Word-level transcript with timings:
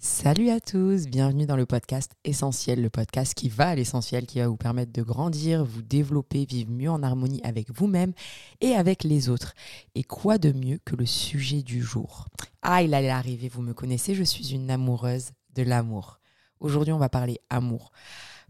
Salut 0.00 0.50
à 0.50 0.60
tous, 0.60 1.06
bienvenue 1.06 1.44
dans 1.44 1.56
le 1.56 1.66
podcast 1.66 2.12
Essentiel, 2.22 2.80
le 2.80 2.88
podcast 2.88 3.34
qui 3.34 3.48
va 3.48 3.70
à 3.70 3.74
l'essentiel, 3.74 4.26
qui 4.26 4.38
va 4.38 4.46
vous 4.46 4.56
permettre 4.56 4.92
de 4.92 5.02
grandir, 5.02 5.64
vous 5.64 5.82
développer, 5.82 6.44
vivre 6.44 6.70
mieux 6.70 6.88
en 6.88 7.02
harmonie 7.02 7.40
avec 7.42 7.72
vous-même 7.72 8.12
et 8.60 8.74
avec 8.74 9.02
les 9.02 9.28
autres. 9.28 9.54
Et 9.96 10.04
quoi 10.04 10.38
de 10.38 10.52
mieux 10.52 10.78
que 10.84 10.94
le 10.94 11.04
sujet 11.04 11.62
du 11.62 11.82
jour? 11.82 12.28
Ah, 12.62 12.80
il 12.84 12.94
allait 12.94 13.08
arriver, 13.08 13.48
vous 13.48 13.60
me 13.60 13.74
connaissez, 13.74 14.14
je 14.14 14.22
suis 14.22 14.54
une 14.54 14.70
amoureuse 14.70 15.32
de 15.56 15.64
l'amour. 15.64 16.20
Aujourd'hui, 16.60 16.92
on 16.92 16.98
va 16.98 17.08
parler 17.08 17.40
amour. 17.50 17.90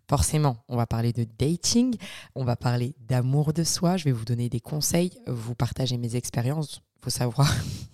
Forcément, 0.06 0.58
on 0.68 0.76
va 0.76 0.86
parler 0.86 1.14
de 1.14 1.26
dating, 1.38 1.96
on 2.34 2.44
va 2.44 2.56
parler 2.56 2.94
d'amour 3.00 3.54
de 3.54 3.64
soi, 3.64 3.96
je 3.96 4.04
vais 4.04 4.12
vous 4.12 4.26
donner 4.26 4.50
des 4.50 4.60
conseils, 4.60 5.18
vous 5.26 5.54
partager 5.54 5.96
mes 5.96 6.14
expériences. 6.14 6.82
Faut 7.00 7.08
savoir, 7.08 7.50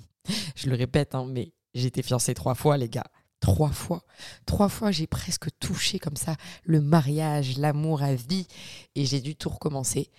je 0.56 0.68
le 0.68 0.74
répète, 0.74 1.14
hein, 1.14 1.28
mais 1.30 1.52
j'ai 1.72 1.86
été 1.86 2.02
fiancée 2.02 2.34
trois 2.34 2.56
fois, 2.56 2.76
les 2.76 2.88
gars 2.88 3.04
trois 3.44 3.68
fois. 3.68 4.02
Trois 4.46 4.70
fois, 4.70 4.90
j'ai 4.90 5.06
presque 5.06 5.48
touché 5.60 5.98
comme 5.98 6.16
ça 6.16 6.34
le 6.64 6.80
mariage, 6.80 7.58
l'amour 7.58 8.02
à 8.02 8.14
vie, 8.14 8.46
et 8.94 9.04
j'ai 9.04 9.20
dû 9.20 9.36
tout 9.36 9.50
recommencer. 9.50 10.10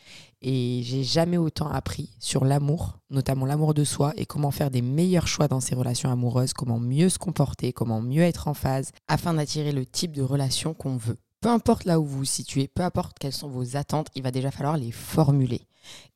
Et 0.44 0.84
j'ai 0.84 1.04
jamais 1.04 1.38
autant 1.38 1.68
appris 1.68 2.12
sur 2.20 2.46
l'amour, 2.46 3.00
notamment 3.10 3.48
l'amour 3.48 3.74
de 3.74 3.84
soi, 3.84 4.14
et 4.16 4.28
comment 4.28 4.52
faire 4.52 4.70
des 4.70 4.84
meilleurs 4.84 5.28
choix 5.28 5.48
dans 5.48 5.60
ses 5.60 5.74
relations 5.74 6.12
amoureuses, 6.12 6.54
comment 6.54 6.80
mieux 6.80 7.10
se 7.10 7.18
comporter, 7.18 7.74
comment 7.74 8.00
mieux 8.00 8.22
être 8.22 8.48
en 8.48 8.54
phase, 8.54 8.92
afin 9.08 9.34
d'attirer 9.34 9.72
le 9.72 9.88
type 9.88 10.12
de 10.12 10.22
relation 10.22 10.76
qu'on 10.76 10.96
veut. 10.96 11.18
Peu 11.42 11.50
importe 11.50 11.86
là 11.86 12.00
où 12.00 12.06
vous 12.06 12.20
vous 12.20 12.26
situez, 12.26 12.68
peu 12.68 12.84
importe 12.84 13.18
quelles 13.18 13.34
sont 13.34 13.50
vos 13.50 13.76
attentes, 13.76 14.10
il 14.14 14.22
va 14.22 14.30
déjà 14.30 14.52
falloir 14.52 14.78
les 14.78 14.92
formuler 14.92 15.62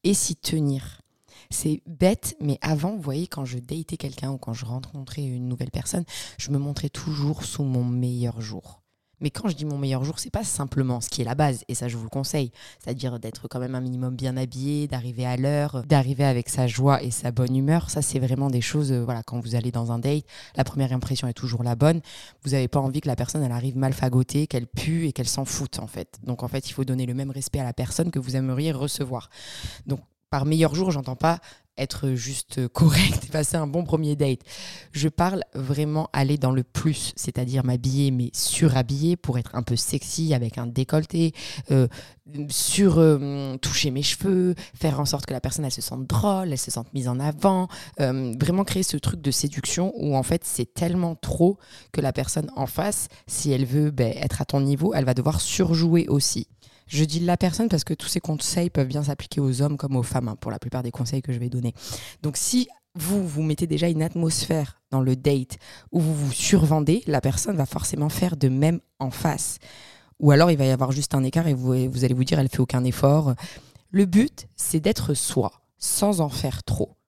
et 0.04 0.14
s'y 0.14 0.36
tenir. 0.36 1.02
C'est 1.52 1.82
bête, 1.88 2.36
mais 2.40 2.60
avant, 2.62 2.96
vous 2.96 3.02
voyez, 3.02 3.26
quand 3.26 3.44
je 3.44 3.58
datais 3.58 3.98
quelqu'un 3.98 4.32
ou 4.32 4.38
quand 4.38 4.54
je 4.54 4.66
rencontrais 4.66 5.24
une 5.24 5.48
nouvelle 5.48 5.72
personne, 5.72 6.06
je 6.38 6.52
me 6.52 6.60
montrais 6.60 6.90
toujours 6.90 7.44
sous 7.44 7.64
mon 7.64 7.84
meilleur 7.84 8.40
jour. 8.40 8.84
Mais 9.20 9.32
quand 9.32 9.50
je 9.50 9.56
dis 9.56 9.66
mon 9.66 9.78
meilleur 9.78 10.04
jour, 10.04 10.20
c'est 10.20 10.30
pas 10.30 10.44
simplement 10.44 11.02
ce 11.02 11.10
qui 11.10 11.22
est 11.22 11.26
la 11.26 11.36
base, 11.36 11.64
et 11.68 11.76
ça 11.76 11.88
je 11.88 11.98
vous 11.98 12.04
le 12.04 12.10
conseille, 12.10 12.52
c'est-à-dire 12.80 13.20
d'être 13.20 13.48
quand 13.48 13.60
même 13.60 13.76
un 13.76 13.82
minimum 13.82 14.16
bien 14.16 14.38
habillé, 14.38 14.88
d'arriver 14.88 15.26
à 15.26 15.38
l'heure, 15.38 15.84
d'arriver 15.88 16.24
avec 16.24 16.50
sa 16.50 16.68
joie 16.68 17.02
et 17.04 17.12
sa 17.12 17.32
bonne 17.32 17.56
humeur. 17.56 17.90
Ça 17.90 18.02
c'est 18.02 18.20
vraiment 18.20 18.50
des 18.50 18.62
choses, 18.62 18.92
euh, 18.92 19.04
voilà, 19.04 19.24
quand 19.24 19.40
vous 19.40 19.56
allez 19.56 19.72
dans 19.72 19.92
un 19.92 20.00
date, 20.00 20.24
la 20.56 20.64
première 20.64 20.94
impression 20.94 21.28
est 21.28 21.34
toujours 21.34 21.64
la 21.64 21.76
bonne. 21.76 22.00
Vous 22.44 22.52
n'avez 22.52 22.68
pas 22.68 22.80
envie 22.80 23.02
que 23.02 23.08
la 23.08 23.16
personne 23.16 23.44
elle 23.44 23.52
arrive 23.52 23.76
mal 23.76 23.94
fagotée, 23.94 24.48
qu'elle 24.48 24.68
pue 24.68 25.08
et 25.08 25.14
qu'elle 25.14 25.28
s'en 25.28 25.46
foute 25.46 25.80
en 25.80 25.88
fait. 25.88 26.20
Donc 26.24 26.44
en 26.44 26.48
fait, 26.48 26.70
il 26.70 26.74
faut 26.74 26.86
donner 26.86 27.06
le 27.06 27.14
même 27.14 27.32
respect 27.32 27.60
à 27.60 27.66
la 27.66 27.74
personne 27.74 28.12
que 28.12 28.20
vous 28.20 28.36
aimeriez 28.36 28.72
recevoir. 28.72 29.30
Donc 29.86 30.00
par 30.30 30.46
meilleur 30.46 30.76
jour, 30.76 30.92
j'entends 30.92 31.16
pas 31.16 31.40
être 31.80 32.12
juste 32.12 32.68
correct 32.68 33.26
et 33.26 33.30
passer 33.30 33.58
un 33.58 33.68
bon 33.68 33.84
premier 33.84 34.16
date. 34.16 34.42
Je 34.92 35.08
parle 35.08 35.44
vraiment 35.56 36.10
aller 36.14 36.38
dans 36.38 36.52
le 36.52 36.64
plus, 36.64 37.14
c'est-à-dire 37.16 37.64
m'habiller 37.64 38.12
mais 38.12 38.30
surhabiller 38.34 39.16
pour 39.16 39.40
être 39.40 39.56
un 39.56 39.64
peu 39.64 39.76
sexy 39.76 40.34
avec 40.34 40.58
un 40.58 40.68
décolleté, 40.68 41.34
euh, 41.72 41.88
sur 42.50 43.00
euh, 43.00 43.56
toucher 43.58 43.90
mes 43.90 44.04
cheveux, 44.04 44.54
faire 44.76 45.00
en 45.00 45.06
sorte 45.06 45.26
que 45.26 45.34
la 45.34 45.42
personne 45.42 45.66
elle 45.66 45.72
se 45.72 45.82
sente 45.82 46.06
drôle, 46.06 46.52
elle 46.52 46.58
se 46.58 46.70
sente 46.70 46.94
mise 46.94 47.08
en 47.08 47.20
avant, 47.20 47.68
euh, 48.00 48.34
vraiment 48.40 48.64
créer 48.64 48.84
ce 48.84 48.98
truc 48.98 49.22
de 49.22 49.32
séduction 49.32 49.94
où 49.96 50.16
en 50.16 50.24
fait 50.24 50.44
c'est 50.44 50.72
tellement 50.74 51.16
trop 51.16 51.58
que 51.92 52.02
la 52.02 52.14
personne 52.14 52.52
en 52.56 52.68
face, 52.68 53.08
si 53.26 53.52
elle 53.52 53.66
veut 53.66 53.90
ben, 53.90 54.14
être 54.18 54.42
à 54.42 54.46
ton 54.46 54.62
niveau, 54.62 54.94
elle 54.94 55.06
va 55.06 55.14
devoir 55.14 55.42
surjouer 55.42 56.08
aussi. 56.08 56.48
Je 56.90 57.06
dis 57.06 57.20
la 57.20 57.38
personne 57.38 57.70
parce 57.70 57.84
que 57.84 57.94
tous 57.94 58.08
ces 58.08 58.20
conseils 58.20 58.72
peuvent 58.72 58.88
bien 58.88 59.04
s'appliquer 59.04 59.40
aux 59.40 59.62
hommes 59.62 59.78
comme 59.78 59.96
aux 59.96 60.04
femmes, 60.04 60.28
hein, 60.28 60.36
pour 60.36 60.50
la 60.50 60.58
plupart 60.58 60.82
des 60.82 60.92
conseils 60.92 61.22
que 61.22 61.32
je 61.32 61.40
vais 61.40 61.50
donner. 61.50 61.74
Donc 62.24 62.36
si 62.36 62.68
vous, 62.96 63.26
vous 63.26 63.44
mettez 63.44 63.68
déjà 63.68 63.88
une 63.88 64.02
atmosphère 64.02 64.82
dans 64.90 65.02
le 65.02 65.16
date 65.16 65.60
où 65.92 66.00
vous 66.00 66.16
vous 66.16 66.32
survendez, 66.32 67.04
la 67.06 67.22
personne 67.22 67.56
va 67.56 67.68
forcément 67.68 68.10
faire 68.10 68.36
de 68.36 68.50
même 68.50 68.80
en 68.98 69.12
face. 69.12 69.60
Ou 70.20 70.32
alors 70.32 70.50
il 70.50 70.58
va 70.58 70.66
y 70.66 70.72
avoir 70.72 70.92
juste 70.92 71.14
un 71.14 71.24
écart 71.24 71.48
et 71.48 71.54
vous, 71.54 71.90
vous 71.90 72.04
allez 72.04 72.16
vous 72.16 72.24
dire 72.24 72.40
elle 72.40 72.50
fait 72.50 72.60
aucun 72.60 72.84
effort. 72.84 73.36
Le 73.92 74.06
but, 74.06 74.48
c'est 74.56 74.80
d'être 74.80 75.14
soi, 75.14 75.52
sans 75.78 76.22
en 76.22 76.30
faire 76.30 76.64
trop. 76.64 76.99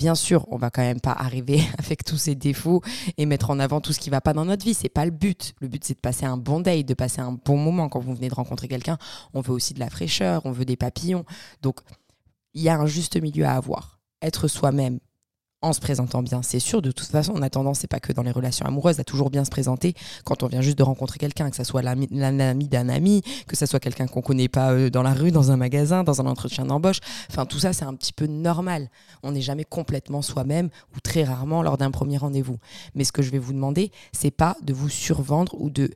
Bien 0.00 0.14
sûr, 0.14 0.46
on 0.50 0.56
va 0.56 0.70
quand 0.70 0.80
même 0.80 0.98
pas 0.98 1.12
arriver 1.12 1.60
avec 1.78 2.04
tous 2.04 2.16
ces 2.16 2.34
défauts 2.34 2.80
et 3.18 3.26
mettre 3.26 3.50
en 3.50 3.60
avant 3.60 3.82
tout 3.82 3.92
ce 3.92 4.00
qui 4.00 4.08
va 4.08 4.22
pas 4.22 4.32
dans 4.32 4.46
notre 4.46 4.64
vie. 4.64 4.72
C'est 4.72 4.88
pas 4.88 5.04
le 5.04 5.10
but. 5.10 5.52
Le 5.60 5.68
but, 5.68 5.84
c'est 5.84 5.92
de 5.92 6.00
passer 6.00 6.24
un 6.24 6.38
bon 6.38 6.60
date, 6.60 6.86
de 6.86 6.94
passer 6.94 7.20
un 7.20 7.32
bon 7.32 7.58
moment. 7.58 7.90
Quand 7.90 8.00
vous 8.00 8.14
venez 8.14 8.30
de 8.30 8.34
rencontrer 8.34 8.66
quelqu'un, 8.66 8.96
on 9.34 9.42
veut 9.42 9.52
aussi 9.52 9.74
de 9.74 9.78
la 9.78 9.90
fraîcheur, 9.90 10.40
on 10.46 10.52
veut 10.52 10.64
des 10.64 10.76
papillons. 10.76 11.26
Donc, 11.60 11.80
il 12.54 12.62
y 12.62 12.70
a 12.70 12.78
un 12.78 12.86
juste 12.86 13.20
milieu 13.20 13.44
à 13.44 13.52
avoir. 13.52 14.00
Être 14.22 14.48
soi-même, 14.48 15.00
en 15.62 15.72
se 15.72 15.80
présentant 15.80 16.22
bien. 16.22 16.42
C'est 16.42 16.58
sûr, 16.58 16.80
de 16.80 16.90
toute 16.90 17.08
façon, 17.08 17.32
on 17.34 17.42
a 17.42 17.50
tendance, 17.50 17.80
c'est 17.80 17.86
pas 17.86 18.00
que 18.00 18.12
dans 18.12 18.22
les 18.22 18.30
relations 18.30 18.64
amoureuses, 18.66 18.98
à 18.98 19.04
toujours 19.04 19.30
bien 19.30 19.44
se 19.44 19.50
présenter 19.50 19.94
quand 20.24 20.42
on 20.42 20.46
vient 20.46 20.62
juste 20.62 20.78
de 20.78 20.82
rencontrer 20.82 21.18
quelqu'un, 21.18 21.50
que 21.50 21.56
ce 21.56 21.64
soit 21.64 21.82
l'ami 21.82 22.06
d'un 22.08 22.88
ami, 22.88 23.22
que 23.46 23.56
ce 23.56 23.66
soit 23.66 23.80
quelqu'un 23.80 24.06
qu'on 24.06 24.22
connaît 24.22 24.48
pas 24.48 24.72
euh, 24.72 24.90
dans 24.90 25.02
la 25.02 25.12
rue, 25.12 25.30
dans 25.30 25.50
un 25.50 25.56
magasin, 25.56 26.02
dans 26.02 26.20
un 26.20 26.26
entretien 26.26 26.64
d'embauche. 26.64 27.00
Enfin, 27.30 27.44
tout 27.44 27.58
ça, 27.58 27.72
c'est 27.72 27.84
un 27.84 27.94
petit 27.94 28.12
peu 28.12 28.26
normal. 28.26 28.88
On 29.22 29.32
n'est 29.32 29.42
jamais 29.42 29.64
complètement 29.64 30.22
soi-même 30.22 30.70
ou 30.96 31.00
très 31.00 31.24
rarement 31.24 31.62
lors 31.62 31.76
d'un 31.76 31.90
premier 31.90 32.16
rendez-vous. 32.16 32.56
Mais 32.94 33.04
ce 33.04 33.12
que 33.12 33.22
je 33.22 33.30
vais 33.30 33.38
vous 33.38 33.52
demander, 33.52 33.92
c'est 34.12 34.30
pas 34.30 34.56
de 34.62 34.72
vous 34.72 34.88
survendre 34.88 35.54
ou 35.58 35.70
de 35.70 35.90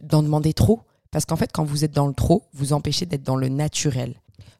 d'en 0.00 0.22
demander 0.22 0.54
trop. 0.54 0.80
Parce 1.10 1.26
qu'en 1.26 1.36
fait, 1.36 1.50
quand 1.52 1.64
vous 1.64 1.84
êtes 1.84 1.92
dans 1.92 2.06
le 2.06 2.14
trop, 2.14 2.44
vous 2.54 2.72
empêchez 2.72 3.04
d'être 3.04 3.24
dans 3.24 3.36
le 3.36 3.48
naturel 3.48 4.14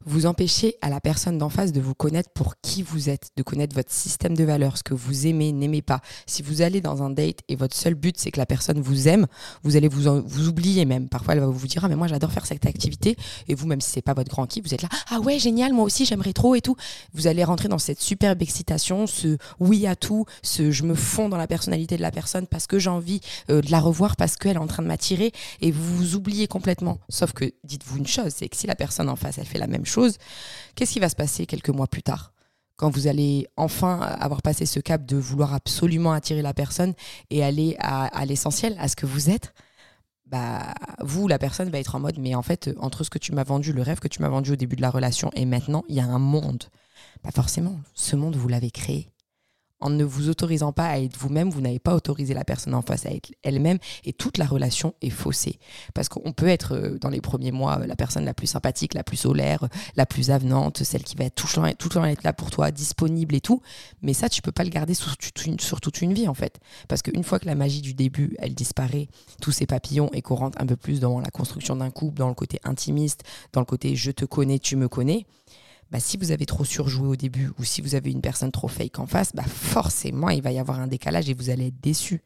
vous 0.04 0.26
empêchez 0.26 0.76
à 0.80 0.88
la 0.88 1.00
personne 1.00 1.38
d'en 1.38 1.50
face 1.50 1.72
de 1.72 1.80
vous 1.80 1.94
connaître 1.94 2.30
pour 2.30 2.54
qui 2.62 2.82
vous 2.82 3.10
êtes, 3.10 3.30
de 3.36 3.42
connaître 3.42 3.74
votre 3.74 3.92
système 3.92 4.36
de 4.36 4.44
valeurs, 4.44 4.78
ce 4.78 4.82
que 4.82 4.94
vous 4.94 5.26
aimez, 5.26 5.52
n'aimez 5.52 5.82
pas. 5.82 6.00
Si 6.26 6.42
vous 6.42 6.62
allez 6.62 6.80
dans 6.80 7.02
un 7.02 7.10
date 7.10 7.40
et 7.48 7.56
votre 7.56 7.76
seul 7.76 7.94
but 7.94 8.16
c'est 8.18 8.30
que 8.30 8.38
la 8.38 8.46
personne 8.46 8.80
vous 8.80 9.08
aime, 9.08 9.26
vous 9.62 9.76
allez 9.76 9.88
vous, 9.88 10.22
vous 10.24 10.48
oublier 10.48 10.84
même. 10.84 11.08
Parfois 11.08 11.34
elle 11.34 11.40
va 11.40 11.46
vous 11.46 11.66
dire 11.66 11.84
ah 11.84 11.88
mais 11.88 11.96
moi 11.96 12.06
j'adore 12.06 12.32
faire 12.32 12.46
cette 12.46 12.66
activité 12.66 13.16
et 13.48 13.54
vous 13.54 13.66
même 13.66 13.80
si 13.80 13.90
c'est 13.90 14.02
pas 14.02 14.14
votre 14.14 14.30
grand 14.30 14.46
kiff, 14.46 14.64
vous 14.64 14.74
êtes 14.74 14.82
là 14.82 14.88
ah 15.10 15.20
ouais 15.20 15.38
génial 15.38 15.72
moi 15.72 15.84
aussi 15.84 16.06
j'aimerais 16.06 16.32
trop 16.32 16.54
et 16.54 16.60
tout. 16.60 16.76
Vous 17.12 17.26
allez 17.26 17.44
rentrer 17.44 17.68
dans 17.68 17.78
cette 17.78 18.00
superbe 18.00 18.42
excitation, 18.42 19.06
ce 19.06 19.36
oui 19.58 19.86
à 19.86 19.96
tout, 19.96 20.24
ce 20.42 20.70
je 20.70 20.84
me 20.84 20.94
fonds 20.94 21.28
dans 21.28 21.36
la 21.36 21.46
personnalité 21.46 21.96
de 21.96 22.02
la 22.02 22.10
personne 22.10 22.46
parce 22.46 22.66
que 22.66 22.78
j'ai 22.78 22.90
envie 22.90 23.20
euh, 23.50 23.60
de 23.60 23.70
la 23.70 23.80
revoir 23.80 24.16
parce 24.16 24.36
qu'elle 24.36 24.56
est 24.56 24.60
en 24.60 24.66
train 24.66 24.82
de 24.82 24.88
m'attirer 24.88 25.32
et 25.60 25.70
vous 25.70 25.96
vous 25.96 26.14
oubliez 26.14 26.46
complètement. 26.46 26.98
Sauf 27.08 27.32
que 27.32 27.52
dites-vous 27.64 27.98
une 27.98 28.06
chose, 28.06 28.32
c'est 28.34 28.48
que 28.48 28.56
si 28.56 28.66
la 28.66 28.74
personne 28.74 29.08
en 29.08 29.16
face 29.16 29.38
elle 29.38 29.46
fait 29.46 29.58
la 29.58 29.66
même 29.70 29.86
chose, 29.86 30.18
qu'est-ce 30.74 30.92
qui 30.92 31.00
va 31.00 31.08
se 31.08 31.16
passer 31.16 31.46
quelques 31.46 31.70
mois 31.70 31.86
plus 31.86 32.02
tard 32.02 32.32
quand 32.76 32.88
vous 32.88 33.08
allez 33.08 33.46
enfin 33.58 34.00
avoir 34.00 34.40
passé 34.40 34.64
ce 34.64 34.80
cap 34.80 35.04
de 35.04 35.18
vouloir 35.18 35.52
absolument 35.52 36.12
attirer 36.12 36.40
la 36.40 36.54
personne 36.54 36.94
et 37.28 37.44
aller 37.44 37.76
à, 37.78 38.24
l'essentiel, 38.24 38.74
à 38.78 38.88
ce 38.88 38.96
que 38.96 39.04
vous 39.04 39.28
êtes, 39.28 39.52
bah, 40.24 40.72
vous, 41.00 41.28
la 41.28 41.38
personne 41.38 41.68
va 41.68 41.78
être 41.78 41.94
en 41.94 42.00
mode, 42.00 42.18
mais 42.18 42.34
en 42.34 42.40
fait, 42.40 42.70
entre 42.80 43.04
ce 43.04 43.10
que 43.10 43.18
tu 43.18 43.32
m'as 43.32 43.44
vendu, 43.44 43.74
le 43.74 43.82
rêve 43.82 43.98
que 43.98 44.08
tu 44.08 44.22
m'as 44.22 44.30
vendu 44.30 44.52
au 44.52 44.56
début 44.56 44.76
de 44.76 44.80
la 44.80 44.88
relation 44.88 45.30
et 45.34 45.44
maintenant, 45.44 45.84
il 45.90 45.96
y 45.96 46.00
a 46.00 46.06
un 46.06 46.18
monde. 46.18 46.64
Pas 47.22 47.32
forcément, 47.32 47.78
ce 47.92 48.16
monde, 48.16 48.34
vous 48.34 48.48
l'avez 48.48 48.70
créé 48.70 49.10
en 49.80 49.90
ne 49.90 50.04
vous 50.04 50.28
autorisant 50.28 50.72
pas 50.72 50.86
à 50.86 50.98
être 50.98 51.16
vous-même, 51.16 51.50
vous 51.50 51.60
n'avez 51.60 51.78
pas 51.78 51.94
autorisé 51.94 52.34
la 52.34 52.44
personne 52.44 52.74
en 52.74 52.82
face 52.82 53.06
à 53.06 53.10
être 53.10 53.32
elle-même 53.42 53.78
et 54.04 54.12
toute 54.12 54.38
la 54.38 54.46
relation 54.46 54.94
est 55.02 55.10
faussée. 55.10 55.58
Parce 55.94 56.08
qu'on 56.08 56.32
peut 56.32 56.48
être 56.48 56.74
euh, 56.74 56.98
dans 56.98 57.08
les 57.08 57.20
premiers 57.20 57.52
mois 57.52 57.80
euh, 57.80 57.86
la 57.86 57.96
personne 57.96 58.24
la 58.24 58.34
plus 58.34 58.46
sympathique, 58.46 58.94
la 58.94 59.04
plus 59.04 59.16
solaire, 59.16 59.68
la 59.96 60.06
plus 60.06 60.30
avenante, 60.30 60.82
celle 60.82 61.02
qui 61.02 61.16
va 61.16 61.28
tout 61.30 61.46
tout 61.78 61.88
le 61.88 61.94
temps 61.94 62.04
être 62.04 62.22
là 62.22 62.32
pour 62.32 62.50
toi, 62.50 62.70
disponible 62.70 63.34
et 63.34 63.40
tout. 63.40 63.60
Mais 64.02 64.12
ça, 64.12 64.28
tu 64.28 64.42
peux 64.42 64.52
pas 64.52 64.64
le 64.64 64.70
garder 64.70 64.94
sur, 64.94 65.14
sur 65.58 65.80
toute 65.80 66.00
une 66.00 66.12
vie 66.12 66.28
en 66.28 66.34
fait. 66.34 66.60
Parce 66.88 67.02
qu'une 67.02 67.24
fois 67.24 67.38
que 67.38 67.46
la 67.46 67.54
magie 67.54 67.80
du 67.80 67.94
début, 67.94 68.36
elle 68.38 68.54
disparaît, 68.54 69.08
tous 69.40 69.52
ces 69.52 69.66
papillons 69.66 70.10
et 70.12 70.22
qu'on 70.22 70.36
rentre 70.36 70.60
un 70.60 70.66
peu 70.66 70.76
plus 70.76 71.00
dans 71.00 71.20
la 71.20 71.30
construction 71.30 71.76
d'un 71.76 71.90
couple, 71.90 72.18
dans 72.18 72.28
le 72.28 72.34
côté 72.34 72.60
intimiste, 72.64 73.22
dans 73.52 73.60
le 73.60 73.66
côté 73.66 73.96
je 73.96 74.10
te 74.10 74.24
connais, 74.24 74.58
tu 74.58 74.76
me 74.76 74.88
connais, 74.88 75.26
bah, 75.90 76.00
si 76.00 76.16
vous 76.16 76.30
avez 76.30 76.46
trop 76.46 76.64
surjoué 76.64 77.08
au 77.08 77.16
début 77.16 77.50
ou 77.58 77.64
si 77.64 77.80
vous 77.80 77.94
avez 77.94 78.10
une 78.10 78.20
personne 78.20 78.52
trop 78.52 78.68
fake 78.68 78.98
en 78.98 79.06
face, 79.06 79.32
bah, 79.34 79.42
forcément, 79.42 80.30
il 80.30 80.42
va 80.42 80.52
y 80.52 80.58
avoir 80.58 80.78
un 80.80 80.86
décalage 80.86 81.28
et 81.28 81.34
vous 81.34 81.50
allez 81.50 81.68
être 81.68 81.80
déçu. 81.80 82.22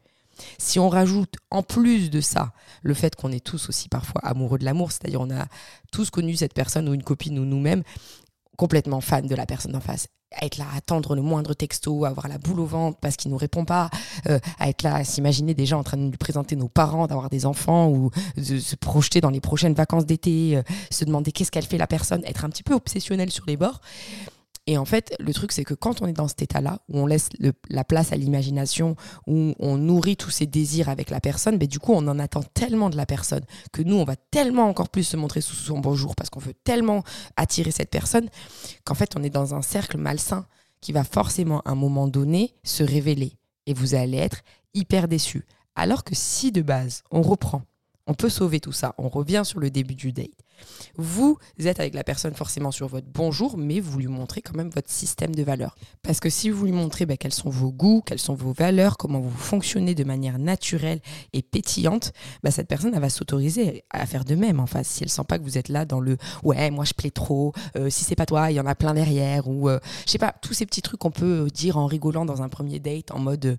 Si 0.58 0.78
on 0.78 0.88
rajoute 0.88 1.36
en 1.50 1.62
plus 1.62 2.10
de 2.10 2.20
ça 2.20 2.52
le 2.82 2.94
fait 2.94 3.14
qu'on 3.14 3.30
est 3.30 3.44
tous 3.44 3.68
aussi 3.68 3.88
parfois 3.88 4.20
amoureux 4.24 4.58
de 4.58 4.64
l'amour, 4.64 4.92
c'est-à-dire 4.92 5.20
on 5.20 5.30
a 5.30 5.46
tous 5.92 6.10
connu 6.10 6.34
cette 6.36 6.54
personne 6.54 6.88
ou 6.88 6.94
une 6.94 7.04
copine 7.04 7.38
ou 7.38 7.44
nous-mêmes 7.44 7.82
complètement 8.56 9.00
fan 9.00 9.26
de 9.26 9.34
la 9.34 9.46
personne 9.46 9.72
d'en 9.72 9.80
face 9.80 10.08
être 10.42 10.58
là 10.58 10.66
à 10.72 10.76
attendre 10.76 11.14
le 11.14 11.22
moindre 11.22 11.54
texto, 11.54 12.04
à 12.04 12.08
avoir 12.08 12.28
la 12.28 12.38
boule 12.38 12.60
au 12.60 12.66
ventre 12.66 12.98
parce 13.00 13.16
qu'il 13.16 13.30
nous 13.30 13.36
répond 13.36 13.64
pas, 13.64 13.90
euh, 14.28 14.38
à 14.58 14.68
être 14.68 14.82
là 14.82 14.96
à 14.96 15.04
s'imaginer 15.04 15.54
déjà 15.54 15.76
en 15.76 15.82
train 15.82 15.96
de 15.96 16.10
lui 16.10 16.16
présenter 16.16 16.56
nos 16.56 16.68
parents, 16.68 17.06
d'avoir 17.06 17.30
des 17.30 17.46
enfants 17.46 17.88
ou 17.88 18.10
de 18.36 18.58
se 18.58 18.76
projeter 18.76 19.20
dans 19.20 19.30
les 19.30 19.40
prochaines 19.40 19.74
vacances 19.74 20.06
d'été, 20.06 20.56
euh, 20.56 20.62
se 20.90 21.04
demander 21.04 21.32
qu'est-ce 21.32 21.50
qu'elle 21.50 21.66
fait 21.66 21.78
la 21.78 21.86
personne, 21.86 22.22
être 22.24 22.44
un 22.44 22.50
petit 22.50 22.62
peu 22.62 22.74
obsessionnel 22.74 23.30
sur 23.30 23.44
les 23.46 23.56
bords. 23.56 23.80
Et 24.66 24.78
en 24.78 24.84
fait, 24.86 25.14
le 25.18 25.34
truc, 25.34 25.52
c'est 25.52 25.64
que 25.64 25.74
quand 25.74 26.00
on 26.00 26.06
est 26.06 26.14
dans 26.14 26.28
cet 26.28 26.40
état-là, 26.40 26.78
où 26.88 26.98
on 26.98 27.06
laisse 27.06 27.28
la 27.68 27.84
place 27.84 28.12
à 28.12 28.16
l'imagination, 28.16 28.96
où 29.26 29.54
on 29.58 29.76
nourrit 29.76 30.16
tous 30.16 30.30
ces 30.30 30.46
désirs 30.46 30.88
avec 30.88 31.10
la 31.10 31.20
personne, 31.20 31.58
mais 31.58 31.66
du 31.66 31.78
coup, 31.78 31.92
on 31.92 32.08
en 32.08 32.18
attend 32.18 32.42
tellement 32.42 32.88
de 32.88 32.96
la 32.96 33.04
personne 33.04 33.44
que 33.72 33.82
nous, 33.82 33.96
on 33.96 34.04
va 34.04 34.16
tellement 34.16 34.66
encore 34.66 34.88
plus 34.88 35.04
se 35.04 35.18
montrer 35.18 35.42
sous 35.42 35.54
son 35.54 35.80
bonjour 35.80 36.16
parce 36.16 36.30
qu'on 36.30 36.40
veut 36.40 36.54
tellement 36.54 37.02
attirer 37.36 37.72
cette 37.72 37.90
personne 37.90 38.28
qu'en 38.84 38.94
fait, 38.94 39.16
on 39.16 39.22
est 39.22 39.30
dans 39.30 39.54
un 39.54 39.62
cercle 39.62 39.98
malsain 39.98 40.46
qui 40.80 40.92
va 40.92 41.04
forcément, 41.04 41.60
à 41.60 41.72
un 41.72 41.74
moment 41.74 42.08
donné, 42.08 42.54
se 42.62 42.82
révéler. 42.82 43.36
Et 43.66 43.74
vous 43.74 43.94
allez 43.94 44.18
être 44.18 44.42
hyper 44.72 45.08
déçu. 45.08 45.46
Alors 45.74 46.04
que 46.04 46.14
si 46.14 46.52
de 46.52 46.62
base, 46.62 47.02
on 47.10 47.22
reprend, 47.22 47.62
on 48.06 48.14
peut 48.14 48.28
sauver 48.28 48.60
tout 48.60 48.72
ça, 48.72 48.94
on 48.98 49.08
revient 49.08 49.42
sur 49.44 49.60
le 49.60 49.70
début 49.70 49.94
du 49.94 50.12
date. 50.12 50.30
Vous 50.96 51.38
êtes 51.58 51.80
avec 51.80 51.94
la 51.94 52.04
personne 52.04 52.34
forcément 52.34 52.70
sur 52.70 52.86
votre 52.86 53.06
bonjour, 53.12 53.58
mais 53.58 53.80
vous 53.80 53.98
lui 53.98 54.06
montrez 54.06 54.40
quand 54.40 54.54
même 54.54 54.70
votre 54.70 54.90
système 54.90 55.34
de 55.34 55.42
valeurs. 55.42 55.76
Parce 56.02 56.20
que 56.20 56.30
si 56.30 56.50
vous 56.50 56.66
lui 56.66 56.72
montrez 56.72 57.06
ben, 57.06 57.16
quels 57.16 57.32
sont 57.32 57.50
vos 57.50 57.72
goûts, 57.72 58.02
quelles 58.04 58.20
sont 58.20 58.34
vos 58.34 58.52
valeurs, 58.52 58.96
comment 58.96 59.20
vous 59.20 59.36
fonctionnez 59.36 59.94
de 59.94 60.04
manière 60.04 60.38
naturelle 60.38 61.00
et 61.32 61.42
pétillante, 61.42 62.12
ben, 62.42 62.50
cette 62.50 62.68
personne 62.68 62.98
va 62.98 63.08
s'autoriser 63.08 63.84
à 63.90 64.06
faire 64.06 64.24
de 64.24 64.34
même 64.34 64.60
en. 64.60 64.66
Si 64.82 65.04
elle 65.04 65.08
sent 65.08 65.22
pas 65.28 65.38
que 65.38 65.44
vous 65.44 65.56
êtes 65.56 65.68
là 65.68 65.84
dans 65.84 66.00
le 66.00 66.16
ouais, 66.42 66.70
moi 66.70 66.84
je 66.84 66.94
plais 66.94 67.10
trop, 67.10 67.52
euh, 67.76 67.90
si 67.90 68.04
c'est 68.04 68.16
pas 68.16 68.26
toi, 68.26 68.50
il 68.50 68.54
y 68.54 68.60
en 68.60 68.66
a 68.66 68.74
plein 68.74 68.92
derrière, 68.92 69.46
ou 69.46 69.68
euh, 69.68 69.78
je 70.04 70.10
sais 70.10 70.18
pas, 70.18 70.34
tous 70.42 70.52
ces 70.52 70.66
petits 70.66 70.82
trucs 70.82 70.98
qu'on 70.98 71.12
peut 71.12 71.48
dire 71.52 71.76
en 71.76 71.86
rigolant 71.86 72.24
dans 72.24 72.42
un 72.42 72.48
premier 72.48 72.80
date, 72.80 73.12
en 73.12 73.20
mode 73.20 73.46
euh, 73.46 73.56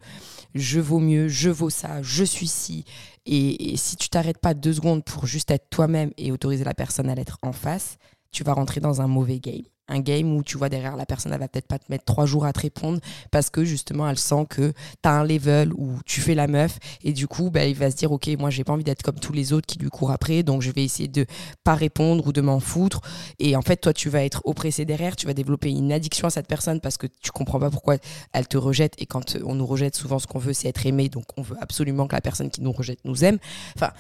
je 0.56 0.80
vaux 0.80 1.00
mieux, 1.00 1.28
je 1.28 1.50
vaux 1.50 1.70
ça, 1.70 2.02
je 2.02 2.24
suis 2.24 2.48
ci. 2.48 2.86
Et, 3.26 3.76
si 3.78 3.96
tu 3.96 4.10
t'arrêtes 4.10 4.38
pas 4.38 4.54
deux 4.54 4.74
secondes 4.74 5.04
pour 5.04 5.26
juste 5.26 5.52
être 5.52 5.70
toi-même 5.70 6.12
et 6.18 6.32
autoriser 6.32 6.64
la 6.64 6.74
personne 6.74 7.10
à 7.10 7.16
l'être 7.16 7.40
en 7.42 7.54
face, 7.54 7.98
tu 8.32 8.44
vas 8.44 8.54
rentrer 8.54 8.82
dans 8.82 9.02
un 9.02 9.08
mauvais 9.08 9.40
game. 9.40 9.64
Un 9.88 10.00
game 10.00 10.36
où 10.36 10.44
tu 10.44 10.58
vois 10.58 10.70
derrière 10.70 10.96
la 10.96 11.06
personne, 11.06 11.32
elle 11.32 11.40
va 11.40 11.48
peut-être 11.48 11.68
pas 11.68 11.78
te 11.78 11.86
mettre 11.90 12.06
trois 12.06 12.26
jours 12.26 12.46
à 12.46 12.54
te 12.54 12.62
répondre 12.62 13.00
parce 13.32 13.50
que 13.50 13.64
justement 13.64 14.10
elle 14.10 14.18
sent 14.18 14.46
que 14.50 14.72
tu 14.72 15.10
as 15.10 15.12
un 15.12 15.24
level 15.24 15.74
où 15.74 16.00
tu 16.06 16.22
fais 16.22 16.36
la 16.36 16.48
meuf 16.48 16.80
et 17.04 17.14
du 17.14 17.28
coup 17.28 17.50
bah, 17.52 17.66
il 17.66 17.76
va 17.76 17.92
se 17.92 17.96
dire 17.96 18.12
ok 18.12 18.30
moi 18.40 18.50
j'ai 18.50 18.64
pas 18.64 18.74
envie 18.74 18.84
d'être 18.84 19.04
comme 19.04 19.20
tous 19.20 19.34
les 19.34 19.54
autres 19.54 19.68
qui 19.68 19.78
lui 19.80 19.90
courent 19.90 20.12
après 20.12 20.44
donc 20.44 20.62
je 20.62 20.72
vais 20.72 20.84
essayer 20.84 21.08
de 21.08 21.26
pas 21.64 21.76
répondre 21.76 22.26
ou 22.28 22.32
de 22.32 22.42
m'en 22.42 22.60
foutre 22.60 23.02
et 23.40 23.56
en 23.56 23.62
fait 23.62 23.78
toi 23.78 23.94
tu 23.94 24.10
vas 24.10 24.24
être 24.24 24.42
oppressé 24.46 24.86
derrière, 24.86 25.16
tu 25.16 25.26
vas 25.28 25.34
développer 25.34 25.70
une 25.70 25.92
addiction 25.92 26.28
à 26.28 26.32
cette 26.32 26.48
personne 26.48 26.82
parce 26.82 26.98
que 26.98 27.08
tu 27.22 27.32
comprends 27.32 27.60
pas 27.60 27.70
pourquoi 27.70 27.98
elle 28.34 28.48
te 28.48 28.58
rejette 28.58 28.94
et 28.98 29.06
quand 29.06 29.38
on 29.46 29.56
nous 29.56 29.66
rejette 29.66 29.96
souvent 29.96 30.20
ce 30.20 30.28
qu'on 30.28 30.40
veut 30.40 30.54
c'est 30.54 30.68
être 30.68 30.86
aimé 30.86 31.10
donc 31.10 31.26
on 31.38 31.42
veut 31.42 31.58
absolument 31.62 32.08
que 32.08 32.16
la 32.16 32.22
personne 32.22 32.50
qui 32.50 32.62
nous 32.62 32.72
rejette 32.72 33.00
nous 33.06 33.24
aime. 33.24 33.38
Enfin 33.76 33.92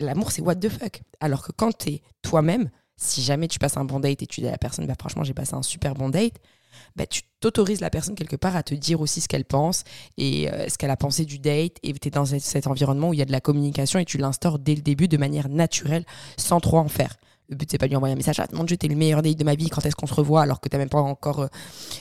l'amour 0.00 0.32
c'est 0.32 0.42
what 0.42 0.56
the 0.56 0.68
fuck 0.68 1.02
alors 1.20 1.42
que 1.42 1.52
quand 1.52 1.76
tu 1.76 1.90
es 1.90 2.02
toi-même 2.22 2.70
si 3.00 3.22
jamais 3.22 3.48
tu 3.48 3.58
passes 3.58 3.76
un 3.76 3.84
bon 3.84 3.98
date 3.98 4.22
et 4.22 4.26
tu 4.26 4.40
dis 4.40 4.48
à 4.48 4.52
la 4.52 4.58
personne, 4.58 4.86
bah, 4.86 4.94
franchement, 4.98 5.24
j'ai 5.24 5.34
passé 5.34 5.54
un 5.54 5.62
super 5.62 5.94
bon 5.94 6.10
date, 6.10 6.34
bah, 6.96 7.06
tu 7.06 7.22
t'autorises 7.40 7.80
la 7.80 7.90
personne 7.90 8.14
quelque 8.14 8.36
part 8.36 8.56
à 8.56 8.62
te 8.62 8.74
dire 8.74 9.00
aussi 9.00 9.20
ce 9.20 9.28
qu'elle 9.28 9.44
pense 9.44 9.84
et 10.18 10.50
euh, 10.52 10.68
ce 10.68 10.76
qu'elle 10.76 10.90
a 10.90 10.96
pensé 10.96 11.24
du 11.24 11.38
date. 11.38 11.76
Et 11.82 11.92
tu 11.94 12.08
es 12.08 12.10
dans 12.10 12.26
cet 12.26 12.66
environnement 12.66 13.08
où 13.08 13.14
il 13.14 13.18
y 13.18 13.22
a 13.22 13.26
de 13.26 13.32
la 13.32 13.40
communication 13.40 13.98
et 13.98 14.04
tu 14.04 14.18
l'instaures 14.18 14.58
dès 14.58 14.74
le 14.74 14.82
début 14.82 15.08
de 15.08 15.16
manière 15.16 15.48
naturelle 15.48 16.04
sans 16.36 16.60
trop 16.60 16.78
en 16.78 16.88
faire. 16.88 17.16
Le 17.48 17.56
but, 17.56 17.68
c'est 17.68 17.78
pas 17.78 17.86
de 17.86 17.90
lui 17.90 17.96
envoyer 17.96 18.12
un 18.12 18.16
message 18.16 18.38
Ah, 18.38 18.46
mon 18.52 18.62
Dieu, 18.62 18.76
t'es 18.76 18.86
le 18.86 18.94
meilleur 18.94 19.22
date 19.22 19.36
de 19.36 19.42
ma 19.42 19.56
vie, 19.56 19.68
quand 19.70 19.84
est-ce 19.84 19.96
qu'on 19.96 20.06
se 20.06 20.14
revoit 20.14 20.42
Alors 20.42 20.60
que 20.60 20.68
t'as 20.68 20.78
même 20.78 20.88
pas 20.88 21.00
encore 21.00 21.40
euh, 21.40 21.48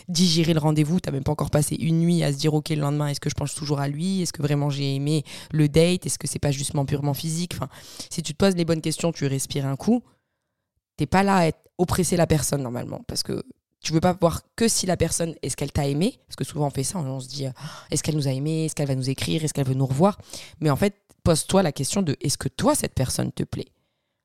digéré 0.08 0.54
le 0.54 0.60
rendez-vous, 0.60 1.00
t'as 1.00 1.10
même 1.10 1.24
pas 1.24 1.32
encore 1.32 1.50
passé 1.50 1.76
une 1.76 2.00
nuit 2.00 2.24
à 2.24 2.32
se 2.32 2.38
dire 2.38 2.54
Ok, 2.54 2.70
le 2.70 2.76
lendemain, 2.82 3.08
est-ce 3.08 3.20
que 3.20 3.32
je 3.32 3.36
pense 3.36 3.56
toujours 3.56 3.80
à 3.80 3.88
lui? 3.88 4.22
Est-ce 4.22 4.34
que 4.34 4.44
vraiment 4.44 4.70
j'ai 4.70 4.94
aimé 4.94 5.24
le 5.52 5.68
date? 5.68 6.06
Est-ce 6.06 6.20
que 6.20 6.28
c'est 6.28 6.38
pas 6.38 6.52
justement 6.52 6.86
purement 6.86 7.16
physique? 7.16 7.54
Enfin, 7.56 7.70
si 8.12 8.22
tu 8.22 8.34
te 8.34 8.38
poses 8.38 8.56
les 8.56 8.66
bonnes 8.66 8.82
questions, 8.82 9.12
tu 9.12 9.26
respires 9.26 9.66
un 9.66 9.76
coup 9.76 10.04
t'es 11.00 11.06
pas 11.06 11.24
là 11.24 11.38
à 11.38 11.46
être 11.46 11.60
oppresser 11.78 12.18
la 12.18 12.28
personne 12.28 12.62
normalement 12.62 13.00
parce 13.08 13.24
que 13.24 13.42
tu 13.80 13.94
veux 13.94 14.02
pas 14.02 14.12
voir 14.12 14.42
que 14.58 14.68
si 14.68 14.86
la 14.86 14.98
personne 14.98 15.34
est-ce 15.42 15.56
qu'elle 15.56 15.72
t'a 15.72 15.88
aimé? 15.88 16.20
Parce 16.28 16.36
que 16.36 16.44
souvent 16.44 16.68
on 16.68 16.70
fait 16.70 16.84
ça 16.84 17.00
on 17.00 17.22
se 17.22 17.30
dit 17.30 17.46
ah, 17.46 17.54
est-ce 17.90 18.04
qu'elle 18.04 18.18
nous 18.18 18.28
a 18.28 18.32
aimé? 18.32 18.66
Est-ce 18.66 18.76
qu'elle 18.76 18.90
va 18.90 18.96
nous 18.96 19.10
écrire? 19.10 19.42
Est-ce 19.42 19.54
qu'elle 19.54 19.66
veut 19.66 19.76
nous 19.76 19.86
revoir? 19.86 20.20
Mais 20.60 20.70
en 20.70 20.76
fait 20.76 20.96
pose-toi 21.24 21.64
la 21.64 21.72
question 21.72 22.02
de 22.02 22.18
est-ce 22.20 22.38
que 22.38 22.50
toi 22.50 22.76
cette 22.76 22.94
personne 22.94 23.32
te 23.32 23.44
plaît? 23.44 23.70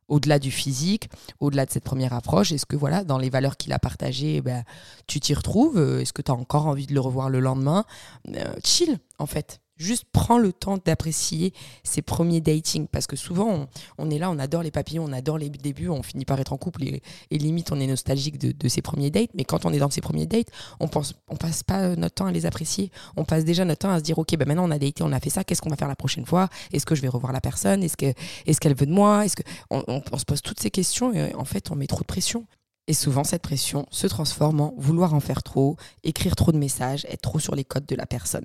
Au-delà 0.08 0.40
du 0.40 0.50
physique, 0.50 1.08
au-delà 1.38 1.64
de 1.64 1.70
cette 1.70 1.84
première 1.84 2.12
approche, 2.12 2.50
est-ce 2.50 2.66
que 2.66 2.76
voilà, 2.76 3.04
dans 3.04 3.16
les 3.16 3.30
valeurs 3.30 3.56
qu'il 3.56 3.72
a 3.72 3.78
partagées, 3.78 4.42
ben, 4.42 4.62
tu 5.06 5.18
t'y 5.18 5.32
retrouves? 5.32 5.78
Est-ce 5.78 6.12
que 6.12 6.20
tu 6.20 6.30
as 6.30 6.34
encore 6.34 6.66
envie 6.66 6.86
de 6.86 6.92
le 6.92 7.00
revoir 7.00 7.30
le 7.30 7.40
lendemain? 7.40 7.86
Euh, 8.34 8.54
Chill, 8.62 8.98
en 9.18 9.24
fait. 9.24 9.60
Juste 9.76 10.04
prends 10.12 10.38
le 10.38 10.52
temps 10.52 10.78
d'apprécier 10.84 11.52
ces 11.82 12.00
premiers 12.00 12.40
dating 12.40 12.86
parce 12.86 13.06
que 13.06 13.16
souvent 13.16 13.66
on, 13.98 14.10
est 14.10 14.18
là, 14.18 14.30
on 14.30 14.38
adore 14.38 14.62
les 14.62 14.70
papillons, 14.70 15.04
on 15.04 15.12
adore 15.12 15.36
les 15.36 15.50
débuts, 15.50 15.88
on 15.88 16.02
finit 16.02 16.24
par 16.24 16.38
être 16.38 16.52
en 16.52 16.56
couple 16.56 16.84
et, 16.84 17.02
limite 17.32 17.72
on 17.72 17.80
est 17.80 17.86
nostalgique 17.86 18.38
de, 18.38 18.52
de, 18.52 18.68
ces 18.68 18.82
premiers 18.82 19.10
dates. 19.10 19.30
Mais 19.34 19.44
quand 19.44 19.64
on 19.64 19.72
est 19.72 19.78
dans 19.78 19.90
ces 19.90 20.00
premiers 20.00 20.26
dates, 20.26 20.48
on 20.78 20.86
pense, 20.86 21.14
on 21.28 21.36
passe 21.36 21.62
pas 21.62 21.96
notre 21.96 22.14
temps 22.14 22.26
à 22.26 22.32
les 22.32 22.46
apprécier. 22.46 22.90
On 23.16 23.24
passe 23.24 23.44
déjà 23.44 23.64
notre 23.64 23.80
temps 23.80 23.90
à 23.90 23.98
se 23.98 24.04
dire 24.04 24.18
ok, 24.18 24.36
ben 24.36 24.46
maintenant 24.46 24.68
on 24.68 24.70
a 24.70 24.78
daté, 24.78 25.02
on 25.02 25.12
a 25.12 25.18
fait 25.18 25.30
ça, 25.30 25.42
qu'est-ce 25.42 25.60
qu'on 25.60 25.70
va 25.70 25.76
faire 25.76 25.88
la 25.88 25.96
prochaine 25.96 26.24
fois? 26.24 26.48
Est-ce 26.72 26.86
que 26.86 26.94
je 26.94 27.02
vais 27.02 27.08
revoir 27.08 27.32
la 27.32 27.40
personne? 27.40 27.82
Est-ce 27.82 27.96
que 27.96 28.12
est-ce 28.46 28.60
qu'elle 28.60 28.76
veut 28.76 28.86
de 28.86 28.92
moi? 28.92 29.24
Est-ce 29.24 29.36
on 29.70 30.18
se 30.18 30.24
pose 30.24 30.42
toutes 30.42 30.60
ces 30.60 30.70
questions 30.70 31.12
et 31.12 31.34
en 31.34 31.44
fait 31.44 31.70
on 31.70 31.76
met 31.76 31.86
trop 31.86 32.00
de 32.00 32.06
pression. 32.06 32.46
Et 32.86 32.92
souvent, 32.92 33.24
cette 33.24 33.42
pression 33.42 33.86
se 33.90 34.06
transforme 34.06 34.60
en 34.60 34.74
vouloir 34.76 35.14
en 35.14 35.20
faire 35.20 35.42
trop, 35.42 35.76
écrire 36.02 36.36
trop 36.36 36.52
de 36.52 36.58
messages, 36.58 37.06
être 37.08 37.22
trop 37.22 37.38
sur 37.38 37.54
les 37.54 37.64
codes 37.64 37.86
de 37.86 37.96
la 37.96 38.06
personne. 38.06 38.44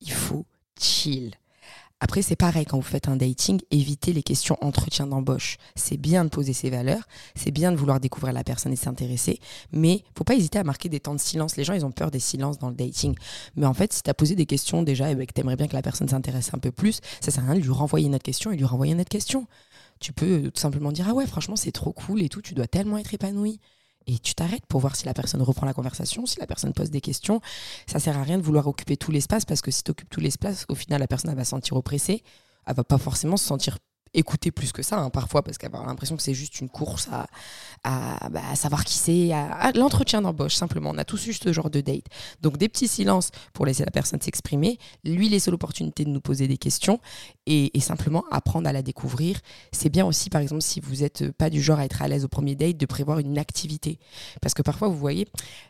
Il 0.00 0.12
faut 0.12 0.46
chill. 0.80 1.36
Après, 1.98 2.20
c'est 2.20 2.36
pareil, 2.36 2.66
quand 2.66 2.76
vous 2.76 2.82
faites 2.82 3.08
un 3.08 3.16
dating, 3.16 3.58
évitez 3.70 4.12
les 4.12 4.22
questions 4.22 4.58
entretien 4.60 5.06
d'embauche. 5.06 5.56
C'est 5.76 5.96
bien 5.96 6.24
de 6.24 6.28
poser 6.28 6.52
ses 6.52 6.68
valeurs, 6.68 7.08
c'est 7.34 7.50
bien 7.50 7.72
de 7.72 7.76
vouloir 7.76 8.00
découvrir 8.00 8.34
la 8.34 8.44
personne 8.44 8.72
et 8.72 8.76
s'intéresser, 8.76 9.40
mais 9.72 10.04
faut 10.14 10.24
pas 10.24 10.34
hésiter 10.34 10.58
à 10.58 10.64
marquer 10.64 10.90
des 10.90 11.00
temps 11.00 11.14
de 11.14 11.20
silence. 11.20 11.56
Les 11.56 11.64
gens, 11.64 11.72
ils 11.72 11.86
ont 11.86 11.92
peur 11.92 12.10
des 12.10 12.20
silences 12.20 12.58
dans 12.58 12.68
le 12.68 12.74
dating. 12.74 13.14
Mais 13.56 13.64
en 13.64 13.72
fait, 13.72 13.94
si 13.94 14.02
tu 14.02 14.10
as 14.10 14.14
posé 14.14 14.34
des 14.34 14.44
questions 14.44 14.82
déjà 14.82 15.10
et 15.10 15.26
que 15.26 15.32
tu 15.32 15.40
aimerais 15.40 15.56
bien 15.56 15.68
que 15.68 15.74
la 15.74 15.80
personne 15.80 16.08
s'intéresse 16.08 16.50
un 16.52 16.58
peu 16.58 16.70
plus, 16.70 17.00
ça 17.22 17.30
sert 17.30 17.44
à 17.44 17.46
rien 17.46 17.56
de 17.58 17.64
lui 17.64 17.70
renvoyer 17.70 18.06
une 18.08 18.14
autre 18.14 18.24
question 18.24 18.52
et 18.52 18.56
lui 18.56 18.66
renvoyer 18.66 18.92
une 18.92 19.00
autre 19.00 19.08
question. 19.08 19.46
Tu 19.98 20.12
peux 20.12 20.50
tout 20.50 20.60
simplement 20.60 20.92
dire 20.92 21.06
Ah 21.08 21.14
ouais, 21.14 21.26
franchement, 21.26 21.56
c'est 21.56 21.72
trop 21.72 21.92
cool 21.92 22.20
et 22.20 22.28
tout, 22.28 22.42
tu 22.42 22.52
dois 22.52 22.66
tellement 22.66 22.98
être 22.98 23.14
épanoui 23.14 23.58
et 24.06 24.18
tu 24.18 24.34
t'arrêtes 24.34 24.66
pour 24.66 24.80
voir 24.80 24.96
si 24.96 25.04
la 25.06 25.14
personne 25.14 25.42
reprend 25.42 25.66
la 25.66 25.74
conversation, 25.74 26.26
si 26.26 26.38
la 26.38 26.46
personne 26.46 26.72
pose 26.72 26.90
des 26.90 27.00
questions. 27.00 27.40
Ça 27.86 27.98
sert 27.98 28.16
à 28.16 28.22
rien 28.22 28.38
de 28.38 28.42
vouloir 28.42 28.66
occuper 28.66 28.96
tout 28.96 29.10
l'espace 29.10 29.44
parce 29.44 29.60
que 29.60 29.70
si 29.70 29.82
tu 29.82 29.90
occupes 29.90 30.10
tout 30.10 30.20
l'espace, 30.20 30.64
au 30.68 30.74
final, 30.74 31.00
la 31.00 31.08
personne 31.08 31.34
va 31.34 31.44
se 31.44 31.50
sentir 31.50 31.76
oppressée. 31.76 32.22
Elle 32.66 32.74
va 32.74 32.84
pas 32.84 32.98
forcément 32.98 33.36
se 33.36 33.44
sentir 33.44 33.78
écouter 34.16 34.50
plus 34.50 34.72
que 34.72 34.82
ça, 34.82 34.98
hein, 34.98 35.10
parfois, 35.10 35.42
parce 35.42 35.58
a 35.62 35.86
l'impression 35.86 36.16
que 36.16 36.22
c'est 36.22 36.34
juste 36.34 36.60
une 36.60 36.68
course 36.68 37.08
à, 37.12 37.26
à, 37.84 38.28
bah, 38.30 38.54
savoir 38.54 38.84
qui 38.84 38.94
c'est, 38.94 39.32
à, 39.32 39.70
l'entretien 39.72 40.22
d'embauche, 40.22 40.54
simplement. 40.54 40.90
On 40.90 40.98
a 40.98 41.04
tous 41.04 41.26
eu 41.26 41.32
ce 41.34 41.52
genre 41.52 41.70
de 41.70 41.80
date. 41.80 42.06
Donc, 42.40 42.56
des 42.56 42.68
petits 42.68 42.88
silences 42.88 43.30
pour 43.52 43.66
laisser 43.66 43.84
la 43.84 43.90
personne 43.90 44.20
s'exprimer, 44.20 44.78
lui 45.04 45.28
laisser 45.28 45.50
l'opportunité 45.50 46.04
de 46.04 46.10
nous 46.10 46.20
poser 46.20 46.48
des 46.48 46.56
questions 46.56 46.98
et, 47.46 47.70
simplement 47.80 48.24
apprendre 48.32 48.68
à 48.68 48.72
la 48.72 48.82
découvrir. 48.82 49.38
C'est 49.70 49.90
bien 49.90 50.04
aussi, 50.04 50.28
par 50.28 50.40
exemple, 50.40 50.62
si 50.62 50.80
vous 50.80 50.96
n'êtes 50.96 51.30
pas 51.32 51.50
du 51.50 51.62
genre 51.62 51.78
à 51.78 51.84
être 51.84 52.02
à 52.02 52.08
l'aise 52.08 52.24
au 52.24 52.28
premier 52.28 52.56
date, 52.56 52.76
de 52.78 52.86
prévoir 52.86 53.20
une 53.20 53.38
activité. 53.38 54.00
Parce 54.40 54.54
que 54.54 54.62
parfois, 54.62 54.88
vous 54.88 54.96
voyez, 54.96 55.28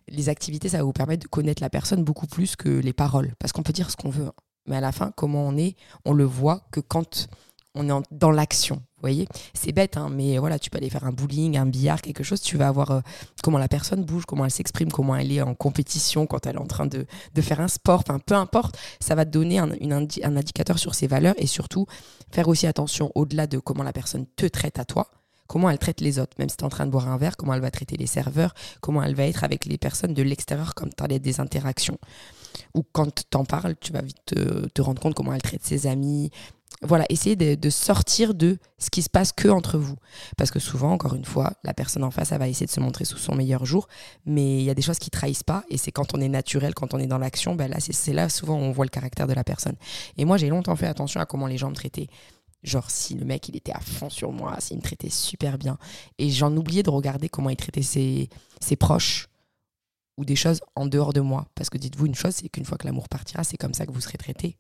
les 0.09 0.31
activités, 0.31 0.71
ça 0.71 0.79
va 0.79 0.85
vous 0.85 0.95
permettre 0.95 1.25
de 1.25 1.29
connaître 1.29 1.63
la 1.63 1.69
personne 1.69 2.05
beaucoup 2.05 2.27
plus 2.27 2.57
que 2.57 2.69
les 2.69 2.95
paroles. 2.95 3.35
Parce 3.39 3.53
qu'on 3.53 3.63
peut 3.63 3.75
dire 3.75 3.91
ce 3.91 3.97
qu'on 3.97 4.09
veut. 4.09 4.29
Hein. 4.29 4.33
Mais 4.67 4.77
à 4.77 4.81
la 4.81 4.93
fin, 4.93 5.13
comment 5.17 5.47
on 5.47 5.57
est, 5.57 5.77
on 6.05 6.13
le 6.13 6.25
voit 6.25 6.63
que 6.71 6.81
quand 6.81 7.29
on 7.77 7.89
est 7.89 8.03
dans 8.11 8.31
l'action. 8.31 8.83
Voyez, 9.01 9.29
c'est 9.55 9.73
bête, 9.73 9.97
hein, 9.97 10.09
mais 10.11 10.39
voilà, 10.39 10.59
tu 10.59 10.71
peux 10.71 10.79
aller 10.79 10.91
faire 10.91 11.05
un 11.05 11.13
bowling, 11.13 11.57
un 11.59 11.67
billard, 11.67 12.01
quelque 12.01 12.25
chose. 12.25 12.41
Tu 12.41 12.57
vas 12.57 12.71
voir 12.73 12.91
euh, 12.91 13.01
comment 13.43 13.59
la 13.59 13.69
personne 13.69 14.05
bouge, 14.05 14.25
comment 14.27 14.45
elle 14.45 14.51
s'exprime, 14.51 14.91
comment 14.91 15.15
elle 15.15 15.31
est 15.31 15.43
en 15.43 15.55
compétition, 15.55 16.27
quand 16.27 16.47
elle 16.47 16.57
est 16.57 16.61
en 16.61 16.67
train 16.67 16.87
de, 16.87 17.07
faire 17.41 17.61
un 17.61 17.69
sport. 17.69 18.01
Enfin, 18.01 18.19
peu 18.19 18.35
importe, 18.35 18.79
ça 18.99 19.15
va 19.15 19.25
te 19.25 19.31
donner 19.31 19.59
un, 19.59 19.71
un 19.71 20.37
indicateur 20.37 20.79
sur 20.79 20.95
ses 20.95 21.07
valeurs 21.07 21.35
et 21.37 21.47
surtout 21.47 21.87
faire 22.31 22.49
aussi 22.49 22.67
attention 22.67 23.13
au-delà 23.15 23.47
de 23.47 23.59
comment 23.59 23.85
la 23.85 23.93
personne 23.93 24.27
te 24.35 24.47
traite 24.47 24.79
à 24.79 24.85
toi 24.85 25.11
comment 25.47 25.71
elle 25.71 25.79
traite 25.79 26.01
les 26.01 26.19
autres, 26.19 26.37
même 26.39 26.49
si 26.49 26.57
tu 26.57 26.63
es 26.63 26.67
en 26.67 26.71
train 26.71 26.87
de 26.87 26.91
boire 26.91 27.09
un 27.09 27.17
verre, 27.17 27.37
comment 27.37 27.55
elle 27.55 27.61
va 27.61 27.71
traiter 27.71 27.97
les 27.97 28.07
serveurs, 28.07 28.55
comment 28.81 29.03
elle 29.03 29.15
va 29.15 29.25
être 29.25 29.45
avec 29.45 29.65
les 29.65 29.79
personnes 29.79 30.15
de 30.15 30.23
l'extérieur 30.23 30.75
quand 30.75 30.89
tu 30.95 31.05
as 31.05 31.19
des 31.19 31.41
interactions. 31.41 31.99
Ou 32.75 32.83
quand 32.93 33.15
tu 33.15 33.37
en 33.37 33.45
parles, 33.45 33.77
tu 33.81 33.93
vas 33.93 34.03
vite 34.03 34.19
te, 34.27 34.67
te, 34.69 34.83
rendre 34.83 35.01
compte 35.01 35.15
comment 35.15 35.33
elle 35.33 35.43
traite 35.43 35.65
ses 35.65 35.87
amis, 35.87 36.31
voilà, 36.83 37.07
essayez 37.09 37.37
de, 37.37 37.71
sortir 37.71 38.35
de 38.35 38.59
ce 38.79 38.91
qui 38.91 39.03
se 39.03 39.09
passe 39.09 39.33
que 39.33 39.49
entre 39.49 39.79
vous. 39.79 39.97
Parce 40.37 40.51
que 40.51 40.59
souvent, 40.59 40.93
encore 40.93 41.15
une 41.15 41.25
fois, 41.25 41.55
la 41.65 41.73
personne 41.73 42.05
en 42.05 42.11
face, 42.11 42.33
elle 42.33 42.39
va 42.39 42.49
essayer 42.49 42.67
de 42.67 42.71
se 42.71 42.81
montrer 42.81 43.05
sous 43.05 43.17
son 43.17 43.35
meilleur 43.35 43.65
jour, 43.65 43.89
mais 44.27 44.59
il 44.59 44.65
y 44.65 44.71
a 44.71 44.75
des 44.75 44.83
choses 44.83 44.99
qui 44.99 45.11
trahissent 45.11 45.43
pas, 45.43 45.65
et 45.71 45.79
c'est 45.79 45.93
quand 45.93 46.15
on 46.15 46.21
est 46.21 46.29
naturel, 46.29 46.75
quand 46.75 46.93
on 46.93 46.99
est 46.99 47.07
dans 47.07 47.19
l'action, 47.19 47.55
ben 47.55 47.71
là, 47.71 47.79
c'est 47.81 48.13
là 48.13 48.29
souvent 48.29 48.57
on 48.57 48.73
voit 48.73 48.85
le 48.85 48.91
caractère 48.91 49.27
de 49.27 49.33
la 49.33 49.45
personne. 49.45 49.77
Et 50.19 50.25
moi, 50.25 50.37
j'ai 50.37 50.49
longtemps 50.49 50.77
fait 50.77 50.87
attention 50.87 51.21
à 51.21 51.27
comment 51.27 51.47
les 51.47 51.57
gens 51.57 51.71
me 51.71 51.75
traitaient. 51.75 52.09
Genre, 52.63 52.91
si 52.91 53.15
le 53.15 53.25
mec, 53.25 53.49
il 53.49 53.57
était 53.57 53.73
à 53.73 53.81
fond 53.81 54.11
sur 54.11 54.33
moi, 54.33 54.57
s'il 54.59 54.77
me 54.77 54.83
traitait 54.83 55.11
super 55.11 55.57
bien. 55.57 55.79
Et 56.19 56.31
j'en 56.31 56.55
oubliais 56.57 56.83
de 56.83 56.91
regarder 56.91 57.29
comment 57.29 57.51
il 57.51 57.57
traitait 57.57 57.83
ses, 57.83 58.29
ses 58.61 58.77
proches 58.77 59.29
ou 60.17 60.25
des 60.25 60.37
choses 60.37 60.61
en 60.75 60.87
dehors 60.87 61.13
de 61.13 61.21
moi. 61.21 61.47
Parce 61.55 61.71
que 61.71 61.79
dites-vous 61.79 62.07
une 62.07 62.15
chose, 62.15 62.35
c'est 62.35 62.49
qu'une 62.49 62.65
fois 62.65 62.77
que 62.77 62.87
l'amour 62.87 63.09
partira, 63.09 63.45
c'est 63.45 63.57
comme 63.57 63.75
ça 63.75 63.87
que 63.87 63.93
vous 63.93 64.01
serez 64.01 64.19
traité. 64.19 64.57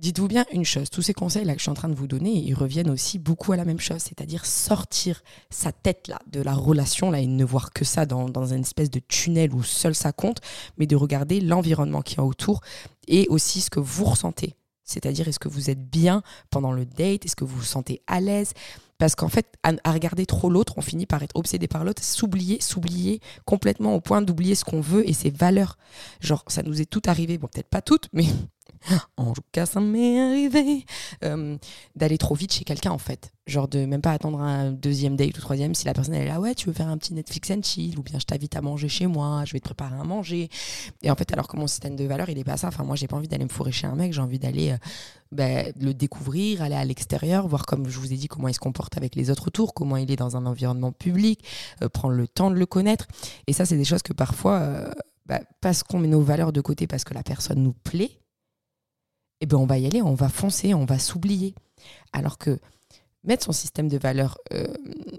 Dites-vous 0.00 0.28
bien 0.28 0.46
une 0.50 0.64
chose, 0.64 0.88
tous 0.88 1.02
ces 1.02 1.12
conseils 1.12 1.44
là 1.44 1.52
que 1.52 1.58
je 1.58 1.64
suis 1.64 1.70
en 1.70 1.74
train 1.74 1.90
de 1.90 1.94
vous 1.94 2.06
donner, 2.06 2.32
ils 2.32 2.54
reviennent 2.54 2.88
aussi 2.88 3.18
beaucoup 3.18 3.52
à 3.52 3.56
la 3.58 3.66
même 3.66 3.78
chose, 3.78 3.98
c'est-à-dire 3.98 4.46
sortir 4.46 5.22
sa 5.50 5.72
tête 5.72 6.08
là 6.08 6.18
de 6.26 6.40
la 6.40 6.54
relation 6.54 7.10
là 7.10 7.20
et 7.20 7.26
ne 7.26 7.44
voir 7.44 7.70
que 7.74 7.84
ça 7.84 8.06
dans, 8.06 8.30
dans 8.30 8.46
une 8.46 8.62
espèce 8.62 8.90
de 8.90 8.98
tunnel 8.98 9.52
où 9.52 9.62
seul 9.62 9.94
ça 9.94 10.12
compte, 10.12 10.40
mais 10.78 10.86
de 10.86 10.96
regarder 10.96 11.42
l'environnement 11.42 12.00
qui 12.00 12.14
est 12.14 12.20
autour 12.20 12.62
et 13.08 13.26
aussi 13.28 13.60
ce 13.60 13.68
que 13.68 13.78
vous 13.78 14.06
ressentez. 14.06 14.56
C'est-à-dire 14.84 15.28
est-ce 15.28 15.38
que 15.38 15.48
vous 15.48 15.68
êtes 15.68 15.90
bien 15.90 16.22
pendant 16.48 16.72
le 16.72 16.86
date, 16.86 17.26
est-ce 17.26 17.36
que 17.36 17.44
vous 17.44 17.58
vous 17.58 17.62
sentez 17.62 18.00
à 18.06 18.20
l'aise? 18.20 18.54
Parce 18.96 19.14
qu'en 19.14 19.28
fait, 19.28 19.54
à, 19.62 19.92
regarder 19.92 20.24
trop 20.24 20.48
l'autre, 20.48 20.74
on 20.78 20.82
finit 20.82 21.06
par 21.06 21.22
être 21.22 21.34
obsédé 21.34 21.68
par 21.68 21.84
l'autre, 21.84 22.02
s'oublier, 22.02 22.60
s'oublier 22.62 23.20
complètement 23.44 23.94
au 23.94 24.00
point 24.00 24.22
d'oublier 24.22 24.54
ce 24.54 24.64
qu'on 24.64 24.80
veut 24.80 25.06
et 25.06 25.12
ses 25.12 25.30
valeurs. 25.30 25.76
Genre, 26.20 26.42
ça 26.48 26.62
nous 26.62 26.80
est 26.80 26.86
tout 26.86 27.02
arrivé, 27.06 27.36
bon, 27.36 27.48
peut-être 27.48 27.68
pas 27.68 27.82
toutes, 27.82 28.08
mais 28.14 28.24
en 29.16 29.32
tout 29.32 29.42
cas, 29.52 29.66
ça 29.66 29.80
m'est 29.80 30.20
arrivé 30.20 30.84
euh, 31.24 31.56
d'aller 31.96 32.18
trop 32.18 32.34
vite 32.34 32.52
chez 32.52 32.64
quelqu'un 32.64 32.90
en 32.90 32.98
fait. 32.98 33.32
Genre 33.46 33.68
de 33.68 33.84
même 33.84 34.00
pas 34.00 34.12
attendre 34.12 34.40
un 34.40 34.70
deuxième 34.70 35.16
date 35.16 35.36
ou 35.36 35.40
troisième 35.40 35.74
si 35.74 35.84
la 35.84 35.92
personne 35.92 36.14
elle 36.14 36.22
est 36.22 36.28
là, 36.28 36.40
ouais, 36.40 36.54
tu 36.54 36.66
veux 36.66 36.72
faire 36.72 36.88
un 36.88 36.96
petit 36.96 37.14
Netflix 37.14 37.50
and 37.50 37.62
chill 37.62 37.98
ou 37.98 38.02
bien 38.02 38.18
je 38.18 38.24
t'invite 38.24 38.56
à 38.56 38.60
manger 38.60 38.88
chez 38.88 39.06
moi, 39.06 39.42
je 39.44 39.52
vais 39.52 39.60
te 39.60 39.64
préparer 39.64 39.96
à 39.96 40.04
manger. 40.04 40.48
Et 41.02 41.10
en 41.10 41.16
fait, 41.16 41.32
alors 41.32 41.48
que 41.48 41.56
mon 41.56 41.66
système 41.66 41.96
de 41.96 42.04
valeur, 42.04 42.28
il 42.28 42.38
est 42.38 42.44
pas 42.44 42.56
ça. 42.56 42.68
Enfin, 42.68 42.84
moi, 42.84 42.96
j'ai 42.96 43.06
pas 43.06 43.16
envie 43.16 43.28
d'aller 43.28 43.44
me 43.44 43.50
fourrer 43.50 43.72
chez 43.72 43.86
un 43.86 43.94
mec, 43.94 44.12
j'ai 44.12 44.20
envie 44.20 44.38
d'aller 44.38 44.70
euh, 44.70 44.76
ben, 45.32 45.72
le 45.80 45.92
découvrir, 45.92 46.62
aller 46.62 46.74
à 46.74 46.84
l'extérieur, 46.84 47.48
voir 47.48 47.66
comme 47.66 47.88
je 47.88 47.98
vous 47.98 48.12
ai 48.12 48.16
dit 48.16 48.28
comment 48.28 48.48
il 48.48 48.54
se 48.54 48.60
comporte 48.60 48.96
avec 48.96 49.14
les 49.14 49.30
autres 49.30 49.48
autour, 49.48 49.74
comment 49.74 49.96
il 49.96 50.10
est 50.10 50.16
dans 50.16 50.36
un 50.36 50.46
environnement 50.46 50.92
public, 50.92 51.44
euh, 51.82 51.88
prendre 51.88 52.14
le 52.14 52.28
temps 52.28 52.50
de 52.50 52.56
le 52.56 52.66
connaître. 52.66 53.06
Et 53.46 53.52
ça, 53.52 53.66
c'est 53.66 53.76
des 53.76 53.84
choses 53.84 54.02
que 54.02 54.12
parfois, 54.12 54.90
bah, 55.26 55.40
parce 55.60 55.82
qu'on 55.82 55.98
met 55.98 56.08
nos 56.08 56.22
valeurs 56.22 56.52
de 56.52 56.60
côté, 56.60 56.86
parce 56.86 57.04
que 57.04 57.14
la 57.14 57.22
personne 57.22 57.62
nous 57.62 57.72
plaît, 57.72 58.20
eh 59.40 59.46
ben 59.46 59.56
on 59.56 59.66
va 59.66 59.78
y 59.78 59.86
aller, 59.86 60.02
on 60.02 60.14
va 60.14 60.28
foncer, 60.28 60.74
on 60.74 60.84
va 60.84 60.98
s'oublier. 60.98 61.54
Alors 62.12 62.38
que 62.38 62.58
mettre 63.24 63.44
son 63.44 63.52
système 63.52 63.88
de 63.88 63.98
valeurs 63.98 64.38
euh, 64.52 64.66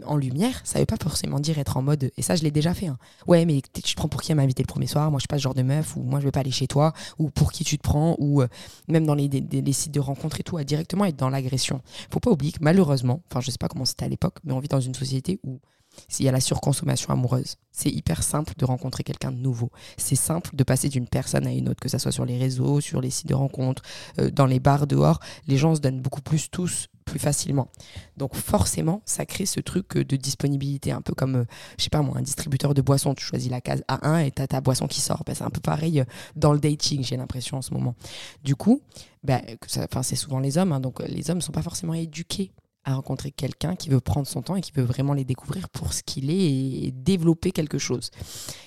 en 0.05 0.17
lumière, 0.17 0.61
ça 0.63 0.79
veut 0.79 0.85
pas 0.85 0.97
forcément 1.01 1.39
dire 1.39 1.59
être 1.59 1.77
en 1.77 1.81
mode, 1.81 2.11
et 2.17 2.21
ça 2.21 2.35
je 2.35 2.43
l'ai 2.43 2.51
déjà 2.51 2.73
fait, 2.73 2.87
hein. 2.87 2.97
ouais 3.27 3.45
mais 3.45 3.61
tu 3.61 3.81
te 3.81 3.95
prends 3.95 4.07
pour 4.07 4.21
qui 4.21 4.31
à 4.31 4.35
m'inviter 4.35 4.63
le 4.63 4.67
premier 4.67 4.87
soir, 4.87 5.11
moi 5.11 5.19
je 5.19 5.21
suis 5.21 5.27
pas 5.27 5.37
ce 5.37 5.43
genre 5.43 5.53
de 5.53 5.61
meuf, 5.61 5.95
ou 5.95 6.01
moi 6.01 6.19
je 6.19 6.25
vais 6.25 6.31
pas 6.31 6.39
aller 6.39 6.51
chez 6.51 6.67
toi, 6.67 6.93
ou 7.19 7.29
pour 7.29 7.51
qui 7.51 7.63
tu 7.63 7.77
te 7.77 7.83
prends, 7.83 8.15
ou 8.17 8.41
euh, 8.41 8.47
même 8.87 9.05
dans 9.05 9.15
les, 9.15 9.29
sites 9.73 9.93
de 9.93 9.99
rencontres 9.99 10.39
et 10.39 10.43
tout, 10.43 10.57
à 10.57 10.63
directement 10.63 11.05
être 11.05 11.15
dans 11.15 11.29
l'agression. 11.29 11.81
Faut 12.09 12.19
pas 12.19 12.31
oublier 12.31 12.51
que 12.51 12.59
malheureusement, 12.61 13.21
enfin 13.29 13.39
je 13.39 13.51
sais 13.51 13.57
pas 13.59 13.67
comment 13.67 13.85
c'était 13.85 14.05
à 14.05 14.09
l'époque, 14.09 14.37
mais 14.43 14.53
on 14.53 14.59
vit 14.59 14.67
dans 14.67 14.81
une 14.81 14.95
société 14.95 15.39
où 15.43 15.59
s'il 16.07 16.25
y 16.25 16.29
a 16.29 16.31
la 16.31 16.39
surconsommation 16.39 17.13
amoureuse. 17.13 17.57
C'est 17.71 17.89
hyper 17.89 18.23
simple 18.23 18.53
de 18.57 18.65
rencontrer 18.65 19.03
quelqu'un 19.03 19.31
de 19.31 19.37
nouveau. 19.37 19.71
C'est 19.97 20.15
simple 20.15 20.51
de 20.53 20.63
passer 20.63 20.89
d'une 20.89 21.07
personne 21.07 21.47
à 21.47 21.51
une 21.51 21.69
autre, 21.69 21.79
que 21.79 21.89
ce 21.89 21.97
soit 21.97 22.11
sur 22.11 22.25
les 22.25 22.37
réseaux, 22.37 22.81
sur 22.81 23.01
les 23.01 23.09
sites 23.09 23.27
de 23.27 23.33
rencontres, 23.33 23.81
euh, 24.19 24.29
dans 24.29 24.45
les 24.45 24.59
bars 24.59 24.87
dehors. 24.87 25.19
Les 25.47 25.57
gens 25.57 25.75
se 25.75 25.81
donnent 25.81 26.01
beaucoup 26.01 26.21
plus 26.21 26.49
tous 26.49 26.87
plus 27.05 27.19
facilement. 27.19 27.67
Donc 28.15 28.35
forcément, 28.35 29.01
ça 29.05 29.25
crée 29.25 29.45
ce 29.45 29.59
truc 29.59 29.97
de 29.97 30.15
disponibilité, 30.15 30.91
un 30.91 31.01
peu 31.01 31.13
comme, 31.13 31.35
euh, 31.35 31.45
je 31.77 31.83
sais 31.83 31.89
pas 31.89 32.01
moi, 32.01 32.17
un 32.17 32.21
distributeur 32.21 32.73
de 32.73 32.81
boissons. 32.81 33.15
Tu 33.15 33.25
choisis 33.25 33.49
la 33.49 33.59
case 33.59 33.83
A1 33.87 34.25
et 34.25 34.31
tu 34.31 34.41
as 34.41 34.47
ta 34.47 34.61
boisson 34.61 34.87
qui 34.87 35.01
sort. 35.01 35.23
Ben, 35.25 35.35
c'est 35.35 35.43
un 35.43 35.49
peu 35.49 35.61
pareil 35.61 36.01
euh, 36.01 36.05
dans 36.35 36.53
le 36.53 36.59
dating, 36.59 37.03
j'ai 37.03 37.17
l'impression 37.17 37.57
en 37.57 37.61
ce 37.61 37.73
moment. 37.73 37.95
Du 38.43 38.55
coup, 38.55 38.81
ben, 39.23 39.41
c'est 39.67 40.15
souvent 40.15 40.39
les 40.39 40.57
hommes, 40.57 40.71
hein, 40.71 40.79
donc 40.79 41.01
les 41.07 41.29
hommes 41.29 41.37
ne 41.37 41.43
sont 41.43 41.51
pas 41.51 41.61
forcément 41.63 41.93
éduqués 41.93 42.51
à 42.83 42.95
rencontrer 42.95 43.31
quelqu'un 43.31 43.75
qui 43.75 43.89
veut 43.89 43.99
prendre 43.99 44.27
son 44.27 44.41
temps 44.41 44.55
et 44.55 44.61
qui 44.61 44.71
veut 44.71 44.83
vraiment 44.83 45.13
les 45.13 45.25
découvrir 45.25 45.69
pour 45.69 45.93
ce 45.93 46.03
qu'il 46.03 46.29
est 46.29 46.85
et 46.85 46.91
développer 46.91 47.51
quelque 47.51 47.77
chose. 47.77 48.09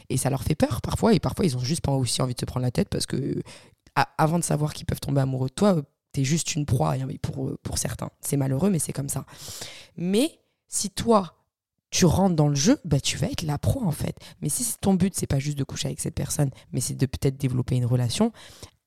Et 0.08 0.16
ça 0.16 0.30
leur 0.30 0.42
fait 0.42 0.54
peur 0.54 0.80
parfois, 0.82 1.14
et 1.14 1.20
parfois 1.20 1.44
ils 1.44 1.56
ont 1.56 1.60
juste 1.60 1.82
pas 1.82 1.92
aussi 1.92 2.22
envie 2.22 2.34
de 2.34 2.40
se 2.40 2.44
prendre 2.44 2.64
la 2.64 2.70
tête 2.70 2.88
parce 2.88 3.06
que 3.06 3.42
avant 4.18 4.38
de 4.38 4.44
savoir 4.44 4.74
qu'ils 4.74 4.86
peuvent 4.86 5.00
tomber 5.00 5.20
amoureux 5.20 5.48
de 5.48 5.54
toi, 5.54 5.80
tu 6.12 6.20
es 6.20 6.24
juste 6.24 6.54
une 6.54 6.66
proie 6.66 6.94
pour, 7.22 7.56
pour 7.62 7.78
certains. 7.78 8.10
C'est 8.20 8.36
malheureux, 8.36 8.70
mais 8.70 8.78
c'est 8.78 8.92
comme 8.92 9.08
ça. 9.08 9.24
Mais 9.96 10.40
si 10.68 10.90
toi, 10.90 11.44
tu 11.90 12.06
rentres 12.06 12.34
dans 12.34 12.48
le 12.48 12.56
jeu, 12.56 12.80
bah, 12.84 12.98
tu 12.98 13.18
vas 13.18 13.28
être 13.28 13.42
la 13.42 13.58
pro 13.58 13.82
en 13.84 13.92
fait. 13.92 14.16
Mais 14.40 14.48
si 14.48 14.64
ton 14.80 14.94
but, 14.94 15.14
c'est 15.14 15.28
pas 15.28 15.38
juste 15.38 15.58
de 15.58 15.64
coucher 15.64 15.88
avec 15.88 16.00
cette 16.00 16.14
personne, 16.14 16.50
mais 16.72 16.80
c'est 16.80 16.94
de 16.94 17.06
peut-être 17.06 17.36
développer 17.36 17.76
une 17.76 17.86
relation, 17.86 18.32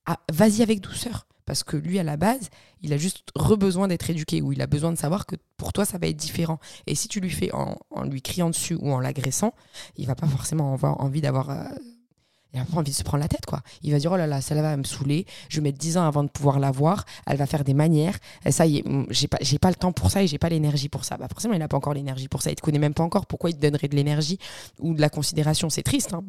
ah, 0.05 0.19
vas-y 0.31 0.61
avec 0.61 0.81
douceur 0.81 1.27
parce 1.47 1.63
que 1.63 1.77
lui, 1.77 1.97
à 1.97 2.03
la 2.03 2.17
base, 2.17 2.49
il 2.81 2.93
a 2.93 2.97
juste 2.97 3.23
besoin 3.57 3.87
d'être 3.87 4.09
éduqué, 4.09 4.41
ou 4.41 4.51
il 4.51 4.61
a 4.61 4.67
besoin 4.67 4.91
de 4.91 4.97
savoir 4.97 5.25
que 5.25 5.37
pour 5.55 5.71
toi, 5.73 5.85
ça 5.85 5.97
va 5.97 6.07
être 6.07 6.17
différent. 6.17 6.59
Et 6.85 6.93
si 6.93 7.07
tu 7.07 7.21
lui 7.21 7.31
fais 7.31 7.51
en, 7.53 7.77
lui 8.03 8.21
criant 8.21 8.49
dessus 8.49 8.75
ou 8.75 8.91
en 8.91 8.99
l'agressant, 8.99 9.55
il 9.95 10.05
va 10.05 10.13
pas 10.13 10.27
forcément 10.27 10.73
avoir 10.73 11.01
envie 11.01 11.21
d'avoir... 11.21 11.49
Euh, 11.49 11.63
il 12.53 12.59
n'a 12.59 12.65
pas 12.65 12.77
envie 12.77 12.91
de 12.91 12.95
se 12.95 13.03
prendre 13.03 13.21
la 13.21 13.27
tête, 13.27 13.45
quoi. 13.45 13.61
Il 13.81 13.91
va 13.91 13.99
dire, 13.99 14.11
oh 14.11 14.17
là 14.17 14.25
là, 14.25 14.41
celle-là 14.41 14.61
va 14.61 14.77
me 14.77 14.83
saouler, 14.83 15.25
je 15.49 15.57
vais 15.57 15.63
mettre 15.63 15.77
10 15.77 15.97
ans 15.97 16.07
avant 16.07 16.23
de 16.23 16.29
pouvoir 16.29 16.59
la 16.59 16.71
voir, 16.71 17.05
elle 17.25 17.37
va 17.37 17.45
faire 17.45 17.63
des 17.63 17.73
manières, 17.73 18.17
ça 18.49 18.65
y 18.65 18.77
est, 18.77 18.83
j'ai 19.09 19.27
pas, 19.27 19.37
pas 19.61 19.69
le 19.69 19.75
temps 19.75 19.91
pour 19.91 20.11
ça 20.11 20.23
et 20.23 20.27
j'ai 20.27 20.37
pas 20.37 20.49
l'énergie 20.49 20.89
pour 20.89 21.05
ça. 21.05 21.17
Bah, 21.17 21.27
forcément, 21.29 21.53
il 21.53 21.59
n'a 21.59 21.67
pas 21.67 21.77
encore 21.77 21.93
l'énergie 21.93 22.27
pour 22.27 22.41
ça, 22.41 22.51
il 22.51 22.55
te 22.55 22.61
connaît 22.61 22.79
même 22.79 22.93
pas 22.93 23.03
encore, 23.03 23.25
pourquoi 23.25 23.49
il 23.49 23.55
te 23.55 23.61
donnerait 23.61 23.89
de 23.89 23.95
l'énergie 23.95 24.39
ou 24.79 24.93
de 24.93 25.01
la 25.01 25.09
considération? 25.09 25.69
C'est 25.69 25.83
triste, 25.83 26.13
hein 26.13 26.23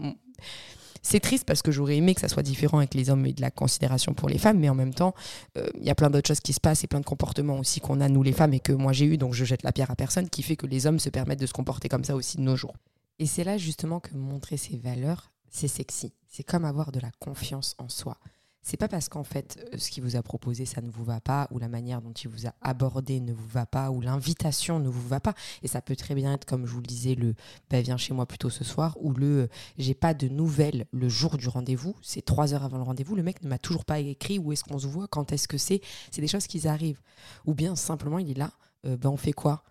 c'est 1.03 1.21
triste 1.21 1.45
parce 1.45 1.63
que 1.63 1.71
j'aurais 1.71 1.97
aimé 1.97 2.15
que 2.15 2.21
ça 2.21 2.29
soit 2.29 2.43
différent 2.43 2.79
avec 2.79 2.95
les 2.95 3.11
hommes 3.11 3.27
et 3.27 3.33
de 3.33 3.41
la 3.41 3.51
considération 3.51 4.15
pour 4.15 4.29
les 4.29 4.39
femmes, 4.39 4.59
mais 4.59 4.69
en 4.69 4.75
même 4.75 4.95
temps, 4.95 5.15
euh, 5.57 5.69
il 5.79 5.85
y 5.85 5.91
a 5.91 5.95
plein 5.95 6.11
d'autres 6.11 6.29
choses 6.29 6.41
qui 6.41 6.53
se 6.53 6.61
passent 6.61 6.85
et 6.85 6.87
plein 6.87 7.01
de 7.01 7.07
comportements 7.07 7.59
aussi 7.59 7.81
qu'on 7.81 8.01
a, 8.01 8.09
nous 8.09 8.23
les 8.23 8.33
femmes, 8.33 8.55
et 8.55 8.61
que 8.61 8.73
moi 8.73 8.93
j'ai 8.93 9.07
eu, 9.07 9.19
donc 9.19 9.35
je 9.35 9.45
jette 9.45 9.63
la 9.63 9.73
pierre 9.73 9.91
à 9.91 9.97
personne, 9.97 10.29
qui 10.29 10.43
fait 10.43 10.57
que 10.57 10.67
les 10.67 10.87
hommes 10.87 10.99
se 10.99 11.11
permettent 11.11 11.41
de 11.41 11.47
se 11.47 11.53
comporter 11.53 11.89
comme 11.89 12.05
ça 12.05 12.15
aussi 12.15 12.37
de 12.37 12.43
nos 12.43 12.57
jours. 12.57 12.75
Et 13.19 13.27
c'est 13.27 13.45
là 13.45 13.59
justement 13.59 14.01
que 14.01 14.15
montrer 14.15 14.57
ses 14.57 14.77
valeurs, 14.77 15.33
c'est 15.51 15.69
sexy. 15.69 16.13
C'est 16.29 16.45
comme 16.45 16.65
avoir 16.65 16.93
de 16.93 17.01
la 17.01 17.11
confiance 17.19 17.75
en 17.79 17.89
soi 17.89 18.19
c'est 18.63 18.77
pas 18.77 18.89
parce 18.89 19.09
qu'en 19.09 19.25
fait 19.25 19.65
euh, 19.73 19.79
ce 19.79 19.91
qu'il 19.91 20.03
vous 20.03 20.17
a 20.17 20.23
proposé 20.23 20.65
ça 20.65 20.81
ne 20.81 20.91
vous 20.91 21.05
va 21.05 21.21
pas 21.21 21.49
ou 21.51 21.59
la 21.59 21.69
manière 21.69 22.03
dont 22.03 22.13
il 22.13 22.29
vous 22.29 22.47
a 22.47 22.55
abordé 22.61 23.21
ne 23.21 23.33
vous 23.33 23.49
va 23.49 23.67
pas 23.67 23.91
ou 23.91 24.01
l'invitation 24.01 24.79
ne 24.79 24.89
vous 24.89 25.07
va 25.07 25.21
pas. 25.21 25.35
Et 25.63 25.69
ça 25.69 25.81
peut 25.81 25.97
très 25.97 26.15
bien 26.15 26.35
être 26.35 26.45
comme 26.45 26.67
je 26.67 26.73
vous 26.73 26.81
le 26.81 26.87
disais 26.87 27.15
le 27.15 27.35
bah, 27.71 27.81
viens 27.81 27.97
chez 27.97 28.15
moi 28.15 28.27
plutôt 28.27 28.51
ce 28.51 28.65
soir 28.65 28.97
ou 29.01 29.13
le 29.13 29.27
euh, 29.27 29.49
j'ai 29.79 29.95
pas 29.95 30.15
de 30.15 30.29
nouvelles 30.29 30.87
le 30.93 31.09
jour 31.09 31.37
du 31.37 31.49
rendez-vous 31.49 31.97
c'est 32.03 32.25
trois 32.25 32.55
heures 32.55 32.65
avant 32.65 32.79
le 32.79 32.85
rendez-vous 32.85 33.17
le 33.17 33.23
mec 33.23 33.43
ne 33.43 33.49
m'a 33.49 33.59
toujours 33.59 33.85
pas 33.85 33.99
écrit 33.99 34.39
où 34.39 34.53
est-ce 34.53 34.65
qu'on 34.65 34.79
se 34.79 34.87
voit 34.87 35.09
quand 35.09 35.33
est-ce 35.33 35.49
que 35.49 35.59
c'est. 35.59 35.81
C'est 36.11 36.21
des 36.21 36.29
choses 36.29 36.47
qui 36.47 36.67
arrivent. 36.67 37.01
Ou 37.47 37.55
bien 37.55 37.77
simplement 37.77 38.19
il 38.19 38.31
est 38.31 38.39
là 38.39 38.53
euh, 38.87 38.97
ben 38.97 39.11
on 39.11 39.17
fait 39.17 39.33
quoi? 39.33 39.65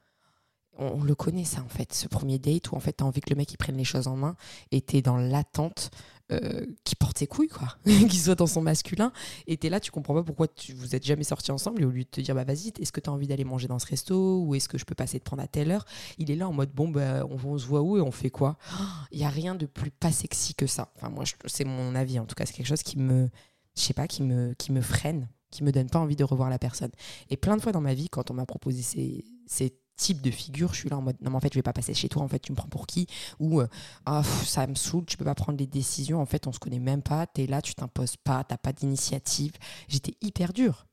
On, 0.80 1.04
le 1.04 1.16
connaît 1.16 1.44
ça 1.44 1.62
en 1.64 1.70
fait, 1.70 1.92
ce 1.92 2.08
premier 2.08 2.38
date 2.38 2.72
où 2.72 2.76
en 2.76 2.80
fait 2.80 2.98
tu 2.98 3.04
as 3.04 3.08
envie 3.08 3.22
que 3.22 3.32
le 3.32 3.36
mec 3.36 3.52
il 3.52 3.58
prenne 3.58 3.78
les 3.78 3.84
choses 3.84 4.08
en 4.08 4.16
main 4.16 4.36
et 4.72 4.82
dans 5.02 5.18
l'attente 5.18 5.90
euh, 6.32 6.66
qui 6.84 6.96
porte 6.96 7.18
ses 7.18 7.28
couilles, 7.28 7.48
quoi, 7.48 7.78
qui 7.86 8.18
soit 8.18 8.36
dans 8.36 8.48
son 8.48 8.62
masculin. 8.62 9.14
Et 9.48 9.56
t'es 9.56 9.70
là, 9.70 9.80
tu 9.80 9.92
comprends 9.92 10.14
pas 10.14 10.24
pourquoi 10.24 10.50
tu, 10.50 10.74
vous 10.74 10.94
êtes 10.94 11.06
jamais 11.06 11.24
sortis 11.24 11.52
ensemble. 11.52 11.82
Et 11.82 11.86
au 11.86 11.90
lieu 11.90 12.04
de 12.04 12.10
te 12.10 12.20
dire, 12.20 12.36
bah 12.36 12.44
vas-y, 12.44 12.74
est-ce 12.80 12.92
que 12.92 13.00
tu 13.00 13.10
as 13.10 13.14
envie 13.14 13.28
d'aller 13.28 13.46
manger 13.46 13.68
dans 13.68 13.80
ce 13.80 13.88
resto 13.88 14.42
ou 14.42 14.54
est-ce 14.54 14.68
que 14.68 14.78
je 14.78 14.84
peux 14.84 14.96
passer 14.96 15.20
te 15.20 15.24
prendre 15.24 15.42
à 15.42 15.48
telle 15.48 15.72
heure? 15.72 15.86
Il 16.18 16.30
est 16.30 16.36
là 16.36 16.50
en 16.50 16.54
mode, 16.54 16.72
bon, 16.74 16.90
bah, 16.90 17.26
on, 17.26 17.58
se 17.58 17.66
voit 17.66 17.82
où 17.82 17.98
et 17.98 18.02
on 18.02 18.12
fait 18.12 18.30
quoi? 18.30 18.58
Il 19.12 19.20
y 19.20 19.24
a 19.24 19.30
rien 19.30 19.56
de 19.56 19.66
plus 19.66 19.90
pas 19.90 20.12
sexy 20.12 20.54
que 20.54 20.68
ça. 20.68 20.92
Enfin, 20.98 21.10
moi, 21.10 21.24
c'est 21.46 21.66
mon 21.66 21.96
avis. 21.96 22.20
En 22.20 22.26
tout 22.26 22.36
cas, 22.36 22.46
c'est 22.46 22.54
quelque 22.54 22.68
chose 22.68 22.84
qui 22.84 22.98
me, 22.98 23.30
je 23.78 23.82
sais 23.82 23.94
pas, 23.94 24.08
qui 24.08 24.22
me, 24.22 24.54
qui 24.56 24.74
me 24.74 24.82
freine, 24.82 25.30
qui 25.50 25.64
me 25.64 25.72
donne 25.72 25.90
pas 25.90 26.00
envie 26.00 26.18
de 26.18 26.26
revoir 26.26 26.50
la 26.50 26.60
personne. 26.60 26.92
Et 27.30 27.38
plein 27.38 27.56
de 27.56 27.62
fois 27.62 27.72
dans 27.72 27.82
ma 27.82 27.94
vie, 27.94 28.10
quand 28.10 28.32
on 28.32 28.34
m'a 28.34 28.46
proposé 28.46 28.82
ces 28.82 29.74
type 29.98 30.22
de 30.22 30.32
figure, 30.32 30.74
je 30.74 30.80
suis 30.80 30.90
là 30.90 30.98
en 30.98 31.02
mode 31.02 31.18
non 31.22 31.32
mais 31.32 31.38
en 31.38 31.40
fait 31.40 31.52
je 31.52 31.60
vais 31.60 31.64
pas 31.64 31.74
passer 31.74 31.94
chez 31.94 32.10
toi, 32.10 32.22
en 32.24 32.28
fait 32.28 32.40
tu 32.40 32.52
me 32.52 32.58
prends 32.58 32.70
pour 32.70 32.88
qui 32.88 33.08
Ou 33.40 33.62
euh, 33.62 33.68
ah, 34.06 34.24
ça 34.24 34.66
me 34.68 34.76
saoule, 34.76 35.06
tu 35.06 35.18
peux 35.18 35.26
pas 35.26 35.36
prendre 35.36 35.58
des 35.58 35.68
décisions, 35.68 36.22
en 36.22 36.26
fait 36.26 36.48
on 36.48 36.54
se 36.54 36.60
connaît 36.60 36.80
même 36.80 37.02
pas, 37.02 37.28
tu 37.28 37.44
es 37.44 37.48
là, 37.48 37.62
tu 37.62 37.76
t'imposes 37.76 38.18
pas, 38.18 38.44
t'as 38.44 38.58
pas 38.58 38.74
d'initiative. 38.74 39.54
J'étais 39.88 40.14
hyper 40.22 40.54
dure. 40.54 40.88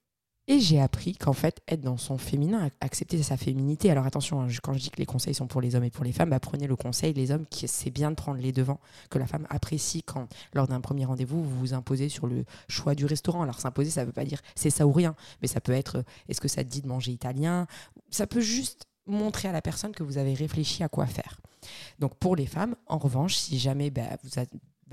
Et 0.47 0.61
j'ai 0.61 0.79
appris 0.79 1.17
qu'en 1.17 1.33
fait, 1.33 1.63
être 1.69 1.81
dans 1.81 1.97
son 1.97 2.19
féminin, 2.19 2.69
accepter 2.83 3.23
sa 3.23 3.39
féminité. 3.39 3.91
Alors 3.91 4.05
attention, 4.05 4.43
hein, 4.43 4.49
quand 4.63 4.75
je 4.75 4.79
dis 4.79 4.91
que 4.91 4.99
les 4.99 5.07
conseils 5.07 5.33
sont 5.33 5.47
pour 5.47 5.63
les 5.63 5.75
hommes 5.75 5.85
et 5.85 5.91
pour 5.91 6.05
les 6.05 6.13
femmes, 6.13 6.29
bah, 6.29 6.39
prenez 6.39 6.67
le 6.67 6.77
conseil, 6.77 7.15
les 7.15 7.31
hommes, 7.31 7.47
qui 7.47 7.67
c'est 7.67 7.91
bien 7.91 8.11
de 8.11 8.17
prendre 8.17 8.39
les 8.39 8.53
devants, 8.53 8.79
que 9.09 9.19
la 9.19 9.27
femme 9.27 9.47
apprécie 9.49 10.03
quand, 10.03 10.29
lors 10.53 10.69
d'un 10.69 10.83
premier 10.83 11.07
rendez-vous, 11.07 11.43
vous 11.43 11.59
vous 11.59 11.73
imposez 11.73 12.11
sur 12.11 12.27
le 12.27 12.45
choix 12.69 12.95
du 12.95 13.07
restaurant. 13.07 13.43
Alors 13.43 13.59
s'imposer, 13.59 13.89
ça 13.91 14.05
veut 14.05 14.13
pas 14.13 14.25
dire 14.27 14.43
c'est 14.55 14.69
ça 14.69 14.87
ou 14.87 14.93
rien, 14.93 15.17
mais 15.41 15.49
ça 15.49 15.63
peut 15.63 15.73
être 15.73 15.97
euh, 15.99 16.03
est-ce 16.29 16.43
que 16.43 16.49
ça 16.49 16.63
te 16.63 16.69
dit 16.69 16.83
de 16.83 16.89
manger 16.89 17.13
italien? 17.13 17.67
Ça 18.11 18.27
peut 18.27 18.43
juste 18.43 18.85
montrer 19.07 19.49
à 19.49 19.53
la 19.53 19.63
personne 19.63 19.93
que 19.93 20.03
vous 20.03 20.19
avez 20.19 20.35
réfléchi 20.35 20.83
à 20.83 20.89
quoi 20.89 21.07
faire. 21.07 21.41
Donc 21.99 22.17
pour 22.17 22.37
les 22.37 22.47
femmes, 22.47 22.75
en 22.87 22.99
revanche, 22.99 23.37
si 23.37 23.59
jamais 23.59 23.91
bah, 23.91 24.03
vous 24.23 24.39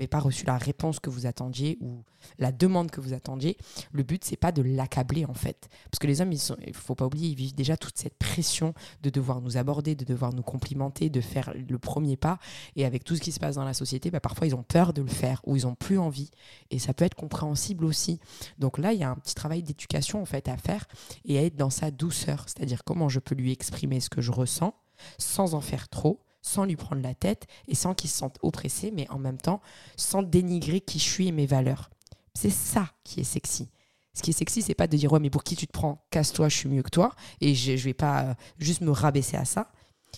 n'avez 0.02 0.08
pas 0.08 0.20
reçu 0.20 0.44
la 0.44 0.58
réponse 0.58 1.00
que 1.00 1.10
vous 1.10 1.26
attendiez 1.26 1.78
ou 1.80 2.02
la 2.38 2.52
demande 2.52 2.90
que 2.90 3.00
vous 3.00 3.12
attendiez, 3.12 3.56
le 3.92 4.02
but 4.02 4.24
c'est 4.24 4.36
pas 4.36 4.52
de 4.52 4.62
l'accabler 4.62 5.24
en 5.24 5.34
fait, 5.34 5.68
parce 5.90 5.98
que 5.98 6.06
les 6.06 6.20
hommes, 6.20 6.32
il 6.32 6.74
faut 6.74 6.94
pas 6.94 7.06
oublier, 7.06 7.28
ils 7.28 7.36
vivent 7.36 7.54
déjà 7.54 7.76
toute 7.76 7.98
cette 7.98 8.16
pression 8.16 8.74
de 9.02 9.10
devoir 9.10 9.40
nous 9.40 9.56
aborder, 9.56 9.94
de 9.94 10.04
devoir 10.04 10.32
nous 10.32 10.42
complimenter, 10.42 11.10
de 11.10 11.20
faire 11.20 11.52
le 11.54 11.78
premier 11.78 12.16
pas, 12.16 12.38
et 12.76 12.84
avec 12.84 13.04
tout 13.04 13.16
ce 13.16 13.20
qui 13.20 13.32
se 13.32 13.40
passe 13.40 13.56
dans 13.56 13.64
la 13.64 13.74
société, 13.74 14.10
bah, 14.10 14.20
parfois 14.20 14.46
ils 14.46 14.54
ont 14.54 14.62
peur 14.62 14.92
de 14.92 15.02
le 15.02 15.08
faire 15.08 15.40
ou 15.44 15.56
ils 15.56 15.66
ont 15.66 15.74
plus 15.74 15.98
envie, 15.98 16.30
et 16.70 16.78
ça 16.78 16.94
peut 16.94 17.04
être 17.04 17.14
compréhensible 17.14 17.84
aussi. 17.84 18.20
Donc 18.58 18.78
là, 18.78 18.92
il 18.92 19.00
y 19.00 19.04
a 19.04 19.10
un 19.10 19.16
petit 19.16 19.34
travail 19.34 19.62
d'éducation 19.62 20.20
en 20.20 20.26
fait 20.26 20.48
à 20.48 20.56
faire 20.56 20.86
et 21.24 21.38
à 21.38 21.42
être 21.42 21.56
dans 21.56 21.70
sa 21.70 21.90
douceur, 21.90 22.44
c'est-à-dire 22.46 22.84
comment 22.84 23.08
je 23.08 23.20
peux 23.20 23.34
lui 23.34 23.52
exprimer 23.52 24.00
ce 24.00 24.10
que 24.10 24.20
je 24.20 24.32
ressens 24.32 24.74
sans 25.18 25.54
en 25.54 25.60
faire 25.60 25.88
trop 25.88 26.20
sans 26.42 26.64
lui 26.64 26.76
prendre 26.76 27.02
la 27.02 27.14
tête 27.14 27.46
et 27.68 27.74
sans 27.74 27.94
qu'il 27.94 28.10
se 28.10 28.18
sente 28.18 28.38
oppressé, 28.42 28.90
mais 28.90 29.08
en 29.10 29.18
même 29.18 29.38
temps 29.38 29.60
sans 29.96 30.22
dénigrer 30.22 30.80
qui 30.80 30.98
je 30.98 31.08
suis 31.08 31.28
et 31.28 31.32
mes 31.32 31.46
valeurs. 31.46 31.90
C'est 32.34 32.50
ça 32.50 32.90
qui 33.04 33.20
est 33.20 33.24
sexy. 33.24 33.70
Ce 34.14 34.22
qui 34.22 34.30
est 34.30 34.34
sexy, 34.34 34.60
c'est 34.60 34.74
pas 34.74 34.86
de 34.86 34.96
dire 34.96 35.12
ouais 35.12 35.20
mais 35.20 35.30
pour 35.30 35.44
qui 35.44 35.56
tu 35.56 35.66
te 35.66 35.72
prends, 35.72 36.04
casse-toi, 36.10 36.48
je 36.48 36.56
suis 36.56 36.68
mieux 36.68 36.82
que 36.82 36.90
toi 36.90 37.14
et 37.40 37.54
je, 37.54 37.76
je 37.76 37.84
vais 37.84 37.94
pas 37.94 38.22
euh, 38.22 38.34
juste 38.58 38.82
me 38.82 38.90
rabaisser 38.90 39.36
à 39.36 39.44
ça. 39.44 39.72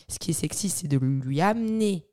Ce 0.09 0.19
qui 0.19 0.33
est 0.33 0.35
sexy, 0.35 0.69
c'est 0.69 0.89
de 0.89 0.99
lui 0.99 1.41
amener 1.41 2.07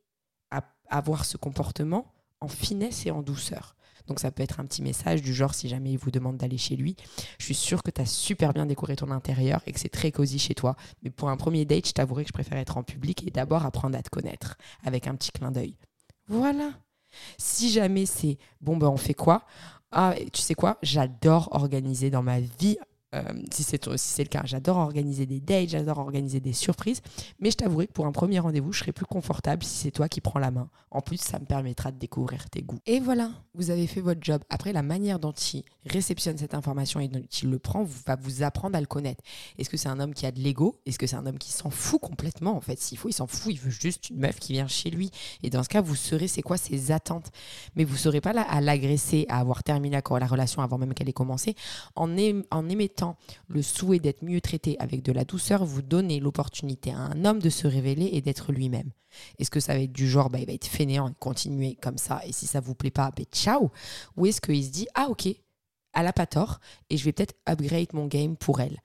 à 0.51 0.61
avoir 0.89 1.25
ce 1.25 1.37
comportement 1.37 2.13
en 2.39 2.47
finesse 2.47 3.05
et 3.05 3.11
en 3.11 3.21
douceur. 3.21 3.75
Donc 4.11 4.19
ça 4.19 4.29
peut 4.29 4.43
être 4.43 4.59
un 4.59 4.65
petit 4.65 4.81
message 4.81 5.21
du 5.21 5.33
genre 5.33 5.53
si 5.53 5.69
jamais 5.69 5.93
il 5.93 5.97
vous 5.97 6.11
demande 6.11 6.35
d'aller 6.35 6.57
chez 6.57 6.75
lui, 6.75 6.97
je 7.39 7.45
suis 7.45 7.55
sûre 7.55 7.81
que 7.81 7.91
tu 7.91 8.01
as 8.01 8.05
super 8.05 8.51
bien 8.51 8.65
décoré 8.65 8.97
ton 8.97 9.09
intérieur 9.09 9.61
et 9.65 9.71
que 9.71 9.79
c'est 9.79 9.87
très 9.87 10.11
cosy 10.11 10.37
chez 10.37 10.53
toi. 10.53 10.75
Mais 11.01 11.09
pour 11.09 11.29
un 11.29 11.37
premier 11.37 11.63
date, 11.63 11.87
je 11.87 11.93
t'avouerai 11.93 12.23
que 12.23 12.27
je 12.27 12.33
préfère 12.33 12.57
être 12.57 12.75
en 12.75 12.83
public 12.83 13.25
et 13.25 13.31
d'abord 13.31 13.65
apprendre 13.65 13.97
à 13.97 14.03
te 14.03 14.09
connaître 14.09 14.57
avec 14.83 15.07
un 15.07 15.15
petit 15.15 15.31
clin 15.31 15.49
d'œil. 15.49 15.77
Voilà. 16.27 16.71
Si 17.37 17.71
jamais 17.71 18.05
c'est 18.05 18.37
bon 18.59 18.75
ben 18.75 18.89
on 18.89 18.97
fait 18.97 19.13
quoi? 19.13 19.45
Ah, 19.93 20.13
tu 20.33 20.41
sais 20.41 20.55
quoi? 20.55 20.77
J'adore 20.81 21.47
organiser 21.53 22.09
dans 22.09 22.21
ma 22.21 22.41
vie 22.41 22.77
euh, 23.13 23.21
si 23.51 23.63
c'est 23.63 23.97
si 23.97 24.21
le 24.21 24.29
cas. 24.29 24.41
J'adore 24.45 24.77
organiser 24.77 25.25
des 25.25 25.39
dates, 25.39 25.69
j'adore 25.69 25.97
organiser 25.97 26.39
des 26.39 26.53
surprises, 26.53 27.01
mais 27.39 27.51
je 27.51 27.57
t'avouerai 27.57 27.87
que 27.87 27.93
pour 27.93 28.05
un 28.05 28.11
premier 28.11 28.39
rendez-vous, 28.39 28.71
je 28.71 28.79
serai 28.79 28.91
plus 28.93 29.05
confortable 29.05 29.63
si 29.63 29.75
c'est 29.75 29.91
toi 29.91 30.07
qui 30.07 30.21
prends 30.21 30.39
la 30.39 30.51
main. 30.51 30.69
En 30.91 31.01
plus, 31.01 31.19
ça 31.19 31.39
me 31.39 31.45
permettra 31.45 31.91
de 31.91 31.97
découvrir 31.97 32.49
tes 32.49 32.61
goûts. 32.61 32.79
Et 32.85 32.99
voilà, 32.99 33.31
vous 33.53 33.69
avez 33.69 33.87
fait 33.87 34.01
votre 34.01 34.21
job. 34.21 34.41
Après, 34.49 34.73
la 34.73 34.81
manière 34.81 35.19
dont 35.19 35.31
il 35.31 35.63
réceptionne 35.85 36.37
cette 36.37 36.53
information 36.53 36.99
et 36.99 37.07
dont 37.07 37.21
il 37.41 37.49
le 37.49 37.59
prend 37.59 37.83
va 38.05 38.15
vous 38.15 38.43
apprendre 38.43 38.75
à 38.77 38.81
le 38.81 38.87
connaître. 38.87 39.23
Est-ce 39.57 39.69
que 39.69 39.77
c'est 39.77 39.89
un 39.89 39.99
homme 39.99 40.13
qui 40.13 40.25
a 40.25 40.31
de 40.31 40.39
l'ego? 40.39 40.79
Est-ce 40.85 40.99
que 40.99 41.07
c'est 41.07 41.15
un 41.15 41.25
homme 41.25 41.37
qui 41.37 41.51
s'en 41.51 41.69
fout 41.69 41.99
complètement 41.99 42.55
En 42.55 42.61
fait, 42.61 42.79
s'il 42.79 42.97
faut, 42.97 43.09
il 43.09 43.13
s'en 43.13 43.27
fout. 43.27 43.53
Il 43.53 43.59
veut 43.59 43.71
juste 43.71 44.09
une 44.09 44.19
meuf 44.19 44.39
qui 44.39 44.53
vient 44.53 44.67
chez 44.67 44.89
lui. 44.89 45.11
Et 45.43 45.49
dans 45.49 45.63
ce 45.63 45.69
cas, 45.69 45.81
vous 45.81 45.95
saurez 45.95 46.27
c'est 46.27 46.41
quoi 46.41 46.57
ses 46.57 46.91
attentes. 46.91 47.31
Mais 47.75 47.83
vous 47.83 47.97
serez 47.97 48.21
pas 48.21 48.33
là 48.33 48.41
à 48.41 48.61
l'agresser, 48.61 49.25
à 49.29 49.39
avoir 49.39 49.63
terminé 49.63 49.99
la 50.09 50.27
relation 50.27 50.61
avant 50.61 50.77
même 50.77 50.93
qu'elle 50.93 51.09
ait 51.09 51.13
commencé, 51.13 51.55
en, 51.95 52.09
en 52.51 52.69
émettant 52.69 53.00
le 53.47 53.61
souhait 53.61 53.99
d'être 53.99 54.23
mieux 54.23 54.41
traité 54.41 54.77
avec 54.79 55.03
de 55.03 55.11
la 55.11 55.23
douceur, 55.23 55.65
vous 55.65 55.81
donnez 55.81 56.19
l'opportunité 56.19 56.91
à 56.91 56.97
un 56.97 57.25
homme 57.25 57.39
de 57.39 57.49
se 57.49 57.67
révéler 57.67 58.09
et 58.13 58.21
d'être 58.21 58.51
lui-même. 58.51 58.91
Est-ce 59.39 59.51
que 59.51 59.59
ça 59.59 59.73
va 59.73 59.81
être 59.81 59.91
du 59.91 60.09
genre, 60.09 60.29
bah, 60.29 60.39
il 60.39 60.45
va 60.45 60.53
être 60.53 60.67
fainéant 60.67 61.09
et 61.09 61.13
continuer 61.19 61.77
comme 61.81 61.97
ça, 61.97 62.21
et 62.25 62.31
si 62.31 62.47
ça 62.47 62.59
vous 62.59 62.75
plaît 62.75 62.91
pas, 62.91 63.11
bah, 63.15 63.23
ciao. 63.31 63.71
Ou 64.17 64.25
est-ce 64.25 64.41
qu'il 64.41 64.63
se 64.63 64.69
dit, 64.69 64.87
ah 64.95 65.07
ok, 65.09 65.27
elle 65.27 66.07
a 66.07 66.13
pas 66.13 66.27
tort, 66.27 66.59
et 66.89 66.97
je 66.97 67.05
vais 67.05 67.11
peut-être 67.11 67.35
upgrade 67.47 67.93
mon 67.93 68.07
game 68.07 68.37
pour 68.37 68.61
elle 68.61 68.79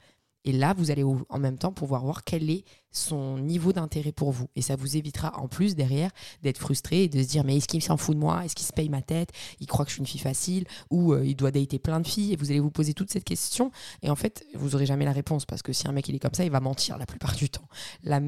et 0.47 0.53
là, 0.53 0.75
vous 0.79 0.93
allez 0.93 1.03
en 1.03 1.39
même 1.41 1.59
temps 1.59 1.73
pouvoir 1.73 2.05
voir 2.05 2.23
quel 2.23 2.49
est 2.51 2.65
son 2.93 3.37
niveau 3.37 3.73
d'intérêt 3.73 4.13
pour 4.13 4.31
vous. 4.31 4.47
Et 4.55 4.63
ça 4.63 4.77
vous 4.77 4.97
évitera 4.97 5.37
en 5.39 5.49
plus 5.49 5.75
derrière 5.75 6.13
d'être 6.43 6.59
frustré 6.59 7.03
et 7.03 7.09
de 7.09 7.21
se 7.21 7.27
dire 7.27 7.43
mais 7.45 7.57
est-ce 7.57 7.67
qu'il 7.67 7.83
s'en 7.83 7.97
fout 7.97 8.15
de 8.15 8.21
moi? 8.21 8.45
Est-ce 8.45 8.55
qu'il 8.55 8.65
se 8.65 8.73
paye 8.73 8.89
ma 8.89 9.03
tête? 9.03 9.31
Il 9.59 9.67
croit 9.67 9.85
que 9.85 9.91
je 9.91 9.97
suis 9.97 10.01
une 10.01 10.07
fille 10.07 10.21
facile? 10.21 10.65
Ou 10.91 11.13
euh, 11.13 11.27
il 11.27 11.35
doit 11.35 11.51
dater 11.51 11.81
plein 11.81 11.99
de 11.99 12.07
filles? 12.07 12.33
Et 12.33 12.37
vous 12.37 12.53
allez 12.53 12.61
vous 12.61 12.71
poser 12.71 12.95
toutes 12.95 13.11
ces 13.11 13.21
questions. 13.21 13.73
Et 14.03 14.09
en 14.09 14.15
fait, 14.15 14.47
vous 14.55 14.71
n'aurez 14.71 14.87
jamais 14.87 15.05
la 15.05 15.13
réponse 15.13 15.45
parce 15.47 15.63
que 15.63 15.73
si 15.73 15.89
un 15.89 15.93
mec 15.93 16.09
il 16.09 16.15
est 16.15 16.21
comme 16.21 16.35
ça, 16.35 16.45
il 16.45 16.51
va 16.53 16.61
mentir 16.61 16.97
la 16.97 17.07
plupart 17.07 17.35
du 17.35 17.51
temps. 17.51 17.69
Le 18.05 18.21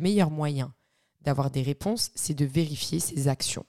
meilleur 0.00 0.30
moyen 0.30 0.74
d'avoir 1.22 1.50
des 1.50 1.62
réponses, 1.62 2.10
c'est 2.14 2.34
de 2.34 2.44
vérifier 2.44 3.00
ses 3.00 3.28
actions. 3.28 3.64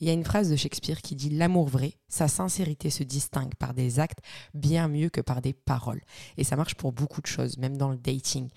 Il 0.00 0.06
y 0.06 0.10
a 0.10 0.12
une 0.12 0.24
phrase 0.24 0.50
de 0.50 0.56
Shakespeare 0.56 1.00
qui 1.02 1.14
dit 1.14 1.30
L'amour 1.30 1.68
vrai, 1.68 1.94
sa 2.08 2.28
sincérité 2.28 2.90
se 2.90 3.02
distingue 3.02 3.54
par 3.54 3.74
des 3.74 4.00
actes 4.00 4.20
bien 4.54 4.88
mieux 4.88 5.08
que 5.08 5.20
par 5.20 5.42
des 5.42 5.52
paroles. 5.52 6.02
Et 6.36 6.44
ça 6.44 6.56
marche 6.56 6.74
pour 6.74 6.92
beaucoup 6.92 7.20
de 7.20 7.26
choses, 7.26 7.58
même 7.58 7.76
dans 7.76 7.90
le 7.90 7.96
dating. 7.96 8.48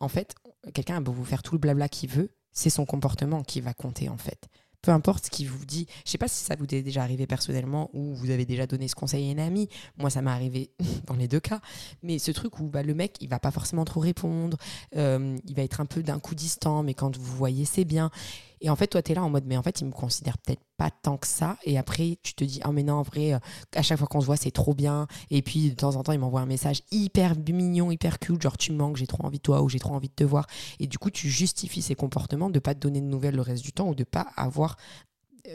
En 0.00 0.08
fait, 0.08 0.34
quelqu'un 0.74 1.02
peut 1.02 1.10
vous 1.10 1.24
faire 1.24 1.42
tout 1.42 1.54
le 1.54 1.58
blabla 1.58 1.88
qu'il 1.88 2.10
veut, 2.10 2.30
c'est 2.52 2.70
son 2.70 2.86
comportement 2.86 3.42
qui 3.42 3.60
va 3.60 3.74
compter 3.74 4.08
en 4.08 4.18
fait 4.18 4.48
peu 4.82 4.90
importe 4.92 5.26
ce 5.26 5.30
qu'il 5.30 5.48
vous 5.48 5.64
dit. 5.64 5.86
Je 6.04 6.10
sais 6.10 6.18
pas 6.18 6.28
si 6.28 6.42
ça 6.44 6.54
vous 6.56 6.64
est 6.64 6.82
déjà 6.82 7.02
arrivé 7.02 7.26
personnellement 7.26 7.90
ou 7.92 8.14
vous 8.14 8.30
avez 8.30 8.44
déjà 8.44 8.66
donné 8.66 8.88
ce 8.88 8.94
conseil 8.94 9.28
à 9.28 9.32
une 9.32 9.40
amie. 9.40 9.68
Moi, 9.96 10.10
ça 10.10 10.22
m'est 10.22 10.30
arrivé 10.30 10.70
dans 11.06 11.14
les 11.14 11.28
deux 11.28 11.40
cas. 11.40 11.60
Mais 12.02 12.18
ce 12.18 12.30
truc 12.30 12.60
où 12.60 12.68
bah, 12.68 12.82
le 12.82 12.94
mec, 12.94 13.16
il 13.20 13.28
va 13.28 13.38
pas 13.38 13.50
forcément 13.50 13.84
trop 13.84 14.00
répondre, 14.00 14.56
euh, 14.96 15.36
il 15.44 15.54
va 15.54 15.62
être 15.62 15.80
un 15.80 15.86
peu 15.86 16.02
d'un 16.02 16.20
coup 16.20 16.34
distant, 16.34 16.82
mais 16.82 16.94
quand 16.94 17.16
vous 17.16 17.36
voyez, 17.36 17.64
c'est 17.64 17.84
bien. 17.84 18.10
Et 18.60 18.70
en 18.70 18.76
fait, 18.76 18.86
toi, 18.88 19.02
tu 19.02 19.12
es 19.12 19.14
là 19.14 19.22
en 19.22 19.30
mode, 19.30 19.44
mais 19.46 19.56
en 19.56 19.62
fait, 19.62 19.80
il 19.80 19.86
me 19.86 19.92
considère 19.92 20.38
peut-être 20.38 20.62
pas 20.76 20.90
tant 20.90 21.16
que 21.16 21.26
ça. 21.26 21.56
Et 21.64 21.78
après, 21.78 22.18
tu 22.22 22.34
te 22.34 22.44
dis, 22.44 22.60
oh, 22.66 22.72
mais 22.72 22.82
non, 22.82 22.94
en 22.94 23.02
vrai, 23.02 23.34
euh, 23.34 23.38
à 23.74 23.82
chaque 23.82 23.98
fois 23.98 24.06
qu'on 24.06 24.20
se 24.20 24.26
voit, 24.26 24.36
c'est 24.36 24.50
trop 24.50 24.74
bien. 24.74 25.06
Et 25.30 25.42
puis, 25.42 25.70
de 25.70 25.74
temps 25.74 25.96
en 25.96 26.02
temps, 26.02 26.12
il 26.12 26.18
m'envoie 26.18 26.40
un 26.40 26.46
message 26.46 26.82
hyper 26.90 27.34
mignon, 27.36 27.90
hyper 27.90 28.18
cute, 28.18 28.42
genre, 28.42 28.56
tu 28.56 28.72
me 28.72 28.78
manques, 28.78 28.96
j'ai 28.96 29.06
trop 29.06 29.24
envie 29.24 29.38
de 29.38 29.42
toi 29.42 29.62
ou 29.62 29.68
j'ai 29.68 29.78
trop 29.78 29.94
envie 29.94 30.08
de 30.08 30.14
te 30.14 30.24
voir. 30.24 30.46
Et 30.80 30.86
du 30.86 30.98
coup, 30.98 31.10
tu 31.10 31.28
justifies 31.28 31.82
ces 31.82 31.94
comportements 31.94 32.50
de 32.50 32.58
pas 32.58 32.74
te 32.74 32.80
donner 32.80 33.00
de 33.00 33.06
nouvelles 33.06 33.36
le 33.36 33.42
reste 33.42 33.64
du 33.64 33.72
temps 33.72 33.88
ou 33.88 33.94
de 33.94 34.04
pas 34.04 34.28
avoir 34.36 34.76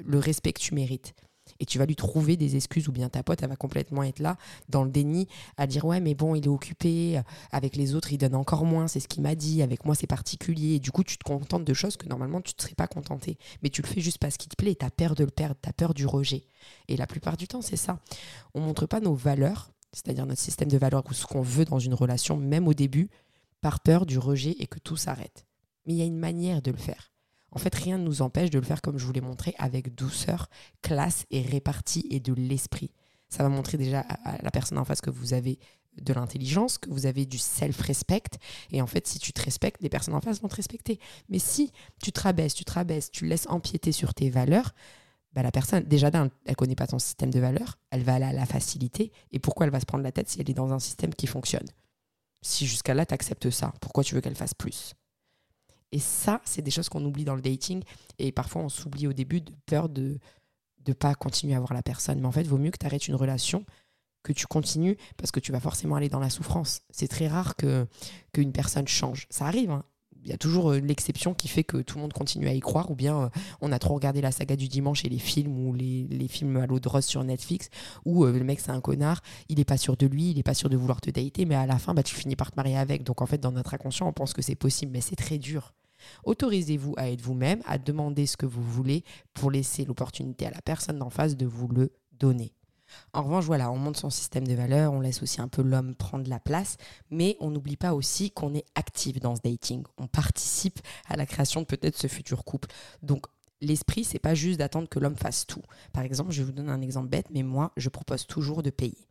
le 0.05 0.19
respect 0.19 0.53
que 0.53 0.59
tu 0.59 0.73
mérites 0.73 1.13
et 1.59 1.65
tu 1.65 1.77
vas 1.77 1.85
lui 1.85 1.95
trouver 1.95 2.37
des 2.37 2.55
excuses 2.55 2.87
ou 2.87 2.91
bien 2.91 3.09
ta 3.09 3.23
pote 3.23 3.41
elle 3.43 3.49
va 3.49 3.55
complètement 3.55 4.03
être 4.03 4.19
là 4.19 4.37
dans 4.69 4.83
le 4.83 4.89
déni 4.89 5.27
à 5.57 5.67
dire 5.67 5.85
ouais 5.85 5.99
mais 5.99 6.15
bon 6.15 6.35
il 6.35 6.45
est 6.45 6.49
occupé 6.49 7.21
avec 7.51 7.75
les 7.75 7.95
autres 7.95 8.11
il 8.11 8.17
donne 8.17 8.35
encore 8.35 8.65
moins 8.65 8.87
c'est 8.87 8.99
ce 8.99 9.07
qu'il 9.07 9.23
m'a 9.23 9.35
dit 9.35 9.61
avec 9.61 9.85
moi 9.85 9.95
c'est 9.95 10.07
particulier. 10.07 10.75
Et 10.75 10.79
du 10.79 10.91
coup 10.91 11.03
tu 11.03 11.17
te 11.17 11.23
contentes 11.23 11.65
de 11.65 11.73
choses 11.73 11.97
que 11.97 12.07
normalement 12.07 12.41
tu 12.41 12.53
ne 12.57 12.61
serais 12.61 12.75
pas 12.75 12.87
contenté 12.87 13.37
mais 13.61 13.69
tu 13.69 13.81
le 13.81 13.87
fais 13.87 14.01
juste 14.01 14.17
parce 14.17 14.37
qu'il 14.37 14.49
te 14.49 14.55
plaît 14.55 14.75
tu 14.75 14.85
as 14.85 14.91
peur 14.91 15.15
de 15.15 15.23
le 15.23 15.31
perdre 15.31 15.55
tu 15.61 15.69
as 15.69 15.73
peur 15.73 15.93
du 15.93 16.05
rejet. 16.05 16.45
Et 16.87 16.97
la 16.97 17.07
plupart 17.07 17.37
du 17.37 17.47
temps 17.47 17.61
c'est 17.61 17.77
ça. 17.77 17.99
On 18.53 18.61
montre 18.61 18.85
pas 18.85 18.99
nos 18.99 19.15
valeurs 19.15 19.71
c'est-à-dire 19.91 20.25
notre 20.25 20.41
système 20.41 20.69
de 20.69 20.77
valeurs 20.77 21.03
ou 21.09 21.13
ce 21.13 21.25
qu'on 21.25 21.41
veut 21.41 21.65
dans 21.65 21.79
une 21.79 21.93
relation 21.93 22.37
même 22.37 22.67
au 22.67 22.73
début 22.73 23.09
par 23.61 23.79
peur 23.79 24.05
du 24.05 24.17
rejet 24.17 24.55
et 24.59 24.67
que 24.67 24.79
tout 24.79 24.97
s'arrête. 24.97 25.45
Mais 25.85 25.93
il 25.93 25.97
y 25.97 26.01
a 26.01 26.05
une 26.05 26.17
manière 26.17 26.61
de 26.61 26.71
le 26.71 26.77
faire 26.77 27.12
en 27.53 27.59
fait, 27.59 27.73
rien 27.75 27.97
ne 27.97 28.03
nous 28.03 28.21
empêche 28.21 28.49
de 28.49 28.59
le 28.59 28.65
faire 28.65 28.81
comme 28.81 28.97
je 28.97 29.05
vous 29.05 29.13
l'ai 29.13 29.21
montré, 29.21 29.53
avec 29.57 29.93
douceur, 29.95 30.49
classe 30.81 31.25
et 31.31 31.41
répartie 31.41 32.07
et 32.09 32.19
de 32.19 32.33
l'esprit. 32.33 32.91
Ça 33.29 33.43
va 33.43 33.49
montrer 33.49 33.77
déjà 33.77 34.01
à 34.01 34.41
la 34.41 34.51
personne 34.51 34.77
en 34.77 34.85
face 34.85 35.01
que 35.01 35.09
vous 35.09 35.33
avez 35.33 35.59
de 36.01 36.13
l'intelligence, 36.13 36.77
que 36.77 36.89
vous 36.89 37.05
avez 37.05 37.25
du 37.25 37.37
self-respect. 37.37 38.23
Et 38.71 38.81
en 38.81 38.87
fait, 38.87 39.07
si 39.07 39.19
tu 39.19 39.33
te 39.33 39.41
respectes, 39.41 39.81
les 39.81 39.89
personnes 39.89 40.15
en 40.15 40.21
face 40.21 40.41
vont 40.41 40.47
te 40.47 40.55
respecter. 40.55 40.99
Mais 41.29 41.39
si 41.39 41.71
tu 42.01 42.11
te 42.11 42.21
rabaisses, 42.21 42.53
tu 42.53 42.65
te 42.65 42.73
rabaisses, 42.73 43.11
tu 43.11 43.25
laisses 43.25 43.47
empiéter 43.47 43.91
sur 43.91 44.13
tes 44.13 44.29
valeurs, 44.29 44.73
bah 45.33 45.41
la 45.41 45.51
personne, 45.51 45.83
déjà 45.83 46.11
d'un, 46.11 46.29
elle 46.45 46.55
connaît 46.55 46.75
pas 46.75 46.87
ton 46.87 46.99
système 46.99 47.31
de 47.31 47.39
valeurs, 47.39 47.79
elle 47.89 48.03
va 48.03 48.15
aller 48.15 48.25
à 48.25 48.33
la 48.33 48.45
facilité. 48.45 49.11
Et 49.31 49.39
pourquoi 49.39 49.65
elle 49.65 49.71
va 49.71 49.79
se 49.79 49.85
prendre 49.85 50.03
la 50.03 50.11
tête 50.11 50.29
si 50.29 50.39
elle 50.39 50.49
est 50.49 50.53
dans 50.53 50.73
un 50.73 50.79
système 50.79 51.13
qui 51.13 51.27
fonctionne? 51.27 51.67
Si 52.41 52.67
jusqu'à 52.67 52.93
là, 52.93 53.05
tu 53.05 53.13
acceptes 53.13 53.49
ça, 53.49 53.73
pourquoi 53.81 54.03
tu 54.03 54.15
veux 54.15 54.21
qu'elle 54.21 54.35
fasse 54.35 54.53
plus? 54.53 54.93
Et 55.93 55.99
ça, 55.99 56.41
c'est 56.43 56.63
des 56.63 56.71
choses 56.71 56.89
qu'on 56.89 57.05
oublie 57.05 57.23
dans 57.23 57.35
le 57.35 57.41
dating. 57.41 57.83
Et 58.17 58.31
parfois, 58.31 58.63
on 58.63 58.69
s'oublie 58.69 59.05
au 59.05 59.13
début 59.13 59.41
de 59.41 59.51
peur 59.67 59.89
de 59.89 60.17
ne 60.87 60.93
pas 60.93 61.13
continuer 61.13 61.53
à 61.53 61.59
voir 61.59 61.71
la 61.73 61.83
personne. 61.83 62.19
Mais 62.19 62.25
en 62.25 62.31
fait, 62.31 62.47
vaut 62.47 62.57
mieux 62.57 62.71
que 62.71 62.79
tu 62.79 62.85
arrêtes 62.87 63.07
une 63.07 63.13
relation, 63.13 63.63
que 64.23 64.33
tu 64.33 64.47
continues, 64.47 64.97
parce 65.17 65.31
que 65.31 65.39
tu 65.39 65.51
vas 65.51 65.59
forcément 65.59 65.95
aller 65.95 66.09
dans 66.09 66.19
la 66.19 66.31
souffrance. 66.31 66.81
C'est 66.89 67.07
très 67.07 67.27
rare 67.27 67.55
que 67.55 67.85
qu'une 68.31 68.51
personne 68.51 68.87
change. 68.87 69.27
Ça 69.29 69.45
arrive, 69.45 69.69
hein. 69.69 69.83
il 70.23 70.31
y 70.31 70.33
a 70.33 70.37
toujours 70.37 70.71
euh, 70.71 70.79
l'exception 70.79 71.35
qui 71.35 71.47
fait 71.47 71.63
que 71.63 71.77
tout 71.77 71.97
le 71.97 72.01
monde 72.01 72.13
continue 72.13 72.47
à 72.47 72.53
y 72.53 72.59
croire, 72.59 72.89
ou 72.89 72.95
bien 72.95 73.25
euh, 73.25 73.29
on 73.61 73.71
a 73.71 73.77
trop 73.77 73.93
regardé 73.93 74.19
la 74.19 74.31
saga 74.31 74.55
du 74.55 74.69
dimanche 74.69 75.05
et 75.05 75.09
les 75.09 75.19
films 75.19 75.67
ou 75.67 75.75
les, 75.75 76.27
films 76.27 76.57
à 76.57 76.65
l'eau 76.65 76.79
de 76.79 76.89
rose 76.89 77.05
sur 77.05 77.23
Netflix, 77.23 77.69
où 78.03 78.25
euh, 78.25 78.31
le 78.31 78.43
mec 78.43 78.59
c'est 78.61 78.71
un 78.71 78.81
connard, 78.81 79.21
il 79.47 79.59
est 79.59 79.65
pas 79.65 79.77
sûr 79.77 79.95
de 79.95 80.07
lui, 80.07 80.31
il 80.31 80.39
est 80.39 80.43
pas 80.43 80.55
sûr 80.55 80.69
de 80.69 80.75
vouloir 80.77 81.01
te 81.01 81.11
dater, 81.11 81.45
mais 81.45 81.55
à 81.55 81.67
la 81.67 81.77
fin 81.77 81.93
bah, 81.93 82.01
tu 82.01 82.15
finis 82.15 82.35
par 82.35 82.51
te 82.51 82.55
marier 82.55 82.77
avec. 82.77 83.03
Donc 83.03 83.21
en 83.21 83.27
fait 83.27 83.37
dans 83.37 83.51
notre 83.51 83.75
inconscient 83.75 84.07
on 84.07 84.13
pense 84.13 84.33
que 84.33 84.41
c'est 84.41 84.55
possible, 84.55 84.91
mais 84.91 85.01
c'est 85.01 85.15
très 85.15 85.37
dur. 85.37 85.73
Autorisez-vous 86.23 86.93
à 86.97 87.09
être 87.09 87.21
vous-même, 87.21 87.61
à 87.65 87.77
demander 87.77 88.25
ce 88.25 88.37
que 88.37 88.45
vous 88.45 88.63
voulez 88.63 89.03
pour 89.33 89.51
laisser 89.51 89.85
l'opportunité 89.85 90.45
à 90.45 90.51
la 90.51 90.61
personne 90.61 90.99
d'en 90.99 91.09
face 91.09 91.35
de 91.35 91.45
vous 91.45 91.67
le 91.67 91.91
donner. 92.11 92.53
En 93.13 93.23
revanche, 93.23 93.45
voilà, 93.45 93.71
on 93.71 93.77
monte 93.77 93.97
son 93.97 94.09
système 94.09 94.47
de 94.47 94.53
valeurs, 94.53 94.93
on 94.93 95.01
laisse 95.01 95.23
aussi 95.23 95.41
un 95.41 95.47
peu 95.47 95.61
l'homme 95.61 95.95
prendre 95.95 96.29
la 96.29 96.39
place, 96.39 96.77
mais 97.09 97.37
on 97.39 97.49
n'oublie 97.49 97.77
pas 97.77 97.93
aussi 97.93 98.31
qu'on 98.31 98.53
est 98.53 98.65
actif 98.75 99.19
dans 99.19 99.35
ce 99.35 99.41
dating. 99.41 99.83
On 99.97 100.07
participe 100.07 100.79
à 101.07 101.15
la 101.15 101.25
création 101.25 101.61
de 101.61 101.65
peut-être 101.65 101.97
ce 101.97 102.07
futur 102.07 102.43
couple. 102.43 102.69
Donc, 103.01 103.25
l'esprit, 103.61 104.03
c'est 104.03 104.19
pas 104.19 104.35
juste 104.35 104.59
d'attendre 104.59 104.89
que 104.89 104.99
l'homme 104.99 105.15
fasse 105.15 105.45
tout. 105.47 105.63
Par 105.91 106.03
exemple, 106.03 106.31
je 106.31 106.43
vous 106.43 106.51
donner 106.51 106.71
un 106.71 106.81
exemple 106.81 107.09
bête, 107.09 107.27
mais 107.31 107.43
moi, 107.43 107.71
je 107.77 107.89
propose 107.89 108.27
toujours 108.27 108.63
de 108.63 108.69
payer. 108.69 109.07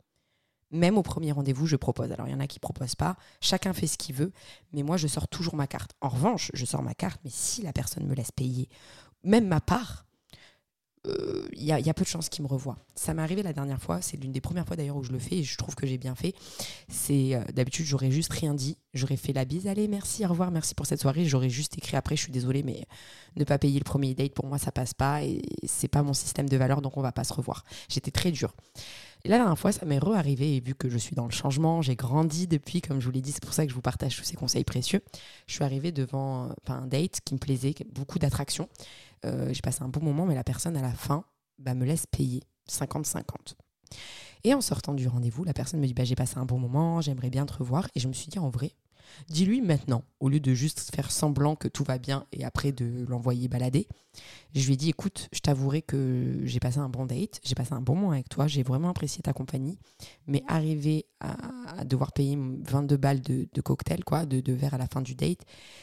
Même 0.73 0.97
au 0.97 1.03
premier 1.03 1.31
rendez-vous, 1.31 1.67
je 1.67 1.75
propose. 1.75 2.11
Alors, 2.11 2.27
il 2.27 2.31
y 2.31 2.35
en 2.35 2.39
a 2.39 2.47
qui 2.47 2.59
proposent 2.59 2.95
pas. 2.95 3.15
Chacun 3.39 3.73
fait 3.73 3.87
ce 3.87 3.97
qu'il 3.97 4.15
veut. 4.15 4.33
Mais 4.73 4.83
moi, 4.83 4.97
je 4.97 5.07
sors 5.07 5.27
toujours 5.27 5.55
ma 5.55 5.67
carte. 5.67 5.91
En 6.01 6.09
revanche, 6.09 6.51
je 6.53 6.65
sors 6.65 6.81
ma 6.81 6.95
carte, 6.95 7.21
mais 7.23 7.31
si 7.31 7.61
la 7.61 7.71
personne 7.71 8.05
me 8.05 8.15
laisse 8.15 8.31
payer, 8.31 8.67
même 9.23 9.47
ma 9.47 9.61
part, 9.61 10.05
euh, 11.05 11.47
il 11.51 11.63
y, 11.63 11.71
a 11.71 11.93
peu 11.93 12.03
de 12.03 12.09
chances 12.09 12.29
qu'il 12.29 12.43
me 12.43 12.47
revoie. 12.47 12.77
Ça 12.95 13.13
m'est 13.13 13.21
arrivé 13.21 13.43
la 13.43 13.51
dernière 13.51 13.81
fois. 13.81 14.01
C'est 14.01 14.15
l'une 14.15 14.31
des 14.31 14.39
premières 14.39 14.65
fois 14.65 14.77
d'ailleurs 14.77 14.95
où 14.95 15.03
je 15.03 15.11
le 15.11 15.19
fais 15.19 15.39
et 15.39 15.43
je 15.43 15.57
trouve 15.57 15.75
que 15.75 15.85
j'ai 15.85 15.97
bien 15.97 16.15
fait. 16.15 16.33
C'est 16.87 17.35
euh, 17.35 17.43
d'habitude, 17.53 17.85
j'aurais 17.85 18.09
juste 18.09 18.31
rien 18.31 18.53
dit. 18.53 18.77
J'aurais 18.93 19.17
fait 19.17 19.33
la 19.33 19.43
bise. 19.43 19.67
Allez, 19.67 19.89
merci, 19.89 20.25
au 20.25 20.29
revoir, 20.29 20.49
merci 20.49 20.75
pour 20.75 20.85
cette 20.85 21.01
soirée. 21.01 21.25
J'aurais 21.25 21.49
juste 21.49 21.77
écrit 21.77 21.97
après, 21.97 22.15
je 22.15 22.23
suis 22.23 22.31
désolée, 22.31 22.63
mais 22.63 22.85
ne 23.35 23.43
pas 23.43 23.57
payer 23.57 23.79
le 23.79 23.83
premier 23.83 24.13
date, 24.13 24.33
pour 24.33 24.47
moi, 24.47 24.57
ça 24.57 24.71
passe 24.71 24.93
pas 24.93 25.23
et 25.23 25.41
c'est 25.65 25.89
pas 25.89 26.03
mon 26.03 26.13
système 26.13 26.47
de 26.47 26.55
valeur, 26.55 26.81
donc 26.81 26.95
on 26.95 27.01
va 27.01 27.11
pas 27.11 27.25
se 27.25 27.33
revoir. 27.33 27.65
J'étais 27.89 28.11
très 28.11 28.31
dure. 28.31 28.55
Et 29.25 29.29
la 29.29 29.37
dernière 29.37 29.57
fois, 29.57 29.71
ça 29.71 29.85
m'est 29.85 29.99
re-arrivé, 29.99 30.57
et 30.57 30.59
vu 30.59 30.75
que 30.75 30.89
je 30.89 30.97
suis 30.97 31.15
dans 31.15 31.23
le 31.25 31.31
changement, 31.31 31.81
j'ai 31.81 31.95
grandi 31.95 32.45
depuis, 32.45 32.81
comme 32.81 32.99
je 32.99 33.05
vous 33.05 33.11
l'ai 33.11 33.21
dit, 33.21 33.31
c'est 33.31 33.41
pour 33.41 33.53
ça 33.53 33.63
que 33.65 33.69
je 33.69 33.75
vous 33.75 33.81
partage 33.81 34.17
tous 34.17 34.23
ces 34.23 34.35
conseils 34.35 34.65
précieux. 34.65 35.01
Je 35.47 35.53
suis 35.53 35.63
arrivée 35.63 35.93
devant 35.93 36.49
un 36.67 36.87
date 36.87 37.21
qui 37.23 37.33
me 37.33 37.39
plaisait, 37.39 37.73
beaucoup 37.93 38.19
d'attraction. 38.19 38.67
Euh, 39.25 39.53
j'ai 39.53 39.61
passé 39.61 39.81
un 39.81 39.87
bon 39.87 40.01
moment, 40.03 40.25
mais 40.25 40.35
la 40.35 40.43
personne, 40.43 40.75
à 40.75 40.81
la 40.81 40.91
fin, 40.91 41.23
bah, 41.57 41.73
me 41.73 41.85
laisse 41.85 42.05
payer 42.05 42.43
50-50. 42.69 43.55
Et 44.43 44.53
en 44.53 44.61
sortant 44.61 44.93
du 44.93 45.07
rendez-vous, 45.07 45.45
la 45.45 45.53
personne 45.53 45.79
me 45.79 45.87
dit 45.87 45.93
bah, 45.93 46.03
J'ai 46.03 46.15
passé 46.15 46.37
un 46.37 46.45
bon 46.45 46.59
moment, 46.59 46.99
j'aimerais 46.99 47.29
bien 47.29 47.45
te 47.45 47.53
revoir. 47.53 47.87
Et 47.95 48.01
je 48.01 48.07
me 48.09 48.13
suis 48.13 48.27
dit 48.27 48.39
En 48.39 48.49
vrai, 48.49 48.73
Dis-lui 49.27 49.61
maintenant, 49.61 50.03
au 50.19 50.29
lieu 50.29 50.39
de 50.39 50.53
juste 50.53 50.93
faire 50.93 51.11
semblant 51.11 51.55
que 51.55 51.67
tout 51.67 51.83
va 51.83 51.97
bien 51.97 52.25
et 52.31 52.43
après 52.43 52.71
de 52.71 53.05
l'envoyer 53.07 53.47
balader. 53.47 53.87
Je 54.53 54.65
lui 54.65 54.73
ai 54.73 54.77
dit, 54.77 54.89
écoute, 54.89 55.29
je 55.31 55.39
t'avouerai 55.39 55.81
que 55.81 56.41
j'ai 56.43 56.59
passé 56.59 56.77
un 56.77 56.89
bon 56.89 57.05
date, 57.05 57.39
j'ai 57.43 57.55
passé 57.55 57.73
un 57.73 57.81
bon 57.81 57.95
moment 57.95 58.11
avec 58.11 58.29
toi, 58.29 58.47
j'ai 58.47 58.63
vraiment 58.63 58.89
apprécié 58.89 59.21
ta 59.23 59.33
compagnie, 59.33 59.79
mais 60.27 60.43
arriver 60.47 61.05
à, 61.19 61.83
devoir 61.85 62.11
payer 62.11 62.37
22 62.37 62.97
balles 62.97 63.21
de, 63.21 63.61
cocktail, 63.61 64.03
quoi, 64.03 64.25
de, 64.25 64.39
de 64.39 64.53
verre 64.53 64.75
à 64.75 64.77
la 64.77 64.87
fin 64.87 65.01
du 65.01 65.15
date, 65.15 65.41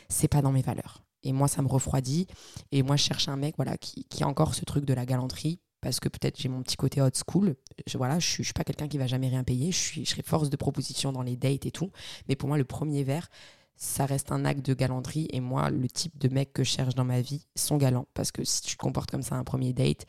c'est 0.09 0.29
pas 0.29 0.43
dans 0.43 0.53
mes 0.53 0.63
valeurs. 0.63 1.03
Et 1.23 1.33
moi, 1.33 1.49
ça 1.49 1.63
me 1.63 1.69
refroidit. 1.69 2.27
Et 2.73 2.83
moi, 2.83 2.97
je 2.97 3.03
cherche 3.03 3.29
un 3.29 3.37
mec 3.37 3.55
voilà, 3.57 3.77
qui, 3.77 4.05
qui 4.05 4.23
a 4.23 4.29
encore 4.29 4.55
ce 4.55 4.65
truc 4.65 4.85
de 4.85 4.95
la 4.95 5.05
galanterie, 5.05 5.61
parce 5.81 6.01
que 6.01 6.09
peut-être 6.09 6.39
j'ai 6.39 6.49
mon 6.49 6.63
petit 6.63 6.77
côté 6.77 7.01
old 7.01 7.15
school. 7.15 7.57
Je, 7.87 7.97
voilà, 7.99 8.19
je 8.19 8.27
suis, 8.27 8.53
pas 8.53 8.65
quelqu'un 8.65 8.89
qui 8.89 8.99
va 8.99 9.07
jamais 9.07 9.29
rien 9.29 9.45
payer. 9.45 9.73
Je, 9.73 9.79
suis, 9.79 10.05
je 10.05 10.11
serai 10.11 10.23
force 10.23 10.51
de 10.51 10.57
proposition 10.57 11.13
dans 11.13 11.23
les 11.23 11.37
dates 11.37 11.67
et 11.67 11.71
tout. 11.71 11.91
Mais 12.29 12.37
pour 12.37 12.49
moi, 12.49 12.59
le 12.59 12.65
premier 12.65 13.05
verre, 13.05 13.29
ça 13.77 14.05
reste 14.05 14.31
un 14.31 14.45
acte 14.45 14.65
de 14.65 14.75
galanterie. 14.75 15.27
Et 15.33 15.41
moi, 15.41 15.71
le 15.71 15.89
type 15.89 16.17
de 16.19 16.29
mec 16.29 16.53
que 16.53 16.63
je 16.63 16.71
cherche 16.71 16.95
dans 16.95 17.05
ma 17.05 17.23
vie 17.23 17.47
sont 17.57 17.79
galants. 17.79 18.07
Parce 18.13 18.31
que 18.31 18.45
si 18.45 18.61
tu 18.61 18.77
te 18.77 18.83
comportes 18.83 19.11
comme 19.11 19.23
ça 19.23 19.37
un 19.37 19.45
premier 19.45 19.73
date, 19.73 20.05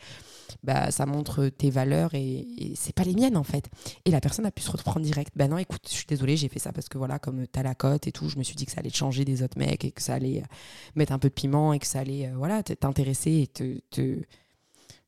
bah, 0.63 0.91
ça 0.91 1.05
montre 1.05 1.47
tes 1.47 1.69
valeurs 1.69 2.13
et, 2.13 2.73
c'est 2.75 2.93
pas 2.93 3.03
les 3.03 3.13
miennes 3.13 3.37
en 3.37 3.43
fait. 3.43 3.69
Et 4.03 4.11
la 4.11 4.19
personne 4.19 4.45
a 4.45 4.51
pu 4.51 4.61
se 4.61 4.71
reprendre 4.71 5.05
direct. 5.05 5.31
Ben 5.37 5.49
non, 5.49 5.57
écoute, 5.57 5.83
je 5.85 5.93
suis 5.93 6.05
désolée, 6.05 6.35
j'ai 6.35 6.49
fait 6.49 6.59
ça 6.59 6.73
parce 6.73 6.89
que 6.89 6.97
voilà, 6.97 7.17
comme 7.17 7.47
t'as 7.47 7.63
la 7.63 7.73
cote 7.73 8.07
et 8.07 8.11
tout, 8.11 8.27
je 8.27 8.37
me 8.37 8.43
suis 8.43 8.55
dit 8.55 8.65
que 8.65 8.73
ça 8.73 8.79
allait 8.81 8.91
te 8.91 8.97
changer 8.97 9.23
des 9.23 9.41
autres 9.41 9.57
mecs 9.57 9.85
et 9.85 9.91
que 9.91 10.01
ça 10.01 10.15
allait 10.15 10.41
euh, 10.41 10.45
mettre 10.95 11.13
un 11.13 11.19
peu 11.19 11.29
de 11.29 11.33
piment 11.33 11.71
et 11.71 11.79
que 11.79 11.87
ça 11.87 11.99
allait 11.99 12.27
euh, 12.27 12.61
t'intéresser 12.61 13.31
et 13.43 13.47
te 13.47 14.21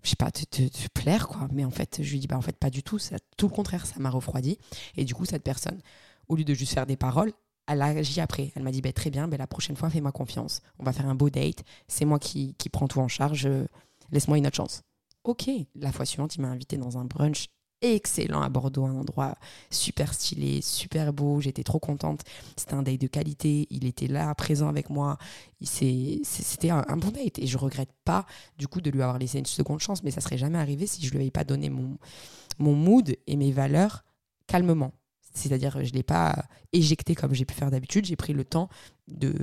je 0.04 0.10
sais 0.10 0.16
pas, 0.16 0.32
te, 0.32 0.88
plaire, 0.94 1.28
quoi. 1.28 1.48
Mais 1.52 1.66
en 1.66 1.72
fait, 1.72 2.02
je 2.02 2.12
lui 2.12 2.20
dis, 2.20 2.28
bah, 2.28 2.38
en 2.38 2.42
fait, 2.42 2.58
pas 2.58 2.70
du 2.70 2.84
tout. 2.84 3.00
Ça, 3.00 3.18
tout 3.38 3.48
le 3.48 3.54
contraire, 3.54 3.86
ça 3.86 3.96
m'a 4.00 4.10
refroidi. 4.10 4.58
Et 4.96 5.06
du 5.06 5.16
coup, 5.16 5.26
cette 5.26 5.44
personne, 5.44 5.80
au 6.28 6.36
lieu 6.36 6.44
de 6.44 6.54
juste 6.54 6.74
faire 6.74 6.86
des 6.86 6.98
paroles, 6.98 7.32
elle 7.68 7.82
a 7.82 7.86
agi 7.86 8.20
après. 8.20 8.52
Elle 8.56 8.64
m'a 8.64 8.72
dit, 8.72 8.82
bah, 8.82 8.92
très 8.92 9.10
bien, 9.10 9.28
bah, 9.28 9.38
la 9.38 9.48
prochaine 9.48 9.76
fois, 9.76 9.90
fais-moi 9.90 10.12
confiance. 10.12 10.62
On 10.80 10.84
va 10.84 10.94
faire 10.94 11.08
un 11.08 11.16
beau 11.16 11.30
date. 11.30 11.64
C'est 11.88 12.06
moi 12.06 12.20
qui, 12.20 12.56
qui 12.56 12.70
prends 12.70 12.88
tout 12.88 13.00
en 13.00 13.08
charge. 13.08 13.48
Laisse-moi 14.12 14.38
une 14.38 14.48
autre 14.48 14.58
chance. 14.58 14.82
Ok. 15.24 15.50
La 15.76 15.92
fois 15.92 16.06
suivante, 16.06 16.36
il 16.36 16.42
m'a 16.42 16.50
invité 16.50 16.78
dans 16.78 16.98
un 16.98 17.06
brunch 17.06 17.48
excellent 17.84 18.42
à 18.42 18.50
Bordeaux, 18.50 18.86
un 18.86 18.96
endroit 18.96 19.36
super 19.70 20.14
stylé, 20.14 20.62
super 20.62 21.14
beau. 21.14 21.42
J'étais 21.42 21.64
trop 21.64 21.80
contente. 21.80 22.22
C'était 22.56 22.74
un 22.74 22.84
date 22.84 23.02
de 23.02 23.08
qualité. 23.08 23.68
Il 23.70 23.86
était 23.86 24.08
là, 24.08 24.34
présent 24.36 24.70
avec 24.70 24.90
moi. 24.90 25.18
C'était 25.62 26.70
un, 26.70 26.98
bon 26.98 27.10
date. 27.10 27.40
Et 27.40 27.48
je 27.48 27.58
regrette 27.58 27.92
pas, 28.06 28.26
du 28.58 28.68
coup, 28.68 28.82
de 28.82 28.90
lui 28.90 29.02
avoir 29.02 29.20
laissé 29.20 29.40
une 29.40 29.46
seconde 29.46 29.80
chance. 29.80 30.04
Mais 30.04 30.12
ça 30.12 30.22
serait 30.22 30.38
jamais 30.38 30.58
arrivé 30.58 30.88
si 30.88 31.06
je 31.06 31.12
lui 31.12 31.20
avais 31.20 31.32
pas 31.32 31.44
donné 31.44 31.70
mon, 31.70 31.98
mon 32.60 32.74
mood 32.74 33.16
et 33.28 33.36
mes 33.36 33.52
valeurs 33.52 34.04
calmement. 34.48 34.94
C'est-à-dire, 35.34 35.84
je 35.84 35.90
ne 35.90 35.96
l'ai 35.96 36.04
pas 36.04 36.46
éjecté 36.74 37.16
comme 37.16 37.34
j'ai 37.34 37.46
pu 37.46 37.54
faire 37.54 37.72
d'habitude. 37.72 38.06
J'ai 38.06 38.16
pris 38.16 38.34
le 38.34 38.46
temps 38.46 38.70
de, 39.08 39.34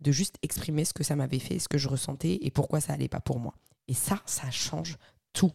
de 0.00 0.12
juste 0.12 0.36
exprimer 0.42 0.84
ce 0.84 0.94
que 0.94 1.02
ça 1.02 1.16
m'avait 1.16 1.40
fait, 1.40 1.58
ce 1.58 1.68
que 1.68 1.78
je 1.78 1.88
ressentais 1.88 2.38
et 2.40 2.50
pourquoi 2.50 2.80
ça 2.80 2.92
allait 2.92 3.08
pas 3.08 3.20
pour 3.20 3.40
moi. 3.40 3.54
Et 3.88 3.94
ça, 3.94 4.22
ça 4.26 4.50
change 4.50 4.96
tout. 5.32 5.52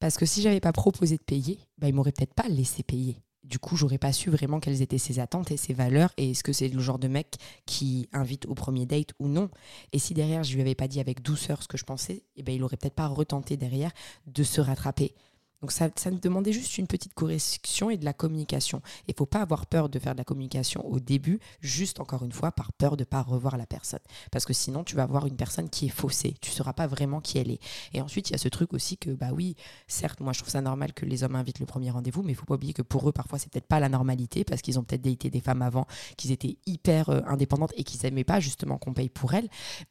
Parce 0.00 0.16
que 0.16 0.26
si 0.26 0.42
j'avais 0.42 0.60
pas 0.60 0.72
proposé 0.72 1.16
de 1.16 1.22
payer, 1.22 1.60
bah, 1.78 1.88
il 1.88 1.94
m'aurait 1.94 2.12
peut-être 2.12 2.34
pas 2.34 2.48
laissé 2.48 2.82
payer. 2.82 3.22
Du 3.44 3.58
coup, 3.58 3.76
j'aurais 3.76 3.98
pas 3.98 4.12
su 4.12 4.30
vraiment 4.30 4.60
quelles 4.60 4.82
étaient 4.82 4.98
ses 4.98 5.18
attentes 5.18 5.50
et 5.50 5.56
ses 5.56 5.72
valeurs 5.72 6.12
et 6.16 6.30
est-ce 6.30 6.42
que 6.42 6.52
c'est 6.52 6.68
le 6.68 6.80
genre 6.80 6.98
de 6.98 7.08
mec 7.08 7.36
qui 7.66 8.08
invite 8.12 8.46
au 8.46 8.54
premier 8.54 8.86
date 8.86 9.10
ou 9.18 9.28
non. 9.28 9.50
Et 9.92 9.98
si 9.98 10.14
derrière, 10.14 10.42
je 10.42 10.54
lui 10.54 10.60
avais 10.60 10.74
pas 10.74 10.88
dit 10.88 11.00
avec 11.00 11.22
douceur 11.22 11.62
ce 11.62 11.68
que 11.68 11.78
je 11.78 11.84
pensais, 11.84 12.24
eh 12.36 12.42
ben, 12.42 12.54
il 12.54 12.62
aurait 12.62 12.76
peut-être 12.76 12.94
pas 12.94 13.06
retenté 13.06 13.56
derrière 13.56 13.92
de 14.26 14.42
se 14.42 14.60
rattraper. 14.60 15.14
Donc 15.60 15.72
ça, 15.72 15.88
ça 15.94 16.10
demandait 16.10 16.52
juste 16.52 16.78
une 16.78 16.86
petite 16.86 17.12
correction 17.12 17.90
et 17.90 17.98
de 17.98 18.04
la 18.04 18.12
communication. 18.12 18.80
Il 19.08 19.12
ne 19.12 19.16
faut 19.16 19.26
pas 19.26 19.40
avoir 19.40 19.66
peur 19.66 19.88
de 19.88 19.98
faire 19.98 20.14
de 20.14 20.18
la 20.18 20.24
communication 20.24 20.86
au 20.86 21.00
début, 21.00 21.38
juste 21.60 22.00
encore 22.00 22.24
une 22.24 22.32
fois 22.32 22.50
par 22.52 22.72
peur 22.72 22.96
de 22.96 23.02
ne 23.02 23.06
pas 23.06 23.22
revoir 23.22 23.56
la 23.56 23.66
personne. 23.66 24.00
Parce 24.30 24.46
que 24.46 24.54
sinon, 24.54 24.84
tu 24.84 24.96
vas 24.96 25.02
avoir 25.02 25.26
une 25.26 25.36
personne 25.36 25.68
qui 25.68 25.86
est 25.86 25.90
faussée. 25.90 26.34
Tu 26.40 26.50
ne 26.50 26.54
sauras 26.54 26.72
pas 26.72 26.86
vraiment 26.86 27.20
qui 27.20 27.38
elle 27.38 27.50
est. 27.50 27.60
Et 27.92 28.00
ensuite, 28.00 28.30
il 28.30 28.32
y 28.32 28.36
a 28.36 28.38
ce 28.38 28.48
truc 28.48 28.72
aussi 28.72 28.96
que, 28.96 29.10
bah 29.10 29.30
oui, 29.32 29.54
certes, 29.86 30.20
moi 30.20 30.32
je 30.32 30.40
trouve 30.40 30.50
ça 30.50 30.62
normal 30.62 30.94
que 30.94 31.04
les 31.04 31.24
hommes 31.24 31.36
invitent 31.36 31.60
le 31.60 31.66
premier 31.66 31.90
rendez-vous, 31.90 32.22
mais 32.22 32.32
il 32.32 32.36
ne 32.36 32.38
faut 32.38 32.46
pas 32.46 32.54
oublier 32.54 32.72
que 32.72 32.82
pour 32.82 33.08
eux, 33.08 33.12
parfois, 33.12 33.38
c'est 33.38 33.50
peut-être 33.52 33.66
pas 33.66 33.80
la 33.80 33.88
normalité 33.88 34.44
parce 34.44 34.62
qu'ils 34.62 34.78
ont 34.78 34.82
peut-être 34.82 35.02
daté 35.02 35.28
des 35.28 35.40
femmes 35.40 35.62
avant, 35.62 35.86
qu'ils 36.16 36.32
étaient 36.32 36.56
hyper 36.66 37.10
euh, 37.10 37.20
indépendantes 37.26 37.72
et 37.76 37.84
qu'ils 37.84 38.00
n'aimaient 38.02 38.24
pas 38.24 38.40
justement 38.40 38.78
qu'on 38.78 38.94
paye 38.94 39.10
pour 39.10 39.34
elles. 39.34 39.48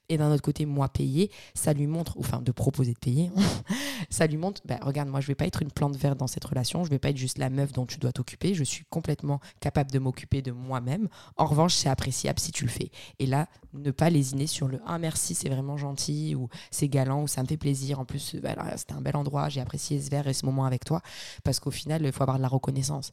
Et 0.09 0.17
d'un 0.17 0.31
autre 0.31 0.41
côté, 0.41 0.65
moi, 0.65 0.89
payer, 0.89 1.29
ça 1.53 1.73
lui 1.73 1.85
montre, 1.85 2.17
enfin, 2.17 2.41
de 2.41 2.51
proposer 2.51 2.93
de 2.93 2.99
payer, 2.99 3.31
ça 4.09 4.25
lui 4.25 4.37
montre, 4.37 4.61
bah, 4.65 4.79
regarde, 4.81 5.09
moi, 5.09 5.21
je 5.21 5.27
vais 5.27 5.35
pas 5.35 5.45
être 5.45 5.58
une 5.61 5.71
plante 5.71 5.95
verte 5.95 6.17
dans 6.17 6.27
cette 6.27 6.45
relation. 6.45 6.83
Je 6.83 6.89
vais 6.89 6.99
pas 6.99 7.09
être 7.09 7.17
juste 7.17 7.37
la 7.37 7.49
meuf 7.49 7.71
dont 7.71 7.85
tu 7.85 7.97
dois 7.97 8.11
t'occuper. 8.11 8.53
Je 8.53 8.63
suis 8.63 8.85
complètement 8.85 9.39
capable 9.59 9.91
de 9.91 9.99
m'occuper 9.99 10.41
de 10.41 10.51
moi-même. 10.51 11.07
En 11.37 11.45
revanche, 11.45 11.73
c'est 11.75 11.89
appréciable 11.89 12.39
si 12.39 12.51
tu 12.51 12.65
le 12.65 12.69
fais. 12.69 12.91
Et 13.19 13.25
là, 13.25 13.47
ne 13.73 13.91
pas 13.91 14.09
lésiner 14.09 14.47
sur 14.47 14.67
le 14.67 14.79
ah 14.85 14.97
merci, 14.97 15.35
c'est 15.35 15.49
vraiment 15.49 15.77
gentil 15.77 16.35
ou 16.35 16.49
c'est 16.71 16.87
galant 16.87 17.23
ou 17.23 17.27
ça 17.27 17.43
me 17.43 17.47
fait 17.47 17.57
plaisir. 17.57 17.99
En 17.99 18.05
plus, 18.05 18.35
bah, 18.35 18.55
c'était 18.75 18.93
un 18.93 19.01
bel 19.01 19.15
endroit. 19.15 19.49
J'ai 19.49 19.61
apprécié 19.61 20.01
ce 20.01 20.09
verre 20.09 20.27
et 20.27 20.33
ce 20.33 20.45
moment 20.45 20.65
avec 20.65 20.85
toi 20.85 21.01
parce 21.43 21.59
qu'au 21.59 21.71
final, 21.71 22.01
il 22.03 22.11
faut 22.11 22.23
avoir 22.23 22.37
de 22.37 22.43
la 22.43 22.47
reconnaissance 22.47 23.11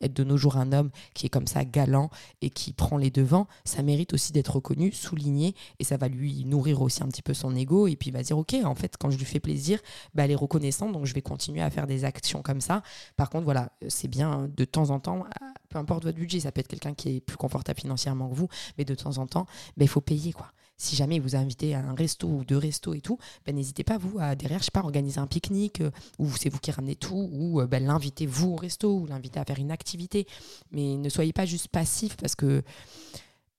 être 0.00 0.14
de 0.14 0.24
nos 0.24 0.36
jours 0.36 0.56
un 0.56 0.72
homme 0.72 0.90
qui 1.14 1.26
est 1.26 1.28
comme 1.28 1.46
ça 1.46 1.64
galant 1.64 2.10
et 2.40 2.50
qui 2.50 2.72
prend 2.72 2.96
les 2.96 3.10
devants, 3.10 3.46
ça 3.64 3.82
mérite 3.82 4.12
aussi 4.14 4.32
d'être 4.32 4.56
reconnu, 4.56 4.92
souligné 4.92 5.54
et 5.78 5.84
ça 5.84 5.96
va 5.96 6.08
lui 6.08 6.44
nourrir 6.44 6.82
aussi 6.82 7.02
un 7.02 7.08
petit 7.08 7.22
peu 7.22 7.34
son 7.34 7.54
ego 7.54 7.86
et 7.86 7.96
puis 7.96 8.10
il 8.10 8.12
va 8.12 8.22
dire 8.22 8.38
ok 8.38 8.56
en 8.64 8.74
fait 8.74 8.96
quand 8.98 9.10
je 9.10 9.18
lui 9.18 9.24
fais 9.24 9.40
plaisir, 9.40 9.80
bah, 10.14 10.24
elle 10.24 10.30
est 10.30 10.36
reconnaissante 10.36 10.92
donc 10.92 11.06
je 11.06 11.14
vais 11.14 11.22
continuer 11.22 11.62
à 11.62 11.70
faire 11.70 11.86
des 11.86 12.04
actions 12.04 12.42
comme 12.42 12.60
ça. 12.60 12.82
Par 13.16 13.30
contre 13.30 13.44
voilà 13.44 13.72
c'est 13.88 14.08
bien 14.08 14.48
de 14.54 14.64
temps 14.64 14.90
en 14.90 15.00
temps, 15.00 15.24
peu 15.68 15.78
importe 15.78 16.04
votre 16.04 16.18
budget, 16.18 16.40
ça 16.40 16.52
peut 16.52 16.60
être 16.60 16.68
quelqu'un 16.68 16.94
qui 16.94 17.16
est 17.16 17.20
plus 17.20 17.36
confortable 17.36 17.80
financièrement 17.80 18.28
que 18.28 18.34
vous, 18.34 18.48
mais 18.78 18.84
de 18.84 18.94
temps 18.94 19.18
en 19.18 19.26
temps 19.26 19.46
bah, 19.76 19.84
il 19.84 19.88
faut 19.88 20.00
payer 20.00 20.32
quoi 20.32 20.52
si 20.76 20.96
jamais 20.96 21.18
vous 21.18 21.36
a 21.36 21.38
invité 21.38 21.74
à 21.74 21.80
un 21.80 21.94
resto 21.94 22.26
ou 22.28 22.44
deux 22.44 22.58
restos 22.58 22.94
et 22.94 23.00
tout, 23.00 23.18
ben, 23.44 23.54
n'hésitez 23.54 23.84
pas, 23.84 23.98
vous, 23.98 24.18
à 24.18 24.34
derrière, 24.34 24.60
je 24.60 24.66
sais 24.66 24.70
pas, 24.70 24.80
organiser 24.80 25.18
un 25.18 25.26
pique-nique, 25.26 25.80
euh, 25.80 25.90
ou 26.18 26.30
c'est 26.36 26.48
vous 26.48 26.58
qui 26.58 26.70
ramenez 26.70 26.96
tout, 26.96 27.28
ou 27.32 27.60
euh, 27.60 27.66
ben, 27.66 27.84
l'inviter 27.84 28.26
vous 28.26 28.52
au 28.52 28.56
resto, 28.56 28.94
ou 28.98 29.06
l'inviter 29.06 29.40
à 29.40 29.44
faire 29.44 29.58
une 29.58 29.70
activité. 29.70 30.26
Mais 30.70 30.96
ne 30.96 31.08
soyez 31.08 31.32
pas 31.32 31.46
juste 31.46 31.68
passif 31.68 32.16
parce 32.16 32.34
que, 32.34 32.62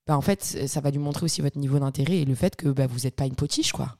ben, 0.06 0.15
en 0.15 0.21
fait, 0.21 0.43
ça 0.67 0.82
va 0.82 0.91
lui 0.91 0.99
montrer 0.99 1.25
aussi 1.25 1.41
votre 1.41 1.58
niveau 1.58 1.80
d'intérêt 1.80 2.17
et 2.17 2.25
le 2.25 2.36
fait 2.36 2.56
que 2.56 2.69
ben, 2.69 2.88
vous 2.88 3.01
n'êtes 3.01 3.15
pas 3.15 3.25
une 3.25 3.36
potiche, 3.36 3.71
quoi. 3.71 3.97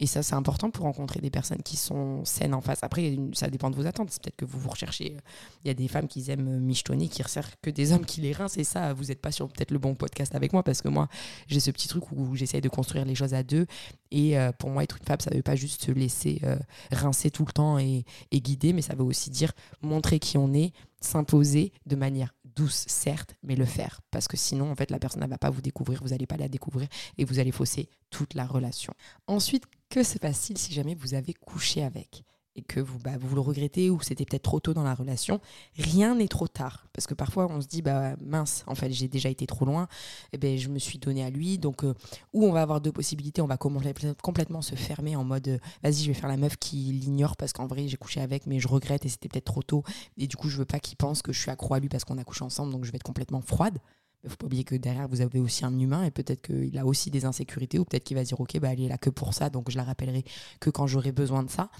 Et 0.00 0.06
ça, 0.06 0.22
c'est 0.22 0.34
important 0.34 0.70
pour 0.70 0.84
rencontrer 0.84 1.20
des 1.20 1.30
personnes 1.30 1.62
qui 1.62 1.76
sont 1.76 2.24
saines 2.24 2.54
en 2.54 2.62
face. 2.62 2.78
Après, 2.82 3.16
ça 3.34 3.50
dépend 3.50 3.70
de 3.70 3.76
vos 3.76 3.86
attentes. 3.86 4.10
C'est 4.10 4.22
peut-être 4.22 4.36
que 4.36 4.46
vous 4.46 4.58
vous 4.58 4.70
recherchez. 4.70 5.14
Euh, 5.14 5.20
il 5.64 5.68
y 5.68 5.70
a 5.70 5.74
des 5.74 5.88
femmes 5.88 6.08
qui 6.08 6.28
aiment 6.30 6.58
michetonner, 6.58 7.08
qui 7.08 7.22
resserrent 7.22 7.60
que 7.60 7.68
des 7.68 7.92
hommes 7.92 8.06
qui 8.06 8.22
les 8.22 8.32
rincent. 8.32 8.56
Et 8.56 8.64
ça, 8.64 8.94
vous 8.94 9.04
n'êtes 9.04 9.20
pas 9.20 9.30
sur 9.30 9.48
peut-être 9.48 9.70
le 9.70 9.78
bon 9.78 9.94
podcast 9.94 10.34
avec 10.34 10.54
moi 10.54 10.62
parce 10.62 10.80
que 10.80 10.88
moi, 10.88 11.08
j'ai 11.48 11.60
ce 11.60 11.70
petit 11.70 11.86
truc 11.86 12.10
où 12.12 12.34
j'essaye 12.34 12.62
de 12.62 12.70
construire 12.70 13.04
les 13.04 13.14
choses 13.14 13.34
à 13.34 13.42
deux. 13.42 13.66
Et 14.10 14.38
euh, 14.38 14.52
pour 14.52 14.70
moi, 14.70 14.82
être 14.82 14.96
une 14.98 15.06
femme, 15.06 15.20
ça 15.20 15.30
ne 15.30 15.36
veut 15.36 15.42
pas 15.42 15.56
juste 15.56 15.84
se 15.84 15.92
laisser 15.92 16.40
euh, 16.44 16.56
rincer 16.90 17.30
tout 17.30 17.44
le 17.44 17.52
temps 17.52 17.78
et 17.78 18.04
guider, 18.32 18.72
mais 18.72 18.82
ça 18.82 18.94
veut 18.94 19.04
aussi 19.04 19.28
dire 19.28 19.52
montrer 19.82 20.18
qui 20.18 20.38
on 20.38 20.52
est, 20.54 20.72
s'imposer 21.00 21.72
de 21.86 21.96
manière 21.96 22.34
douce, 22.60 22.84
certes, 22.88 23.34
mais 23.42 23.56
le 23.56 23.64
faire. 23.64 24.00
Parce 24.10 24.28
que 24.28 24.36
sinon, 24.36 24.70
en 24.70 24.74
fait, 24.74 24.90
la 24.90 24.98
personne 24.98 25.22
ne 25.22 25.26
va 25.26 25.38
pas 25.38 25.50
vous 25.50 25.62
découvrir, 25.62 26.02
vous 26.02 26.10
n'allez 26.10 26.26
pas 26.26 26.36
la 26.36 26.48
découvrir 26.48 26.88
et 27.16 27.24
vous 27.24 27.38
allez 27.38 27.52
fausser 27.52 27.88
toute 28.10 28.34
la 28.34 28.46
relation. 28.46 28.92
Ensuite, 29.26 29.64
que 29.88 30.02
se 30.02 30.18
passe-t-il 30.18 30.58
si 30.58 30.72
jamais 30.74 30.94
vous 30.94 31.14
avez 31.14 31.32
couché 31.32 31.82
avec? 31.82 32.22
Et 32.56 32.62
que 32.62 32.80
vous, 32.80 32.98
bah, 32.98 33.12
vous 33.18 33.34
le 33.34 33.40
regrettez 33.40 33.90
ou 33.90 34.00
c'était 34.00 34.24
peut-être 34.24 34.42
trop 34.42 34.60
tôt 34.60 34.74
dans 34.74 34.82
la 34.82 34.94
relation, 34.94 35.40
rien 35.76 36.14
n'est 36.14 36.28
trop 36.28 36.48
tard. 36.48 36.86
Parce 36.92 37.06
que 37.06 37.14
parfois 37.14 37.46
on 37.50 37.60
se 37.60 37.66
dit, 37.66 37.82
bah 37.82 38.16
mince, 38.20 38.64
en 38.66 38.74
fait 38.74 38.90
j'ai 38.90 39.08
déjà 39.08 39.28
été 39.28 39.46
trop 39.46 39.64
loin, 39.64 39.84
et 40.32 40.34
eh 40.34 40.38
ben, 40.38 40.58
je 40.58 40.68
me 40.68 40.78
suis 40.78 40.98
donné 40.98 41.24
à 41.24 41.30
lui. 41.30 41.58
Donc, 41.58 41.84
euh, 41.84 41.94
ou 42.32 42.44
on 42.44 42.52
va 42.52 42.62
avoir 42.62 42.80
deux 42.80 42.92
possibilités, 42.92 43.40
on 43.42 43.46
va 43.46 43.56
complètement 43.56 44.62
se 44.62 44.74
fermer 44.74 45.16
en 45.16 45.24
mode, 45.24 45.48
euh, 45.48 45.58
vas-y, 45.82 46.02
je 46.02 46.08
vais 46.08 46.14
faire 46.14 46.28
la 46.28 46.36
meuf 46.36 46.56
qui 46.56 46.76
l'ignore 46.76 47.36
parce 47.36 47.52
qu'en 47.52 47.66
vrai 47.66 47.88
j'ai 47.88 47.96
couché 47.96 48.20
avec, 48.20 48.46
mais 48.46 48.58
je 48.58 48.68
regrette 48.68 49.04
et 49.06 49.08
c'était 49.08 49.28
peut-être 49.28 49.44
trop 49.44 49.62
tôt. 49.62 49.84
Et 50.16 50.26
du 50.26 50.36
coup, 50.36 50.48
je 50.48 50.58
veux 50.58 50.64
pas 50.64 50.80
qu'il 50.80 50.96
pense 50.96 51.22
que 51.22 51.32
je 51.32 51.40
suis 51.40 51.50
accro 51.50 51.74
à 51.74 51.80
lui 51.80 51.88
parce 51.88 52.04
qu'on 52.04 52.18
a 52.18 52.24
couché 52.24 52.44
ensemble, 52.44 52.72
donc 52.72 52.84
je 52.84 52.90
vais 52.90 52.96
être 52.96 53.02
complètement 53.02 53.40
froide. 53.40 53.78
Il 54.22 54.26
ne 54.26 54.30
faut 54.30 54.36
pas 54.36 54.46
oublier 54.46 54.64
que 54.64 54.74
derrière, 54.74 55.08
vous 55.08 55.22
avez 55.22 55.40
aussi 55.40 55.64
un 55.64 55.78
humain 55.78 56.04
et 56.04 56.10
peut-être 56.10 56.42
qu'il 56.42 56.76
a 56.76 56.84
aussi 56.84 57.10
des 57.10 57.24
insécurités 57.24 57.78
ou 57.78 57.86
peut-être 57.86 58.04
qu'il 58.04 58.18
va 58.18 58.22
dire 58.22 58.38
Ok, 58.38 58.58
bah, 58.58 58.70
elle 58.70 58.82
est 58.82 58.88
là 58.88 58.98
que 58.98 59.08
pour 59.08 59.32
ça, 59.32 59.48
donc 59.48 59.70
je 59.70 59.78
la 59.78 59.82
rappellerai 59.82 60.24
que 60.60 60.68
quand 60.68 60.86
j'aurai 60.86 61.10
besoin 61.10 61.42
de 61.42 61.48
ça. 61.48 61.70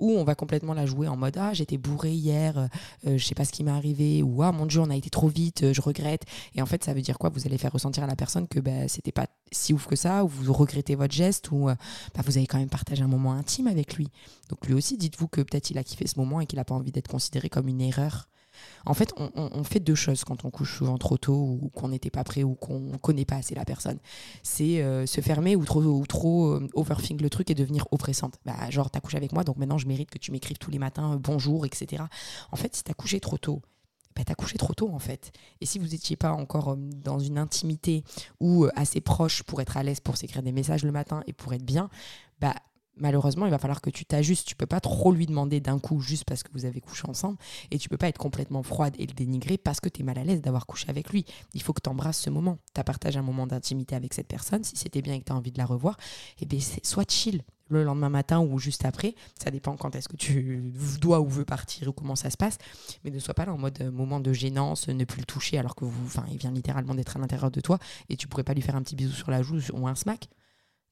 Ou 0.00 0.10
on 0.10 0.24
va 0.24 0.34
complètement 0.34 0.74
la 0.74 0.86
jouer 0.86 1.06
en 1.06 1.16
mode 1.16 1.36
Ah, 1.36 1.52
j'étais 1.52 1.78
bourré 1.78 2.12
hier, 2.12 2.58
euh, 2.58 2.66
euh 3.06 3.18
je 3.18 3.24
sais 3.24 3.36
pas 3.36 3.44
ce 3.44 3.52
qui 3.52 3.62
m'est 3.62 3.70
arrivé, 3.70 4.24
ou 4.24 4.42
Ah, 4.42 4.50
mon 4.50 4.66
Dieu, 4.66 4.80
on 4.80 4.90
a 4.90 4.96
été 4.96 5.08
trop 5.08 5.28
vite, 5.28 5.62
euh, 5.62 5.72
je 5.72 5.80
regrette. 5.80 6.24
Et 6.56 6.62
en 6.62 6.66
fait, 6.66 6.82
ça 6.82 6.94
veut 6.94 7.02
dire 7.02 7.16
quoi? 7.16 7.30
Vous 7.30 7.46
allez 7.46 7.58
faire 7.58 7.72
ressentir 7.72 8.02
à 8.02 8.08
la 8.08 8.16
personne 8.16 8.48
que 8.48 8.58
bah, 8.58 8.88
c'était 8.88 9.12
pas 9.12 9.28
si 9.52 9.72
ouf 9.72 9.86
que 9.86 9.94
ça, 9.94 10.24
ou 10.24 10.28
vous 10.28 10.52
regrettez 10.52 10.96
votre 10.96 11.14
geste, 11.14 11.52
ou 11.52 11.68
euh, 11.68 11.76
bah, 12.16 12.22
vous 12.26 12.36
avez 12.38 12.48
quand 12.48 12.58
même 12.58 12.68
partagé 12.68 13.04
un 13.04 13.08
moment 13.08 13.34
intime 13.34 13.68
avec 13.68 13.94
lui. 13.94 14.08
Donc 14.48 14.66
lui 14.66 14.74
aussi, 14.74 14.98
dites-vous 14.98 15.28
que 15.28 15.42
peut-être 15.42 15.70
il 15.70 15.78
a 15.78 15.84
kiffé 15.84 16.08
ce 16.08 16.18
moment 16.18 16.40
et 16.40 16.46
qu'il 16.46 16.56
n'a 16.56 16.64
pas 16.64 16.74
envie 16.74 16.90
d'être 16.90 17.08
considéré 17.08 17.48
comme 17.48 17.68
une 17.68 17.80
erreur 17.80 18.28
en 18.86 18.94
fait, 18.94 19.12
on, 19.16 19.64
fait 19.64 19.80
deux 19.80 19.94
choses 19.94 20.24
quand 20.24 20.44
on 20.44 20.50
couche 20.50 20.76
souvent 20.76 20.98
trop 20.98 21.16
tôt 21.16 21.58
ou 21.62 21.70
qu'on 21.74 21.88
n'était 21.88 22.10
pas 22.10 22.24
prêt 22.24 22.42
ou 22.42 22.54
qu'on 22.54 22.92
connaît 23.00 23.24
pas 23.24 23.36
assez 23.36 23.54
la 23.54 23.64
personne. 23.64 23.98
C'est 24.42 24.82
euh, 24.82 25.06
se 25.06 25.20
fermer 25.20 25.56
ou 25.56 25.64
trop, 25.64 25.82
ou 25.82 26.06
trop 26.06 26.52
euh, 26.52 26.68
le 26.74 27.28
truc 27.28 27.50
et 27.50 27.54
devenir 27.54 27.86
oppressante. 27.90 28.38
Bah, 28.44 28.70
genre, 28.70 28.90
t'as 28.90 29.00
couché 29.00 29.16
avec 29.16 29.32
moi, 29.32 29.44
donc 29.44 29.56
maintenant 29.56 29.78
je 29.78 29.86
mérite 29.86 30.10
que 30.10 30.18
tu 30.18 30.32
m'écrives 30.32 30.58
tous 30.58 30.70
les 30.70 30.78
matins 30.78 31.14
euh, 31.14 31.18
bonjour, 31.18 31.66
etc. 31.66 32.04
En 32.52 32.56
fait, 32.56 32.74
si 32.74 32.84
t'as 32.84 32.94
couché 32.94 33.20
trop 33.20 33.38
tôt, 33.38 33.62
bah, 34.14 34.22
t'as 34.24 34.34
couché 34.34 34.58
trop 34.58 34.74
tôt 34.74 34.90
en 34.92 34.98
fait. 34.98 35.32
Et 35.60 35.66
si 35.66 35.78
vous 35.78 35.88
n'étiez 35.88 36.16
pas 36.16 36.32
encore 36.32 36.76
dans 36.76 37.18
une 37.18 37.38
intimité 37.38 38.04
ou 38.40 38.66
assez 38.76 39.00
proche 39.00 39.42
pour 39.42 39.60
être 39.60 39.76
à 39.76 39.82
l'aise 39.82 40.00
pour 40.00 40.16
s'écrire 40.16 40.42
des 40.42 40.52
messages 40.52 40.84
le 40.84 40.92
matin 40.92 41.22
et 41.26 41.32
pour 41.32 41.52
être 41.52 41.64
bien, 41.64 41.88
bah 42.40 42.54
malheureusement, 42.96 43.46
il 43.46 43.50
va 43.50 43.58
falloir 43.58 43.80
que 43.80 43.90
tu 43.90 44.04
t'ajustes. 44.04 44.46
Tu 44.46 44.56
peux 44.56 44.66
pas 44.66 44.80
trop 44.80 45.12
lui 45.12 45.26
demander 45.26 45.60
d'un 45.60 45.78
coup 45.78 46.00
juste 46.00 46.24
parce 46.24 46.42
que 46.42 46.50
vous 46.52 46.64
avez 46.64 46.80
couché 46.80 47.04
ensemble. 47.08 47.38
Et 47.70 47.78
tu 47.78 47.88
peux 47.88 47.96
pas 47.96 48.08
être 48.08 48.18
complètement 48.18 48.62
froide 48.62 48.94
et 48.98 49.06
le 49.06 49.12
dénigrer 49.12 49.58
parce 49.58 49.80
que 49.80 49.88
tu 49.88 50.00
es 50.00 50.04
mal 50.04 50.18
à 50.18 50.24
l'aise 50.24 50.40
d'avoir 50.40 50.66
couché 50.66 50.86
avec 50.88 51.10
lui. 51.10 51.24
Il 51.54 51.62
faut 51.62 51.72
que 51.72 51.80
tu 51.82 51.90
embrasses 51.90 52.20
ce 52.20 52.30
moment. 52.30 52.58
Tu 52.74 52.82
partagé 52.84 53.18
un 53.18 53.22
moment 53.22 53.46
d'intimité 53.46 53.94
avec 53.94 54.14
cette 54.14 54.28
personne. 54.28 54.64
Si 54.64 54.76
c'était 54.76 55.02
bien 55.02 55.14
et 55.14 55.20
que 55.20 55.24
tu 55.24 55.32
as 55.32 55.36
envie 55.36 55.52
de 55.52 55.58
la 55.58 55.66
revoir, 55.66 55.96
eh 56.40 56.46
bien, 56.46 56.58
soit 56.82 57.10
chill 57.10 57.42
le 57.68 57.82
lendemain 57.82 58.10
matin 58.10 58.40
ou 58.40 58.58
juste 58.58 58.84
après. 58.84 59.14
Ça 59.42 59.50
dépend 59.50 59.76
quand 59.76 59.94
est-ce 59.96 60.08
que 60.08 60.16
tu 60.16 60.72
dois 61.00 61.20
ou 61.20 61.28
veux 61.28 61.44
partir 61.44 61.88
ou 61.88 61.92
comment 61.92 62.16
ça 62.16 62.30
se 62.30 62.36
passe. 62.36 62.58
Mais 63.04 63.10
ne 63.10 63.18
sois 63.18 63.34
pas 63.34 63.46
là 63.46 63.54
en 63.54 63.58
mode 63.58 63.80
euh, 63.80 63.90
moment 63.90 64.20
de 64.20 64.32
gênance, 64.32 64.88
ne 64.88 65.04
plus 65.04 65.20
le 65.20 65.26
toucher 65.26 65.58
alors 65.58 65.74
que 65.74 65.84
vous, 65.84 66.06
enfin, 66.06 66.24
il 66.30 66.36
vient 66.36 66.52
littéralement 66.52 66.94
d'être 66.94 67.16
à 67.16 67.20
l'intérieur 67.20 67.50
de 67.50 67.60
toi 67.60 67.78
et 68.08 68.16
tu 68.16 68.28
pourrais 68.28 68.44
pas 68.44 68.54
lui 68.54 68.62
faire 68.62 68.76
un 68.76 68.82
petit 68.82 68.96
bisou 68.96 69.12
sur 69.12 69.30
la 69.30 69.42
joue 69.42 69.58
ou 69.72 69.88
un 69.88 69.94
smack. 69.94 70.28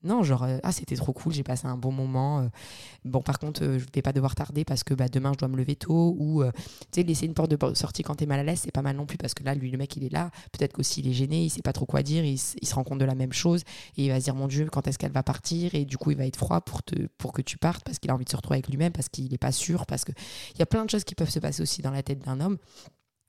Non, 0.04 0.22
genre, 0.24 0.42
euh, 0.42 0.58
ah, 0.62 0.72
c'était 0.72 0.96
trop 0.96 1.12
cool, 1.12 1.32
j'ai 1.32 1.44
passé 1.44 1.66
un 1.66 1.76
bon 1.76 1.92
moment. 1.92 2.40
Euh. 2.40 2.48
bon, 3.04 3.22
par 3.22 3.38
contre, 3.38 3.62
euh, 3.62 3.78
je 3.78 3.84
vais 3.94 4.02
pas 4.02 4.12
devoir 4.12 4.34
tarder 4.34 4.64
parce 4.64 4.82
que 4.82 4.94
bah, 4.94 5.08
demain, 5.08 5.32
je 5.32 5.38
dois 5.38 5.48
me 5.48 5.56
lever 5.56 5.76
tôt. 5.76 6.16
Ou, 6.18 6.42
tu 6.44 6.60
sais, 6.92 7.02
laisser 7.02 7.26
une 7.26 7.34
porte 7.34 7.50
de 7.50 7.74
sortie 7.74 8.02
quand 8.02 8.16
tu 8.16 8.24
es 8.24 8.26
mal 8.26 8.40
à 8.40 8.42
l'aise, 8.42 8.60
c'est 8.64 8.72
pas 8.72 8.82
mal 8.82 8.96
non 8.96 9.06
plus 9.06 9.16
parce 9.16 9.34
que 9.34 9.44
là, 9.44 9.54
lui, 9.54 9.70
le 9.70 9.78
mec, 9.78 9.96
il 9.96 10.04
est 10.04 10.12
là. 10.12 10.30
Peut-être 10.52 10.72
qu'aussi, 10.72 11.00
il 11.00 11.08
est 11.08 11.12
gêné, 11.12 11.44
il 11.44 11.50
sait 11.50 11.62
pas 11.62 11.72
trop 11.72 11.86
quoi 11.86 12.02
dire, 12.02 12.24
il, 12.24 12.38
se 12.38 12.74
rend 12.74 12.84
compte 12.84 12.98
de 12.98 13.04
la 13.04 13.14
même 13.14 13.32
chose. 13.32 13.62
Et 13.96 14.06
il 14.06 14.08
va 14.08 14.18
se 14.18 14.24
dire, 14.24 14.34
mon 14.34 14.48
Dieu, 14.48 14.68
quand 14.70 14.86
est-ce 14.88 14.98
qu'elle 14.98 15.12
va 15.12 15.22
partir 15.22 15.74
Et 15.74 15.84
du 15.84 15.96
coup, 15.96 16.10
il 16.10 16.16
va 16.16 16.26
être 16.26 16.36
froid 16.36 16.60
pour, 16.60 16.82
pour 17.18 17.32
que 17.32 17.42
tu 17.42 17.58
partes 17.58 17.84
parce 17.84 17.98
qu'il 17.98 18.10
a 18.10 18.14
envie 18.14 18.24
de 18.24 18.30
se 18.30 18.36
retrouver 18.36 18.56
avec 18.56 18.68
lui-même, 18.68 18.92
parce 18.92 19.08
qu'il 19.08 19.30
n'est 19.30 19.38
pas 19.38 19.52
sûr. 19.52 19.86
Parce 19.86 20.04
qu'il 20.04 20.14
y 20.58 20.62
a 20.62 20.66
plein 20.66 20.84
de 20.84 20.90
choses 20.90 21.04
qui 21.04 21.14
peuvent 21.14 21.30
se 21.30 21.38
passer 21.38 21.62
aussi 21.62 21.82
dans 21.82 21.90
la 21.90 22.02
tête 22.02 22.24
d'un 22.24 22.40
homme 22.40 22.58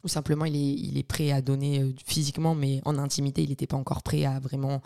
ou 0.03 0.07
simplement 0.07 0.45
il 0.45 0.97
est, 0.97 1.03
prêt 1.03 1.31
à 1.31 1.41
donner 1.41 1.81
euh, 1.81 1.93
physiquement, 2.05 2.55
mais 2.55 2.81
en 2.85 2.97
intimité, 2.97 3.43
il 3.43 3.49
n'était 3.49 3.67
pas 3.67 3.77
encore 3.77 4.03
prêt 4.03 4.25
à 4.25 4.39
vraiment 4.39 4.81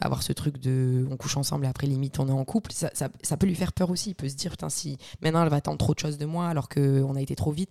avoir 0.00 0.22
ce 0.22 0.32
truc 0.32 0.58
de 0.58 1.06
on 1.10 1.16
couche 1.16 1.36
ensemble 1.36 1.64
et 1.64 1.68
après 1.68 1.86
limite 1.86 2.18
on 2.18 2.28
est 2.28 2.32
en 2.32 2.44
couple. 2.44 2.72
Ça, 2.72 2.90
ça, 2.94 3.36
peut 3.36 3.46
lui 3.46 3.54
faire 3.54 3.72
peur 3.72 3.90
aussi. 3.90 4.10
Il 4.10 4.14
peut 4.14 4.28
se 4.28 4.34
dire, 4.34 4.52
putain, 4.52 4.68
si 4.68 4.98
maintenant 5.22 5.42
elle 5.42 5.48
va 5.48 5.56
attendre 5.56 5.78
trop 5.78 5.94
de 5.94 5.98
choses 5.98 6.18
de 6.18 6.26
moi 6.26 6.48
alors 6.48 6.68
qu'on 6.68 7.14
a 7.14 7.20
été 7.20 7.34
trop 7.34 7.50
vite. 7.50 7.70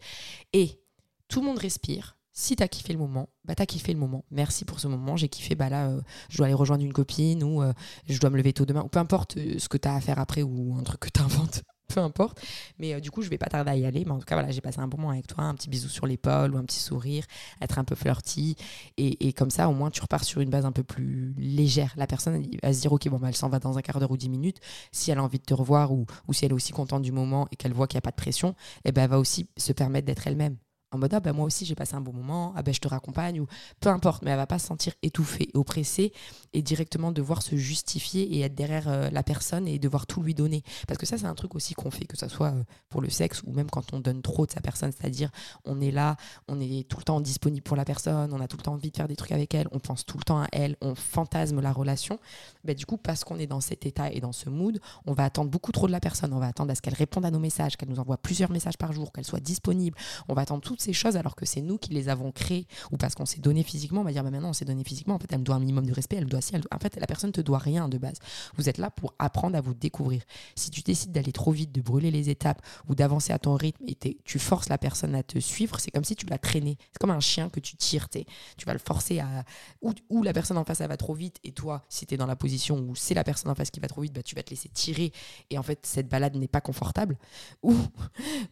Et 0.53 0.81
tout 1.27 1.41
le 1.41 1.47
monde 1.47 1.59
respire. 1.59 2.17
Si 2.33 2.55
t'as 2.55 2.67
kiffé 2.67 2.93
le 2.93 2.99
moment, 2.99 3.29
bah 3.45 3.55
t'as 3.55 3.65
kiffé 3.65 3.93
le 3.93 3.99
moment. 3.99 4.23
Merci 4.29 4.63
pour 4.63 4.79
ce 4.79 4.87
moment. 4.87 5.17
J'ai 5.17 5.27
kiffé, 5.27 5.55
bah 5.55 5.69
là, 5.69 5.87
euh, 5.89 6.01
je 6.29 6.37
dois 6.37 6.45
aller 6.45 6.53
rejoindre 6.53 6.83
une 6.83 6.93
copine 6.93 7.43
ou 7.43 7.63
euh, 7.63 7.73
je 8.07 8.19
dois 8.19 8.29
me 8.29 8.37
lever 8.37 8.53
tôt 8.53 8.65
demain. 8.65 8.83
Ou 8.83 8.89
peu 8.89 8.99
importe 8.99 9.37
ce 9.57 9.67
que 9.67 9.77
t'as 9.77 9.95
à 9.95 10.01
faire 10.01 10.19
après 10.19 10.43
ou 10.43 10.75
un 10.77 10.83
truc 10.83 10.99
que 10.99 11.09
t'inventes. 11.09 11.63
Peu 11.87 11.99
importe. 11.99 12.41
Mais 12.79 12.93
euh, 12.93 12.99
du 12.99 13.11
coup, 13.11 13.21
je 13.21 13.29
vais 13.29 13.37
pas 13.37 13.47
tarder 13.47 13.71
à 13.71 13.75
y 13.75 13.85
aller. 13.85 14.03
Mais 14.05 14.11
en 14.11 14.19
tout 14.19 14.25
cas, 14.25 14.35
voilà, 14.35 14.51
j'ai 14.51 14.61
passé 14.61 14.79
un 14.79 14.87
bon 14.87 14.97
moment 14.97 15.11
avec 15.11 15.27
toi, 15.27 15.43
un 15.45 15.55
petit 15.55 15.69
bisou 15.69 15.89
sur 15.89 16.05
l'épaule 16.05 16.53
ou 16.53 16.57
un 16.57 16.63
petit 16.63 16.79
sourire, 16.79 17.25
être 17.61 17.79
un 17.79 17.83
peu 17.83 17.95
flirty. 17.95 18.55
Et, 18.97 19.27
et, 19.27 19.33
comme 19.33 19.49
ça, 19.49 19.69
au 19.69 19.73
moins, 19.73 19.89
tu 19.89 20.01
repars 20.01 20.23
sur 20.23 20.41
une 20.41 20.49
base 20.49 20.65
un 20.65 20.71
peu 20.71 20.83
plus 20.83 21.33
légère. 21.37 21.93
La 21.97 22.07
personne 22.07 22.45
va 22.61 22.73
se 22.73 22.81
dire, 22.81 22.91
OK, 22.91 23.07
bon, 23.09 23.17
bah, 23.17 23.29
elle 23.29 23.35
s'en 23.35 23.49
va 23.49 23.59
dans 23.59 23.77
un 23.77 23.81
quart 23.81 23.99
d'heure 23.99 24.11
ou 24.11 24.17
dix 24.17 24.29
minutes. 24.29 24.59
Si 24.91 25.11
elle 25.11 25.17
a 25.19 25.23
envie 25.23 25.39
de 25.39 25.43
te 25.43 25.53
revoir 25.53 25.91
ou, 25.91 26.05
si 26.31 26.45
elle 26.45 26.51
est 26.51 26.55
aussi 26.55 26.73
contente 26.73 27.01
du 27.01 27.11
moment 27.11 27.47
et 27.51 27.55
qu'elle 27.55 27.73
voit 27.73 27.87
qu'il 27.87 27.97
n'y 27.97 27.99
a 27.99 28.01
pas 28.01 28.11
de 28.11 28.15
pression, 28.15 28.55
eh 28.85 28.91
ben, 28.91 29.03
elle 29.03 29.09
va 29.09 29.19
aussi 29.19 29.49
se 29.57 29.73
permettre 29.73 30.05
d'être 30.05 30.27
elle-même 30.27 30.57
en 30.91 30.97
mode 30.97 31.13
ah 31.13 31.19
ben 31.19 31.33
moi 31.33 31.45
aussi 31.45 31.65
j'ai 31.65 31.75
passé 31.75 31.95
un 31.95 32.01
bon 32.01 32.13
moment, 32.13 32.53
ah 32.55 32.63
ben 32.63 32.73
je 32.73 32.79
te 32.79 32.87
raccompagne 32.87 33.41
ou 33.41 33.47
peu 33.79 33.89
importe, 33.89 34.23
mais 34.23 34.31
elle 34.31 34.37
va 34.37 34.47
pas 34.47 34.59
se 34.59 34.67
sentir 34.67 34.93
étouffée 35.01 35.49
oppressée 35.53 36.13
et 36.53 36.61
directement 36.61 37.11
devoir 37.11 37.41
se 37.41 37.55
justifier 37.57 38.23
et 38.35 38.41
être 38.41 38.55
derrière 38.55 38.87
euh, 38.87 39.09
la 39.09 39.23
personne 39.23 39.67
et 39.67 39.79
devoir 39.79 40.07
tout 40.07 40.21
lui 40.21 40.33
donner. 40.33 40.63
Parce 40.87 40.97
que 40.97 41.05
ça 41.05 41.17
c'est 41.17 41.25
un 41.25 41.35
truc 41.35 41.55
aussi 41.55 41.73
qu'on 41.73 41.91
fait, 41.91 42.05
que 42.05 42.17
ce 42.17 42.27
soit 42.29 42.51
euh, 42.51 42.63
pour 42.89 43.01
le 43.01 43.09
sexe 43.09 43.43
ou 43.43 43.51
même 43.51 43.69
quand 43.69 43.93
on 43.93 43.99
donne 43.99 44.21
trop 44.21 44.45
de 44.45 44.51
sa 44.51 44.61
personne, 44.61 44.91
c'est-à-dire 44.91 45.29
on 45.65 45.81
est 45.81 45.91
là, 45.91 46.15
on 46.47 46.59
est 46.59 46.87
tout 46.87 46.97
le 46.97 47.03
temps 47.03 47.19
disponible 47.19 47.63
pour 47.63 47.75
la 47.75 47.85
personne, 47.85 48.31
on 48.33 48.39
a 48.39 48.47
tout 48.47 48.57
le 48.57 48.63
temps 48.63 48.73
envie 48.73 48.91
de 48.91 48.95
faire 48.95 49.09
des 49.09 49.17
trucs 49.17 49.33
avec 49.33 49.53
elle, 49.53 49.67
on 49.71 49.79
pense 49.79 50.05
tout 50.05 50.17
le 50.17 50.23
temps 50.23 50.41
à 50.41 50.47
elle, 50.53 50.77
on 50.81 50.95
fantasme 50.95 51.59
la 51.59 51.73
relation. 51.73 52.19
Ben, 52.63 52.75
du 52.75 52.85
coup 52.85 52.97
parce 52.97 53.25
qu'on 53.25 53.39
est 53.39 53.47
dans 53.47 53.61
cet 53.61 53.85
état 53.85 54.09
et 54.11 54.21
dans 54.21 54.31
ce 54.31 54.49
mood, 54.49 54.79
on 55.05 55.13
va 55.13 55.25
attendre 55.25 55.51
beaucoup 55.51 55.73
trop 55.73 55.87
de 55.87 55.91
la 55.91 55.99
personne, 55.99 56.33
on 56.33 56.39
va 56.39 56.47
attendre 56.47 56.71
à 56.71 56.75
ce 56.75 56.81
qu'elle 56.81 56.93
réponde 56.93 57.25
à 57.25 57.31
nos 57.31 57.39
messages, 57.39 57.75
qu'elle 57.75 57.89
nous 57.89 57.99
envoie 57.99 58.17
plusieurs 58.17 58.51
messages 58.51 58.77
par 58.77 58.93
jour, 58.93 59.11
qu'elle 59.11 59.25
soit 59.25 59.41
disponible, 59.41 59.97
on 60.29 60.33
va 60.33 60.43
attendre 60.43 60.61
tout 60.61 60.76
ces 60.77 60.93
choses 60.93 61.17
alors 61.17 61.35
que 61.35 61.45
c'est 61.45 61.61
nous 61.61 61.77
qui 61.77 61.93
les 61.93 62.09
avons 62.09 62.31
créées 62.31 62.67
ou 62.91 62.97
parce 62.97 63.15
qu'on 63.15 63.25
s'est 63.25 63.39
donné 63.39 63.63
physiquement, 63.63 64.01
on 64.01 64.03
va 64.03 64.11
dire 64.11 64.23
bah 64.23 64.31
maintenant 64.31 64.49
on 64.49 64.53
s'est 64.53 64.65
donné 64.65 64.83
physiquement, 64.83 65.15
en 65.15 65.19
fait 65.19 65.27
elle 65.31 65.39
me 65.39 65.43
doit 65.43 65.55
un 65.55 65.59
minimum 65.59 65.85
de 65.85 65.93
respect, 65.93 66.17
elle 66.17 66.25
doit 66.25 66.41
si, 66.41 66.55
en 66.55 66.79
fait 66.79 66.95
la 66.99 67.07
personne 67.07 67.31
te 67.31 67.41
doit 67.41 67.59
rien 67.59 67.89
de 67.89 67.97
base. 67.97 68.17
Vous 68.55 68.69
êtes 68.69 68.77
là 68.77 68.91
pour 68.91 69.13
apprendre 69.19 69.57
à 69.57 69.61
vous 69.61 69.73
découvrir. 69.73 70.21
Si 70.55 70.69
tu 70.69 70.81
décides 70.81 71.11
d'aller 71.11 71.31
trop 71.31 71.51
vite, 71.51 71.71
de 71.71 71.81
brûler 71.81 72.11
les 72.11 72.29
étapes 72.29 72.61
ou 72.87 72.95
d'avancer 72.95 73.33
à 73.33 73.39
ton 73.39 73.55
rythme 73.55 73.83
et 73.87 74.17
tu 74.23 74.39
forces 74.39 74.69
la 74.69 74.77
personne 74.77 75.15
à 75.15 75.23
te 75.23 75.39
suivre, 75.39 75.79
c'est 75.79 75.91
comme 75.91 76.03
si 76.03 76.15
tu 76.15 76.25
l'as 76.25 76.37
traîné. 76.37 76.77
C'est 76.91 76.99
comme 76.99 77.11
un 77.11 77.19
chien 77.19 77.49
que 77.49 77.59
tu 77.59 77.75
tires, 77.75 78.07
tu 78.09 78.65
vas 78.65 78.73
le 78.73 78.79
forcer 78.79 79.19
à 79.19 79.43
ou, 79.81 80.23
la 80.23 80.33
personne 80.33 80.57
en 80.57 80.63
face 80.63 80.81
elle 80.81 80.87
va 80.87 80.97
trop 80.97 81.13
vite 81.13 81.37
et 81.43 81.51
toi 81.51 81.83
si 81.89 82.05
tu 82.05 82.13
es 82.13 82.17
dans 82.17 82.25
la 82.25 82.35
position 82.35 82.77
où 82.79 82.95
c'est 82.95 83.13
la 83.13 83.23
personne 83.23 83.51
en 83.51 83.55
face 83.55 83.71
qui 83.71 83.79
va 83.79 83.87
trop 83.87 84.01
vite, 84.01 84.13
bah, 84.13 84.23
tu 84.23 84.35
vas 84.35 84.43
te 84.43 84.49
laisser 84.49 84.69
tirer 84.69 85.11
et 85.49 85.57
en 85.57 85.63
fait 85.63 85.85
cette 85.85 86.07
balade 86.07 86.35
n'est 86.35 86.47
pas 86.47 86.61
confortable 86.61 87.17
ou 87.63 87.75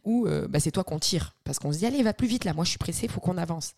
ou 0.04 0.28
euh, 0.28 0.48
bah, 0.48 0.60
c'est 0.60 0.72
toi 0.72 0.84
qu'on 0.84 1.00
tire 1.00 1.35
parce 1.46 1.60
qu'on 1.60 1.72
se 1.72 1.78
dit 1.78 1.86
allez 1.86 2.04
va 2.04 2.14
plus 2.14 2.28
vite 2.28 2.44
là 2.44 2.54
moi 2.54 2.66
je 2.66 2.72
suis 2.72 2.78
pressé, 2.78 3.06
il 3.06 3.12
faut 3.12 3.22
qu'on 3.22 3.38
avance. 3.38 3.74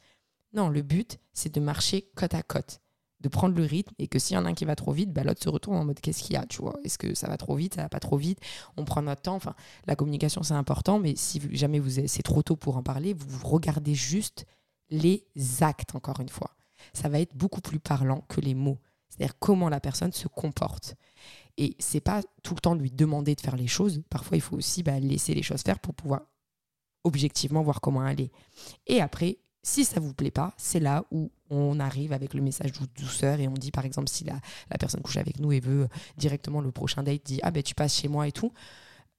Non, 0.53 0.69
le 0.69 0.82
but, 0.82 1.19
c'est 1.34 1.53
de 1.53 1.60
marcher 1.60 2.10
côte 2.15 2.34
à 2.34 2.41
côte, 2.41 2.80
de 3.19 3.30
prendre 3.30 3.56
le 3.56 3.63
rythme 3.63 3.93
et 3.99 4.08
que 4.08 4.17
s'il 4.17 4.36
y 4.36 4.38
en 4.38 4.45
a 4.45 4.49
un 4.49 4.53
qui 4.53 4.65
va 4.65 4.75
trop 4.75 4.91
vite, 4.91 5.12
bah, 5.12 5.23
l'autre 5.23 5.43
se 5.43 5.49
retourne 5.49 5.77
en 5.77 5.86
mode 5.86 5.99
qu'est-ce 5.99 6.23
qu'il 6.23 6.34
y 6.34 6.38
a, 6.38 6.45
tu 6.45 6.62
vois? 6.62 6.80
Est-ce 6.84 6.97
que 6.97 7.13
ça 7.13 7.27
va 7.27 7.38
trop 7.38 7.56
vite, 7.56 7.75
ça 7.75 7.84
va 7.84 7.89
pas 7.89 7.99
trop 7.99 8.17
vite? 8.17 8.39
On 8.77 8.86
prend 8.86 9.01
notre 9.01 9.23
temps. 9.23 9.36
Enfin, 9.36 9.56
la 9.86 9.95
communication, 9.95 10.43
c'est 10.43 10.53
important, 10.53 10.99
mais 10.99 11.15
si 11.15 11.41
jamais 11.51 11.80
vous 11.80 12.08
c'est 12.08 12.23
trop 12.23 12.41
tôt 12.43 12.56
pour 12.56 12.77
en 12.77 12.84
parler, 12.84 13.13
vous 13.13 13.45
regardez 13.45 13.93
juste 13.95 14.45
les 14.89 15.25
actes, 15.62 15.95
encore 15.95 16.19
une 16.21 16.30
fois. 16.30 16.56
Ça 16.93 17.10
va 17.10 17.19
être 17.19 17.36
beaucoup 17.36 17.62
plus 17.62 17.80
parlant 17.80 18.21
que 18.30 18.39
les 18.39 18.53
mots. 18.53 18.80
C'est-à-dire 19.10 19.38
comment 19.39 19.69
la 19.69 19.80
personne 19.80 20.13
se 20.13 20.27
comporte. 20.27 20.95
Et 21.58 21.75
c'est 21.80 21.99
pas 21.99 22.21
tout 22.43 22.53
le 22.53 22.60
temps 22.60 22.75
lui 22.75 22.91
demander 22.91 23.36
de 23.36 23.41
faire 23.41 23.56
les 23.56 23.67
choses. 23.67 24.01
Parfois, 24.10 24.38
il 24.38 24.41
faut 24.41 24.56
aussi 24.56 24.84
bah, 24.84 24.99
laisser 24.99 25.34
les 25.34 25.41
choses 25.41 25.62
faire 25.62 25.80
pour 25.80 25.95
pouvoir 25.95 26.21
objectivement 27.08 27.63
voir 27.63 27.82
comment 27.82 28.02
aller. 28.02 28.32
Et 28.86 29.02
après, 29.02 29.38
si 29.63 29.84
ça 29.84 30.00
vous 30.00 30.13
plaît 30.13 30.32
pas, 30.32 30.54
c'est 30.58 30.80
là 30.80 31.04
où 31.12 31.32
on 31.50 31.80
arrive 31.80 32.13
avec 32.13 32.34
le 32.34 32.41
message 32.41 32.72
de 32.74 32.86
douceur 33.02 33.39
et 33.39 33.48
on 33.48 33.54
dit 33.54 33.72
par 33.72 33.86
exemple 33.86 34.10
si 34.10 34.24
la, 34.24 34.39
la 34.70 34.78
personne 34.78 35.02
couche 35.02 35.17
avec 35.17 35.39
nous 35.39 35.52
et 35.52 35.60
veut 35.60 35.88
directement 36.17 36.62
le 36.62 36.72
prochain 36.72 37.04
date 37.04 37.26
dit 37.26 37.39
ah 37.43 37.52
ben 37.52 37.63
tu 37.63 37.74
passes 37.76 37.96
chez 37.96 38.08
moi 38.08 38.28
et 38.28 38.32
tout. 38.32 38.52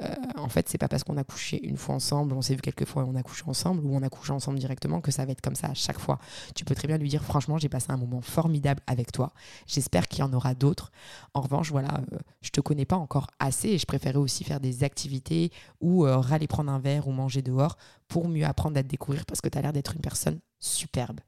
Euh, 0.01 0.15
en 0.37 0.49
fait, 0.49 0.69
c'est 0.69 0.79
pas 0.79 0.87
parce 0.87 1.03
qu'on 1.03 1.17
a 1.17 1.25
couché 1.25 1.65
une 1.67 1.77
fois 1.77 1.97
ensemble, 1.97 2.33
on 2.35 2.43
s'est 2.43 2.55
vu 2.55 2.61
quelques 2.61 2.85
fois 2.85 3.03
et 3.03 3.07
on 3.09 3.17
a 3.17 3.23
couché 3.23 3.43
ensemble, 3.47 3.85
ou 3.85 3.97
on 3.97 4.03
a 4.03 4.09
couché 4.09 4.33
ensemble 4.33 4.59
directement, 4.59 5.01
que 5.01 5.11
ça 5.11 5.25
va 5.25 5.33
être 5.33 5.41
comme 5.41 5.57
ça 5.57 5.69
à 5.69 5.75
chaque 5.75 5.99
fois. 5.99 6.19
Tu 6.55 6.65
peux 6.65 6.75
très 6.75 6.87
bien 6.87 6.99
lui 6.99 7.09
dire, 7.09 7.25
franchement, 7.25 7.59
j'ai 7.59 7.69
passé 7.69 7.87
un 7.91 7.97
moment 7.97 8.21
formidable 8.21 8.81
avec 8.87 9.11
toi. 9.11 9.33
J'espère 9.67 10.07
qu'il 10.07 10.21
y 10.21 10.23
en 10.23 10.33
aura 10.33 10.55
d'autres. 10.55 10.93
En 11.35 11.41
revanche, 11.41 11.71
voilà, 11.71 12.01
euh, 12.13 12.19
je 12.43 12.51
te 12.51 12.61
connais 12.61 12.85
pas 12.85 12.97
encore 12.97 13.27
assez 13.41 13.69
et 13.71 13.79
je 13.79 13.87
préférais 13.87 14.19
aussi 14.19 14.45
faire 14.45 14.61
des 14.61 14.85
activités 14.85 15.51
ou 15.81 16.07
euh, 16.07 16.19
râler 16.19 16.47
prendre 16.47 16.71
un 16.71 16.79
verre 16.79 17.09
ou 17.09 17.13
manger 17.13 17.43
dehors 17.43 17.77
pour 18.07 18.29
mieux 18.29 18.45
apprendre 18.45 18.79
à 18.79 18.83
te 18.83 18.89
découvrir 18.89 19.27
parce 19.27 19.41
que 19.41 19.49
tu 19.49 19.59
as 19.59 19.63
l'air 19.63 19.73
d'être 19.73 19.95
une 19.95 20.01
personne 20.01 20.39
superbe 20.61 21.21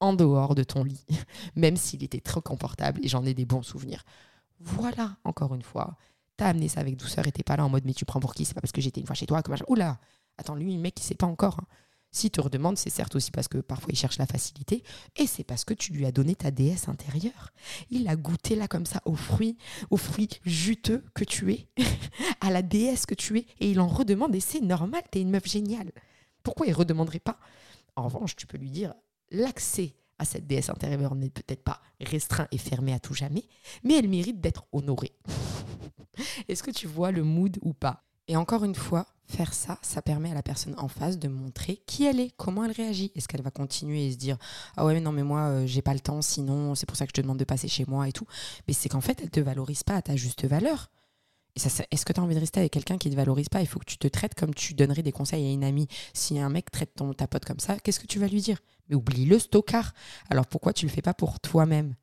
en 0.00 0.12
dehors 0.12 0.54
de 0.54 0.62
ton 0.62 0.84
lit, 0.84 1.04
même 1.56 1.76
s'il 1.76 2.04
était 2.04 2.20
très 2.20 2.40
confortable 2.40 3.00
et 3.02 3.08
j'en 3.08 3.24
ai 3.24 3.34
des 3.34 3.44
bons 3.46 3.62
souvenirs. 3.62 4.04
Voilà, 4.60 5.16
encore 5.24 5.54
une 5.54 5.62
fois, 5.62 5.96
T'as 6.38 6.46
amené 6.46 6.68
ça 6.68 6.80
avec 6.80 6.96
douceur 6.96 7.26
et 7.26 7.32
t'es 7.32 7.42
pas 7.42 7.56
là 7.56 7.64
en 7.64 7.68
mode 7.68 7.84
mais 7.84 7.92
tu 7.92 8.04
prends 8.04 8.20
pour 8.20 8.32
qui? 8.32 8.44
C'est 8.44 8.54
pas 8.54 8.60
parce 8.60 8.72
que 8.72 8.80
j'étais 8.80 9.00
une 9.00 9.06
fois 9.06 9.16
chez 9.16 9.26
toi 9.26 9.42
que 9.42 9.50
Oula 9.66 9.98
Attends, 10.38 10.54
lui, 10.54 10.72
le 10.72 10.80
mec, 10.80 10.94
il 11.00 11.02
sait 11.02 11.16
pas 11.16 11.26
encore. 11.26 11.58
Hein. 11.60 11.66
S'il 12.12 12.30
te 12.30 12.40
redemande, 12.40 12.78
c'est 12.78 12.90
certes 12.90 13.16
aussi 13.16 13.32
parce 13.32 13.48
que 13.48 13.58
parfois 13.58 13.90
il 13.92 13.98
cherche 13.98 14.18
la 14.18 14.26
facilité, 14.26 14.84
et 15.16 15.26
c'est 15.26 15.42
parce 15.42 15.64
que 15.64 15.74
tu 15.74 15.92
lui 15.92 16.06
as 16.06 16.12
donné 16.12 16.36
ta 16.36 16.52
déesse 16.52 16.88
intérieure. 16.88 17.52
Il 17.90 18.06
a 18.06 18.14
goûté 18.14 18.54
là 18.54 18.68
comme 18.68 18.86
ça 18.86 19.02
aux 19.04 19.16
fruits, 19.16 19.58
aux 19.90 19.96
fruits 19.96 20.30
juteux 20.46 21.04
que 21.12 21.24
tu 21.24 21.52
es, 21.52 21.66
à 22.40 22.50
la 22.50 22.62
déesse 22.62 23.04
que 23.04 23.16
tu 23.16 23.38
es, 23.38 23.46
et 23.58 23.70
il 23.70 23.80
en 23.80 23.88
redemande, 23.88 24.34
et 24.34 24.40
c'est 24.40 24.60
normal, 24.60 25.02
t'es 25.10 25.20
une 25.20 25.30
meuf 25.30 25.46
géniale. 25.46 25.90
Pourquoi 26.44 26.66
il 26.66 26.72
redemanderait 26.72 27.18
pas? 27.18 27.38
En 27.96 28.04
revanche, 28.04 28.36
tu 28.36 28.46
peux 28.46 28.58
lui 28.58 28.70
dire, 28.70 28.94
l'accès 29.30 29.96
à 30.18 30.24
cette 30.24 30.46
déesse 30.46 30.70
intérieure 30.70 31.14
n'est 31.14 31.30
peut-être 31.30 31.62
pas 31.62 31.80
restreint 32.00 32.48
et 32.50 32.58
fermé 32.58 32.92
à 32.92 32.98
tout 32.98 33.14
jamais, 33.14 33.44
mais 33.84 33.98
elle 33.98 34.08
mérite 34.08 34.40
d'être 34.40 34.66
honorée. 34.72 35.12
Est-ce 36.48 36.62
que 36.62 36.70
tu 36.70 36.86
vois 36.86 37.10
le 37.10 37.22
mood 37.22 37.58
ou 37.62 37.72
pas? 37.72 38.04
Et 38.26 38.36
encore 38.36 38.64
une 38.64 38.74
fois, 38.74 39.06
faire 39.26 39.54
ça, 39.54 39.78
ça 39.82 40.02
permet 40.02 40.30
à 40.30 40.34
la 40.34 40.42
personne 40.42 40.74
en 40.78 40.88
face 40.88 41.18
de 41.18 41.28
montrer 41.28 41.82
qui 41.86 42.04
elle 42.04 42.20
est, 42.20 42.32
comment 42.36 42.64
elle 42.64 42.72
réagit. 42.72 43.12
Est-ce 43.14 43.28
qu'elle 43.28 43.42
va 43.42 43.50
continuer 43.50 44.06
et 44.06 44.12
se 44.12 44.16
dire 44.16 44.36
ah 44.76 44.84
ouais 44.84 44.94
mais 44.94 45.00
non 45.00 45.12
mais 45.12 45.22
moi 45.22 45.40
euh, 45.48 45.66
j'ai 45.66 45.82
pas 45.82 45.94
le 45.94 46.00
temps, 46.00 46.22
sinon 46.22 46.74
c'est 46.74 46.86
pour 46.86 46.96
ça 46.96 47.06
que 47.06 47.10
je 47.10 47.14
te 47.14 47.20
demande 47.20 47.38
de 47.38 47.44
passer 47.44 47.68
chez 47.68 47.84
moi 47.86 48.08
et 48.08 48.12
tout. 48.12 48.26
Mais 48.66 48.74
c'est 48.74 48.88
qu'en 48.88 49.00
fait 49.00 49.20
elle 49.22 49.30
te 49.30 49.40
valorise 49.40 49.82
pas 49.82 49.94
à 49.94 50.02
ta 50.02 50.16
juste 50.16 50.44
valeur. 50.46 50.90
Est-ce 51.56 52.04
que 52.04 52.12
tu 52.12 52.20
as 52.20 52.22
envie 52.22 52.36
de 52.36 52.40
rester 52.40 52.60
avec 52.60 52.72
quelqu'un 52.72 52.98
qui 52.98 53.08
ne 53.08 53.14
te 53.14 53.16
valorise 53.16 53.48
pas? 53.48 53.60
Il 53.60 53.66
faut 53.66 53.80
que 53.80 53.84
tu 53.84 53.98
te 53.98 54.06
traites 54.06 54.34
comme 54.34 54.54
tu 54.54 54.74
donnerais 54.74 55.02
des 55.02 55.10
conseils 55.10 55.44
à 55.44 55.50
une 55.50 55.64
amie. 55.64 55.88
Si 56.14 56.38
un 56.38 56.50
mec 56.50 56.70
traite 56.70 56.94
ton, 56.94 57.12
ta 57.14 57.26
pote 57.26 57.44
comme 57.44 57.58
ça, 57.58 57.76
qu'est-ce 57.80 57.98
que 57.98 58.06
tu 58.06 58.20
vas 58.20 58.28
lui 58.28 58.40
dire? 58.40 58.58
Mais 58.88 58.96
oublie 58.96 59.26
le 59.26 59.38
stockard. 59.38 59.92
Alors 60.30 60.46
pourquoi 60.46 60.72
tu 60.72 60.86
le 60.86 60.92
fais 60.92 61.02
pas 61.02 61.14
pour 61.14 61.40
toi-même? 61.40 61.94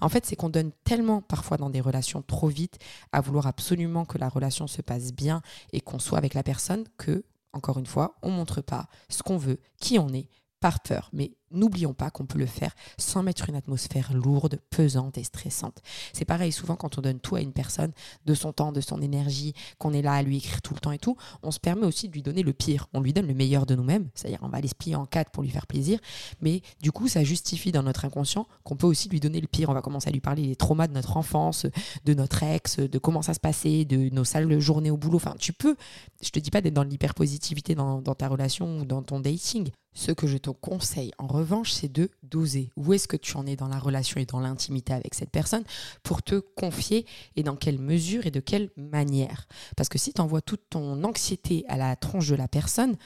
En 0.00 0.08
fait, 0.08 0.24
c'est 0.24 0.36
qu'on 0.36 0.50
donne 0.50 0.72
tellement 0.84 1.20
parfois 1.20 1.56
dans 1.56 1.70
des 1.70 1.80
relations 1.80 2.22
trop 2.22 2.48
vite 2.48 2.78
à 3.12 3.20
vouloir 3.20 3.46
absolument 3.46 4.04
que 4.04 4.18
la 4.18 4.28
relation 4.28 4.66
se 4.66 4.82
passe 4.82 5.12
bien 5.12 5.42
et 5.72 5.80
qu'on 5.80 5.98
soit 5.98 6.18
avec 6.18 6.34
la 6.34 6.42
personne 6.42 6.84
que, 6.96 7.24
encore 7.52 7.78
une 7.78 7.86
fois, 7.86 8.16
on 8.22 8.30
montre 8.30 8.60
pas 8.60 8.88
ce 9.08 9.22
qu'on 9.22 9.36
veut, 9.36 9.60
qui 9.78 9.98
on 9.98 10.08
est, 10.10 10.28
par 10.60 10.80
peur. 10.80 11.10
Mais 11.12 11.32
n'oublions 11.54 11.94
pas 11.94 12.10
qu'on 12.10 12.26
peut 12.26 12.38
le 12.38 12.46
faire 12.46 12.74
sans 12.98 13.22
mettre 13.22 13.48
une 13.48 13.56
atmosphère 13.56 14.12
lourde, 14.12 14.58
pesante 14.70 15.18
et 15.18 15.24
stressante. 15.24 15.78
C'est 16.12 16.24
pareil, 16.24 16.52
souvent 16.52 16.76
quand 16.76 16.98
on 16.98 17.00
donne 17.00 17.20
tout 17.20 17.36
à 17.36 17.40
une 17.40 17.52
personne, 17.52 17.92
de 18.26 18.34
son 18.34 18.52
temps, 18.52 18.72
de 18.72 18.80
son 18.80 19.00
énergie, 19.00 19.54
qu'on 19.78 19.92
est 19.92 20.02
là 20.02 20.14
à 20.14 20.22
lui 20.22 20.38
écrire 20.38 20.62
tout 20.62 20.74
le 20.74 20.80
temps 20.80 20.92
et 20.92 20.98
tout, 20.98 21.16
on 21.42 21.50
se 21.50 21.60
permet 21.60 21.86
aussi 21.86 22.08
de 22.08 22.12
lui 22.12 22.22
donner 22.22 22.42
le 22.42 22.52
pire. 22.52 22.88
On 22.92 23.00
lui 23.00 23.12
donne 23.12 23.26
le 23.26 23.34
meilleur 23.34 23.66
de 23.66 23.74
nous-mêmes, 23.74 24.08
c'est-à-dire 24.14 24.40
on 24.42 24.48
va 24.48 24.60
les 24.60 24.68
plier 24.76 24.96
en 24.96 25.06
quatre 25.06 25.30
pour 25.30 25.42
lui 25.42 25.50
faire 25.50 25.66
plaisir, 25.66 25.98
mais 26.40 26.62
du 26.80 26.92
coup 26.92 27.08
ça 27.08 27.24
justifie 27.24 27.72
dans 27.72 27.82
notre 27.82 28.04
inconscient 28.04 28.46
qu'on 28.62 28.76
peut 28.76 28.86
aussi 28.86 29.08
lui 29.08 29.20
donner 29.20 29.40
le 29.40 29.46
pire. 29.46 29.70
On 29.70 29.74
va 29.74 29.82
commencer 29.82 30.08
à 30.08 30.12
lui 30.12 30.20
parler 30.20 30.46
des 30.46 30.56
traumas 30.56 30.88
de 30.88 30.92
notre 30.92 31.16
enfance, 31.16 31.66
de 32.04 32.14
notre 32.14 32.42
ex, 32.42 32.78
de 32.78 32.98
comment 32.98 33.22
ça 33.22 33.34
se 33.34 33.40
passait, 33.40 33.84
de 33.84 34.08
nos 34.10 34.24
sales 34.24 34.58
journées 34.60 34.90
au 34.90 34.96
boulot. 34.96 35.16
Enfin, 35.16 35.34
tu 35.38 35.52
peux, 35.52 35.76
je 36.22 36.30
te 36.30 36.38
dis 36.38 36.50
pas 36.50 36.60
d'être 36.60 36.74
dans 36.74 36.84
l'hyperpositivité 36.84 37.74
dans, 37.74 38.00
dans 38.00 38.14
ta 38.14 38.28
relation 38.28 38.80
ou 38.80 38.84
dans 38.84 39.02
ton 39.02 39.20
dating, 39.20 39.70
ce 39.94 40.12
que 40.12 40.26
je 40.26 40.38
te 40.38 40.50
conseille 40.50 41.12
en 41.18 41.26
revanche, 41.26 41.43
c'est 41.64 41.92
de 41.92 42.10
doser. 42.22 42.70
Où 42.76 42.92
est-ce 42.92 43.08
que 43.08 43.16
tu 43.16 43.36
en 43.36 43.46
es 43.46 43.56
dans 43.56 43.68
la 43.68 43.78
relation 43.78 44.20
et 44.20 44.26
dans 44.26 44.40
l'intimité 44.40 44.92
avec 44.92 45.14
cette 45.14 45.30
personne 45.30 45.64
pour 46.02 46.22
te 46.22 46.36
confier 46.36 47.06
et 47.36 47.42
dans 47.42 47.56
quelle 47.56 47.78
mesure 47.78 48.26
et 48.26 48.30
de 48.30 48.40
quelle 48.40 48.70
manière? 48.76 49.46
Parce 49.76 49.88
que 49.88 49.98
si 49.98 50.12
tu 50.12 50.20
envoies 50.20 50.40
toute 50.40 50.68
ton 50.70 51.02
anxiété 51.04 51.64
à 51.68 51.76
la 51.76 51.96
tronche 51.96 52.28
de 52.28 52.34
la 52.34 52.48
personne, 52.48 52.96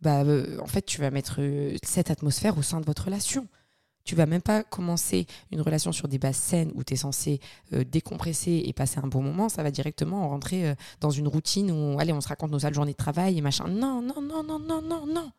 bah, 0.00 0.22
euh, 0.22 0.58
en 0.60 0.66
fait, 0.66 0.82
tu 0.82 1.00
vas 1.00 1.10
mettre 1.10 1.36
euh, 1.40 1.76
cette 1.82 2.10
atmosphère 2.10 2.56
au 2.56 2.62
sein 2.62 2.80
de 2.80 2.86
votre 2.86 3.04
relation. 3.04 3.46
Tu 4.04 4.14
vas 4.14 4.24
même 4.24 4.40
pas 4.40 4.64
commencer 4.64 5.26
une 5.52 5.60
relation 5.60 5.92
sur 5.92 6.08
des 6.08 6.18
bases 6.18 6.36
saines 6.36 6.72
où 6.74 6.82
tu 6.82 6.94
es 6.94 6.96
censé 6.96 7.38
euh, 7.74 7.84
décompresser 7.84 8.62
et 8.64 8.72
passer 8.72 8.98
un 8.98 9.08
bon 9.08 9.22
moment. 9.22 9.50
Ça 9.50 9.62
va 9.62 9.70
directement 9.70 10.28
rentrer 10.28 10.74
dans 11.00 11.10
une 11.10 11.28
routine 11.28 11.70
où, 11.70 12.00
allez, 12.00 12.12
on 12.12 12.20
se 12.20 12.28
raconte 12.28 12.50
nos 12.50 12.60
sales 12.60 12.74
journées 12.74 12.92
de 12.92 12.96
travail 12.96 13.36
et 13.36 13.42
machin. 13.42 13.68
Non, 13.68 14.00
non, 14.00 14.22
non, 14.22 14.42
non, 14.42 14.58
non, 14.58 14.80
non, 14.80 15.06
non 15.06 15.30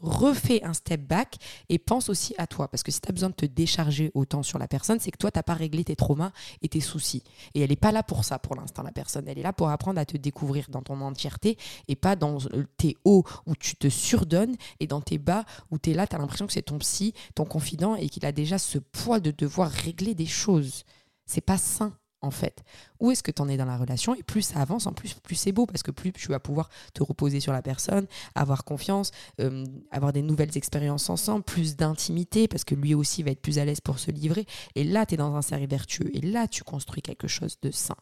refais 0.00 0.62
un 0.64 0.72
step 0.72 1.02
back 1.02 1.36
et 1.68 1.78
pense 1.78 2.08
aussi 2.08 2.34
à 2.38 2.46
toi. 2.46 2.68
Parce 2.68 2.82
que 2.82 2.90
si 2.90 3.00
tu 3.00 3.08
as 3.08 3.12
besoin 3.12 3.30
de 3.30 3.34
te 3.34 3.46
décharger 3.46 4.10
autant 4.14 4.42
sur 4.42 4.58
la 4.58 4.68
personne, 4.68 5.00
c'est 5.00 5.10
que 5.10 5.18
toi, 5.18 5.30
tu 5.30 5.38
n'as 5.38 5.42
pas 5.42 5.54
réglé 5.54 5.84
tes 5.84 5.96
traumas 5.96 6.32
et 6.62 6.68
tes 6.68 6.80
soucis. 6.80 7.22
Et 7.54 7.60
elle 7.60 7.70
n'est 7.70 7.76
pas 7.76 7.92
là 7.92 8.02
pour 8.02 8.24
ça 8.24 8.38
pour 8.38 8.56
l'instant, 8.56 8.82
la 8.82 8.92
personne. 8.92 9.26
Elle 9.28 9.38
est 9.38 9.42
là 9.42 9.52
pour 9.52 9.68
apprendre 9.68 10.00
à 10.00 10.04
te 10.04 10.16
découvrir 10.16 10.66
dans 10.70 10.82
ton 10.82 11.00
entièreté 11.00 11.58
et 11.88 11.96
pas 11.96 12.16
dans 12.16 12.38
tes 12.76 12.96
hauts 13.04 13.24
où 13.46 13.54
tu 13.56 13.76
te 13.76 13.88
surdonnes 13.88 14.56
et 14.80 14.86
dans 14.86 15.00
tes 15.00 15.18
bas 15.18 15.44
où 15.70 15.78
tu 15.78 15.90
es 15.90 15.94
là, 15.94 16.06
tu 16.06 16.16
as 16.16 16.18
l'impression 16.18 16.46
que 16.46 16.52
c'est 16.52 16.62
ton 16.62 16.78
psy, 16.78 17.14
ton 17.34 17.44
confident 17.44 17.94
et 17.96 18.08
qu'il 18.08 18.24
a 18.26 18.32
déjà 18.32 18.58
ce 18.58 18.78
poids 18.78 19.20
de 19.20 19.30
devoir 19.30 19.70
régler 19.70 20.14
des 20.14 20.26
choses. 20.26 20.84
C'est 21.26 21.40
pas 21.40 21.58
sain 21.58 21.92
en 22.20 22.30
fait. 22.30 22.62
Où 23.00 23.10
est-ce 23.10 23.22
que 23.22 23.30
tu 23.30 23.42
en 23.42 23.48
es 23.48 23.56
dans 23.56 23.64
la 23.64 23.76
relation 23.76 24.14
Et 24.14 24.22
plus 24.22 24.42
ça 24.42 24.60
avance, 24.60 24.86
en 24.86 24.92
plus, 24.92 25.14
plus 25.14 25.36
c'est 25.36 25.52
beau, 25.52 25.66
parce 25.66 25.82
que 25.82 25.90
plus 25.90 26.12
tu 26.12 26.28
vas 26.28 26.40
pouvoir 26.40 26.68
te 26.94 27.02
reposer 27.02 27.40
sur 27.40 27.52
la 27.52 27.62
personne, 27.62 28.06
avoir 28.34 28.64
confiance, 28.64 29.12
euh, 29.40 29.64
avoir 29.90 30.12
des 30.12 30.22
nouvelles 30.22 30.56
expériences 30.56 31.10
ensemble, 31.10 31.44
plus 31.44 31.76
d'intimité, 31.76 32.48
parce 32.48 32.64
que 32.64 32.74
lui 32.74 32.94
aussi 32.94 33.22
va 33.22 33.30
être 33.30 33.42
plus 33.42 33.58
à 33.58 33.64
l'aise 33.64 33.80
pour 33.80 33.98
se 33.98 34.10
livrer. 34.10 34.46
Et 34.74 34.84
là, 34.84 35.06
tu 35.06 35.14
es 35.14 35.16
dans 35.16 35.34
un 35.34 35.42
cercle 35.42 35.68
vertueux. 35.68 36.10
Et 36.14 36.20
là, 36.20 36.48
tu 36.48 36.64
construis 36.64 37.02
quelque 37.02 37.28
chose 37.28 37.58
de 37.62 37.70
sain. 37.70 37.96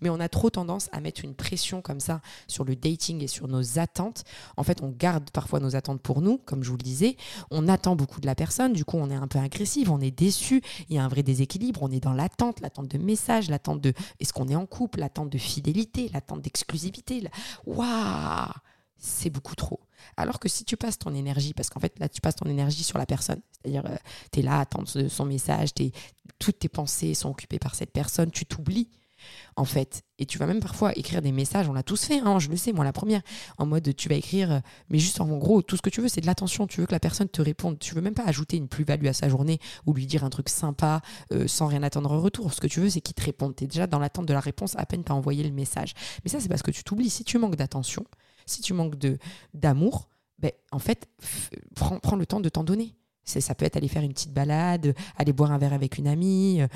Mais 0.00 0.10
on 0.10 0.20
a 0.20 0.28
trop 0.28 0.50
tendance 0.50 0.88
à 0.92 1.00
mettre 1.00 1.24
une 1.24 1.34
pression 1.34 1.82
comme 1.82 2.00
ça 2.00 2.20
sur 2.46 2.64
le 2.64 2.76
dating 2.76 3.22
et 3.22 3.26
sur 3.26 3.48
nos 3.48 3.78
attentes. 3.78 4.24
En 4.56 4.62
fait, 4.62 4.82
on 4.82 4.88
garde 4.88 5.30
parfois 5.30 5.60
nos 5.60 5.76
attentes 5.76 6.00
pour 6.00 6.20
nous, 6.20 6.38
comme 6.38 6.62
je 6.62 6.70
vous 6.70 6.76
le 6.76 6.82
disais. 6.82 7.16
On 7.50 7.68
attend 7.68 7.96
beaucoup 7.96 8.20
de 8.20 8.26
la 8.26 8.34
personne, 8.34 8.72
du 8.72 8.84
coup, 8.84 8.96
on 8.96 9.10
est 9.10 9.14
un 9.14 9.28
peu 9.28 9.38
agressif, 9.38 9.90
on 9.90 10.00
est 10.00 10.10
déçu. 10.10 10.62
Il 10.88 10.96
y 10.96 10.98
a 10.98 11.04
un 11.04 11.08
vrai 11.08 11.22
déséquilibre. 11.22 11.82
On 11.82 11.90
est 11.90 12.00
dans 12.00 12.12
l'attente, 12.12 12.60
l'attente 12.60 12.88
de 12.88 12.98
message, 12.98 13.48
l'attente 13.48 13.80
de 13.80 13.92
est-ce 14.20 14.32
qu'on 14.32 14.48
est 14.48 14.56
en 14.56 14.66
couple, 14.66 15.00
l'attente 15.00 15.30
de 15.30 15.38
fidélité, 15.38 16.10
l'attente 16.12 16.42
d'exclusivité. 16.42 17.22
Waouh 17.66 18.52
c'est 18.98 19.30
beaucoup 19.30 19.54
trop. 19.54 19.80
Alors 20.16 20.40
que 20.40 20.48
si 20.48 20.64
tu 20.64 20.76
passes 20.76 20.98
ton 20.98 21.14
énergie, 21.14 21.54
parce 21.54 21.70
qu'en 21.70 21.80
fait 21.80 21.98
là 21.98 22.08
tu 22.08 22.20
passes 22.20 22.36
ton 22.36 22.48
énergie 22.48 22.82
sur 22.82 22.98
la 22.98 23.06
personne, 23.06 23.40
c'est-à-dire 23.52 23.86
euh, 23.86 23.96
tu 24.32 24.40
es 24.40 24.42
là 24.42 24.58
à 24.58 24.60
attendre 24.60 24.88
son 24.88 25.24
message, 25.24 25.70
toutes 26.38 26.58
tes 26.58 26.68
pensées 26.68 27.14
sont 27.14 27.30
occupées 27.30 27.58
par 27.58 27.74
cette 27.74 27.92
personne, 27.92 28.30
tu 28.30 28.44
t'oublies 28.44 28.88
en 29.56 29.64
fait. 29.64 30.02
Et 30.18 30.26
tu 30.26 30.38
vas 30.38 30.46
même 30.46 30.60
parfois 30.60 30.92
écrire 30.96 31.22
des 31.22 31.32
messages, 31.32 31.68
on 31.68 31.72
l'a 31.72 31.82
tous 31.82 32.04
fait, 32.04 32.18
hein, 32.18 32.38
je 32.38 32.48
le 32.48 32.56
sais, 32.56 32.72
moi 32.72 32.84
la 32.84 32.92
première, 32.92 33.22
en 33.56 33.66
mode 33.66 33.94
tu 33.94 34.08
vas 34.08 34.16
écrire, 34.16 34.52
euh, 34.52 34.60
mais 34.90 34.98
juste 34.98 35.20
en 35.20 35.28
gros, 35.36 35.62
tout 35.62 35.76
ce 35.76 35.82
que 35.82 35.90
tu 35.90 36.00
veux, 36.00 36.08
c'est 36.08 36.20
de 36.20 36.26
l'attention, 36.26 36.66
tu 36.66 36.80
veux 36.80 36.86
que 36.86 36.92
la 36.92 37.00
personne 37.00 37.28
te 37.28 37.40
réponde, 37.40 37.78
tu 37.78 37.94
veux 37.94 38.00
même 38.00 38.14
pas 38.14 38.24
ajouter 38.24 38.56
une 38.56 38.68
plus-value 38.68 39.06
à 39.06 39.12
sa 39.12 39.28
journée 39.28 39.60
ou 39.86 39.94
lui 39.94 40.06
dire 40.06 40.24
un 40.24 40.30
truc 40.30 40.48
sympa 40.48 41.00
euh, 41.32 41.46
sans 41.46 41.66
rien 41.66 41.82
attendre 41.82 42.12
en 42.12 42.20
retour. 42.20 42.52
Ce 42.52 42.60
que 42.60 42.66
tu 42.66 42.80
veux, 42.80 42.90
c'est 42.90 43.00
qu'il 43.00 43.14
te 43.14 43.24
réponde. 43.24 43.54
Tu 43.54 43.64
es 43.64 43.66
déjà 43.66 43.86
dans 43.86 43.98
l'attente 43.98 44.26
de 44.26 44.32
la 44.32 44.40
réponse 44.40 44.74
à 44.76 44.86
peine 44.86 45.04
tu 45.04 45.12
as 45.12 45.14
envoyé 45.14 45.44
le 45.44 45.52
message. 45.52 45.94
Mais 46.24 46.30
ça, 46.30 46.40
c'est 46.40 46.48
parce 46.48 46.62
que 46.62 46.70
tu 46.70 46.84
t'oublies. 46.84 47.10
Si 47.10 47.24
tu 47.24 47.38
manques 47.38 47.56
d'attention, 47.56 48.04
si 48.46 48.60
tu 48.62 48.74
manques 48.74 48.94
d'amour, 49.54 50.08
ben, 50.38 50.52
en 50.70 50.78
fait, 50.78 51.08
prends 51.74 52.16
le 52.16 52.26
temps 52.26 52.40
de 52.40 52.48
t'en 52.48 52.64
donner. 52.64 52.94
Ça 53.28 53.54
peut 53.54 53.64
être 53.64 53.76
aller 53.76 53.88
faire 53.88 54.02
une 54.02 54.12
petite 54.12 54.32
balade, 54.32 54.94
aller 55.16 55.32
boire 55.32 55.52
un 55.52 55.58
verre 55.58 55.72
avec 55.72 55.98
une 55.98 56.08
amie, 56.08 56.62
euh, 56.62 56.66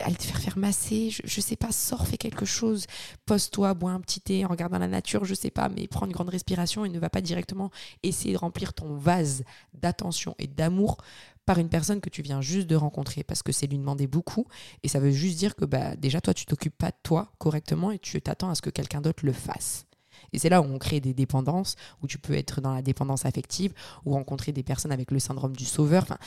aller 0.00 0.14
te 0.14 0.22
faire 0.22 0.40
faire 0.40 0.58
masser, 0.58 1.10
je, 1.10 1.22
je 1.24 1.40
sais 1.40 1.56
pas, 1.56 1.72
sors, 1.72 2.06
fais 2.06 2.16
quelque 2.16 2.44
chose, 2.44 2.86
pose-toi, 3.26 3.74
bois 3.74 3.92
un 3.92 4.00
petit 4.00 4.20
thé 4.20 4.44
en 4.44 4.48
regardant 4.48 4.78
la 4.78 4.88
nature, 4.88 5.24
je 5.24 5.34
sais 5.34 5.50
pas, 5.50 5.68
mais 5.68 5.86
prends 5.88 6.06
une 6.06 6.12
grande 6.12 6.28
respiration 6.28 6.84
et 6.84 6.88
ne 6.88 6.98
va 6.98 7.10
pas 7.10 7.20
directement 7.20 7.70
essayer 8.02 8.32
de 8.32 8.38
remplir 8.38 8.72
ton 8.74 8.94
vase 8.94 9.44
d'attention 9.74 10.34
et 10.38 10.46
d'amour 10.46 10.98
par 11.44 11.58
une 11.58 11.68
personne 11.68 12.00
que 12.00 12.08
tu 12.08 12.22
viens 12.22 12.40
juste 12.40 12.68
de 12.68 12.76
rencontrer 12.76 13.24
parce 13.24 13.42
que 13.42 13.52
c'est 13.52 13.66
lui 13.66 13.78
demander 13.78 14.06
beaucoup 14.06 14.46
et 14.82 14.88
ça 14.88 15.00
veut 15.00 15.10
juste 15.10 15.38
dire 15.38 15.56
que 15.56 15.64
bah, 15.64 15.96
déjà 15.96 16.20
toi 16.20 16.34
tu 16.34 16.46
t'occupes 16.46 16.76
pas 16.76 16.90
de 16.90 16.96
toi 17.02 17.32
correctement 17.38 17.90
et 17.90 17.98
tu 17.98 18.20
t'attends 18.20 18.50
à 18.50 18.54
ce 18.54 18.62
que 18.62 18.70
quelqu'un 18.70 19.00
d'autre 19.00 19.24
le 19.26 19.32
fasse. 19.32 19.86
Et 20.32 20.38
c'est 20.38 20.48
là 20.48 20.60
où 20.60 20.64
on 20.64 20.78
crée 20.78 21.00
des 21.00 21.14
dépendances, 21.14 21.76
où 22.02 22.06
tu 22.06 22.18
peux 22.18 22.34
être 22.34 22.60
dans 22.60 22.74
la 22.74 22.82
dépendance 22.82 23.26
affective, 23.26 23.72
ou 24.04 24.12
rencontrer 24.12 24.52
des 24.52 24.62
personnes 24.62 24.92
avec 24.92 25.10
le 25.10 25.18
syndrome 25.18 25.54
du 25.54 25.64
sauveur. 25.64 26.02
Enfin, 26.04 26.18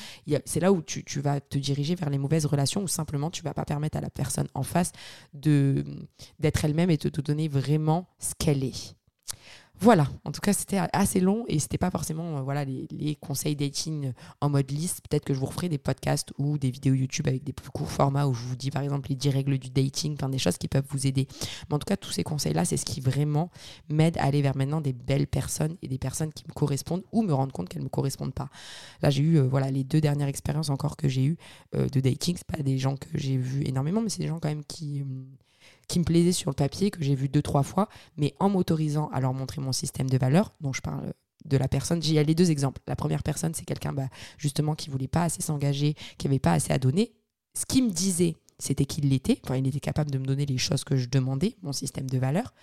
c'est 0.46 0.60
là 0.60 0.72
où 0.72 0.82
tu, 0.82 1.04
vas 1.20 1.40
te 1.40 1.58
diriger 1.58 1.96
vers 1.96 2.10
les 2.10 2.18
mauvaises 2.18 2.46
relations, 2.46 2.84
où 2.84 2.88
simplement 2.88 3.30
tu 3.30 3.44
vas 3.44 3.54
pas 3.54 3.66
permettre 3.66 3.98
à 3.98 4.02
la 4.02 4.10
personne 4.10 4.48
en 4.54 4.64
face 4.64 4.92
d'être 5.34 6.66
elle-même 6.66 6.90
et 6.90 6.98
de 6.98 7.10
te 7.10 7.22
donner 7.22 7.48
vraiment 7.48 8.08
ce 8.20 8.34
qu'elle 8.38 8.64
est. 8.64 8.96
Voilà, 9.82 10.08
en 10.24 10.32
tout 10.32 10.40
cas, 10.40 10.54
c'était 10.54 10.80
assez 10.94 11.20
long 11.20 11.44
et 11.48 11.60
c'était 11.60 11.78
pas 11.78 11.92
forcément 11.92 12.38
euh, 12.38 12.42
voilà, 12.42 12.64
les, 12.66 13.16
conseils 13.16 13.56
dating 13.56 14.14
en 14.40 14.50
mode 14.50 14.72
liste. 14.72 15.02
Peut-être 15.08 15.26
que 15.26 15.34
je 15.34 15.40
vous 15.40 15.46
referai 15.46 15.70
des 15.70 15.78
podcasts 15.78 16.34
ou 16.38 16.58
des 16.58 16.72
vidéos 16.72 16.94
YouTube 16.94 17.28
avec 17.28 17.44
des 17.44 17.54
plus 17.54 17.70
courts 17.70 17.92
formats 17.92 18.26
où 18.26 18.34
je 18.34 18.42
vous 18.42 18.56
dis 18.56 18.72
par 18.72 18.84
exemple 18.84 19.10
les 19.10 19.16
10 19.16 19.30
règles 19.30 19.58
du 19.58 19.70
dating, 19.70 20.14
enfin 20.14 20.30
des 20.30 20.38
choses 20.38 20.58
qui 20.58 20.68
peuvent 20.68 20.86
vous 20.90 21.08
aider. 21.08 21.28
Mais 21.70 21.76
en 21.76 21.80
tout 21.80 21.86
cas, 21.86 21.98
tous 21.98 22.12
ces 22.12 22.24
conseils-là, 22.24 22.64
c'est 22.64 22.78
ce 22.78 22.86
qui 22.86 23.02
vraiment 23.02 23.52
m'aide 23.90 24.18
à 24.18 24.24
aller 24.24 24.42
vers 24.42 24.56
maintenant 24.56 24.82
des 24.82 24.94
belles 24.94 25.28
personnes 25.28 25.76
et 25.82 25.88
des 25.88 26.00
personnes 26.00 26.32
qui 26.32 26.46
me 26.48 26.54
correspondent 26.54 27.04
ou 27.12 27.22
me 27.22 27.34
rendre 27.34 27.52
compte 27.52 27.68
qu'elles 27.68 27.82
ne 27.82 27.86
me 27.86 27.90
correspondent 27.90 28.34
pas. 28.34 28.50
Là, 29.02 29.10
j'ai 29.10 29.24
eu 29.24 29.38
euh, 29.38 29.48
voilà, 29.48 29.72
les 29.72 29.84
deux 29.84 30.02
dernières 30.02 30.30
expériences 30.30 30.70
encore 30.70 30.96
que 30.96 31.10
j'ai 31.10 31.26
eues 31.26 31.38
euh, 31.76 31.90
de 31.90 32.00
dating. 32.00 32.36
C'est 32.38 32.48
pas 32.48 32.64
des 32.64 32.78
gens 32.78 32.96
que 32.96 33.10
j'ai 33.14 33.38
vus 33.38 33.64
énormément, 33.66 34.02
mais 34.02 34.10
c'est 34.10 34.22
des 34.22 34.28
gens 34.28 34.40
quand 34.40 34.50
même 34.50 34.64
qui 34.64 35.04
qui 35.88 36.00
me 36.00 36.04
plaisait 36.04 36.32
sur 36.32 36.50
le 36.50 36.56
papier, 36.56 36.92
que 36.92 37.04
j'ai 37.04 37.16
vu 37.16 37.30
deux, 37.30 37.42
trois 37.42 37.64
fois, 37.64 37.90
mais 38.18 38.34
en 38.40 38.50
m'autorisant 38.50 39.10
à 39.10 39.20
leur 39.20 39.34
montrer 39.34 39.62
mon 39.62 39.72
système 39.72 40.10
de 40.10 40.18
valeurs, 40.18 40.54
dont 40.62 40.74
je 40.74 40.82
parle 40.82 41.14
de 41.46 41.58
la 41.58 41.68
personne. 41.68 42.02
J'ai 42.02 42.24
les 42.24 42.36
deux 42.36 42.52
exemples. 42.52 42.82
La 42.88 42.96
première 42.96 43.24
personne, 43.24 43.54
c'est 43.54 43.66
quelqu'un 43.66 43.94
bah, 43.94 44.10
justement 44.38 44.76
qui 44.76 44.90
voulait 44.90 45.08
pas 45.08 45.24
assez 45.24 45.42
s'engager, 45.42 45.96
qui 46.18 46.28
avait 46.28 46.40
pas 46.40 46.54
assez 46.54 46.74
à 46.74 46.80
donner. 46.80 47.14
Ce 47.58 47.66
qu'il 47.66 47.86
me 47.86 47.92
disait, 47.92 48.36
c'était 48.60 48.86
qu'il 48.86 49.10
l'était. 49.10 49.40
Enfin, 49.44 49.58
il 49.58 49.68
était 49.68 49.80
capable 49.80 50.12
de 50.12 50.18
me 50.18 50.26
donner 50.26 50.46
les 50.46 50.58
choses 50.58 50.84
que 50.84 50.96
je 50.96 51.08
demandais, 51.10 51.56
mon 51.62 51.74
système 51.74 52.10
de 52.10 52.18
valeurs. 52.18 52.54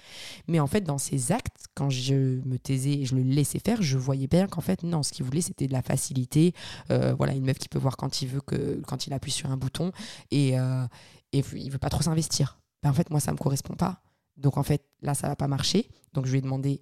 Mais 0.48 0.60
en 0.60 0.66
fait, 0.66 0.82
dans 0.82 0.98
ses 0.98 1.32
actes, 1.32 1.66
quand 1.74 1.90
je 1.90 2.40
me 2.46 2.58
taisais 2.58 2.92
et 2.92 3.04
je 3.04 3.14
le 3.14 3.22
laissais 3.22 3.58
faire, 3.58 3.82
je 3.82 3.98
voyais 3.98 4.26
bien 4.26 4.46
qu'en 4.46 4.60
fait, 4.60 4.82
non, 4.82 5.02
ce 5.02 5.12
qu'il 5.12 5.24
voulait, 5.24 5.40
c'était 5.40 5.66
de 5.66 5.72
la 5.72 5.82
facilité. 5.82 6.54
Euh, 6.90 7.14
voilà, 7.14 7.34
une 7.34 7.44
meuf 7.44 7.58
qui 7.58 7.68
peut 7.68 7.78
voir 7.78 7.96
quand 7.96 8.22
il 8.22 8.28
veut, 8.28 8.40
que, 8.40 8.80
quand 8.86 9.06
il 9.06 9.12
appuie 9.12 9.32
sur 9.32 9.50
un 9.50 9.56
bouton. 9.56 9.92
Et, 10.30 10.58
euh, 10.58 10.86
et 11.32 11.42
il 11.54 11.70
veut 11.70 11.78
pas 11.78 11.90
trop 11.90 12.02
s'investir. 12.02 12.61
Ben, 12.82 12.90
en 12.90 12.94
fait, 12.94 13.10
moi, 13.10 13.20
ça 13.20 13.30
ne 13.30 13.36
me 13.36 13.42
correspond 13.42 13.74
pas. 13.74 14.02
Donc, 14.36 14.56
en 14.56 14.62
fait, 14.62 14.84
là, 15.02 15.14
ça 15.14 15.28
va 15.28 15.36
pas 15.36 15.48
marcher. 15.48 15.88
Donc, 16.14 16.26
je 16.26 16.32
lui 16.32 16.38
ai 16.38 16.42
demandé 16.42 16.80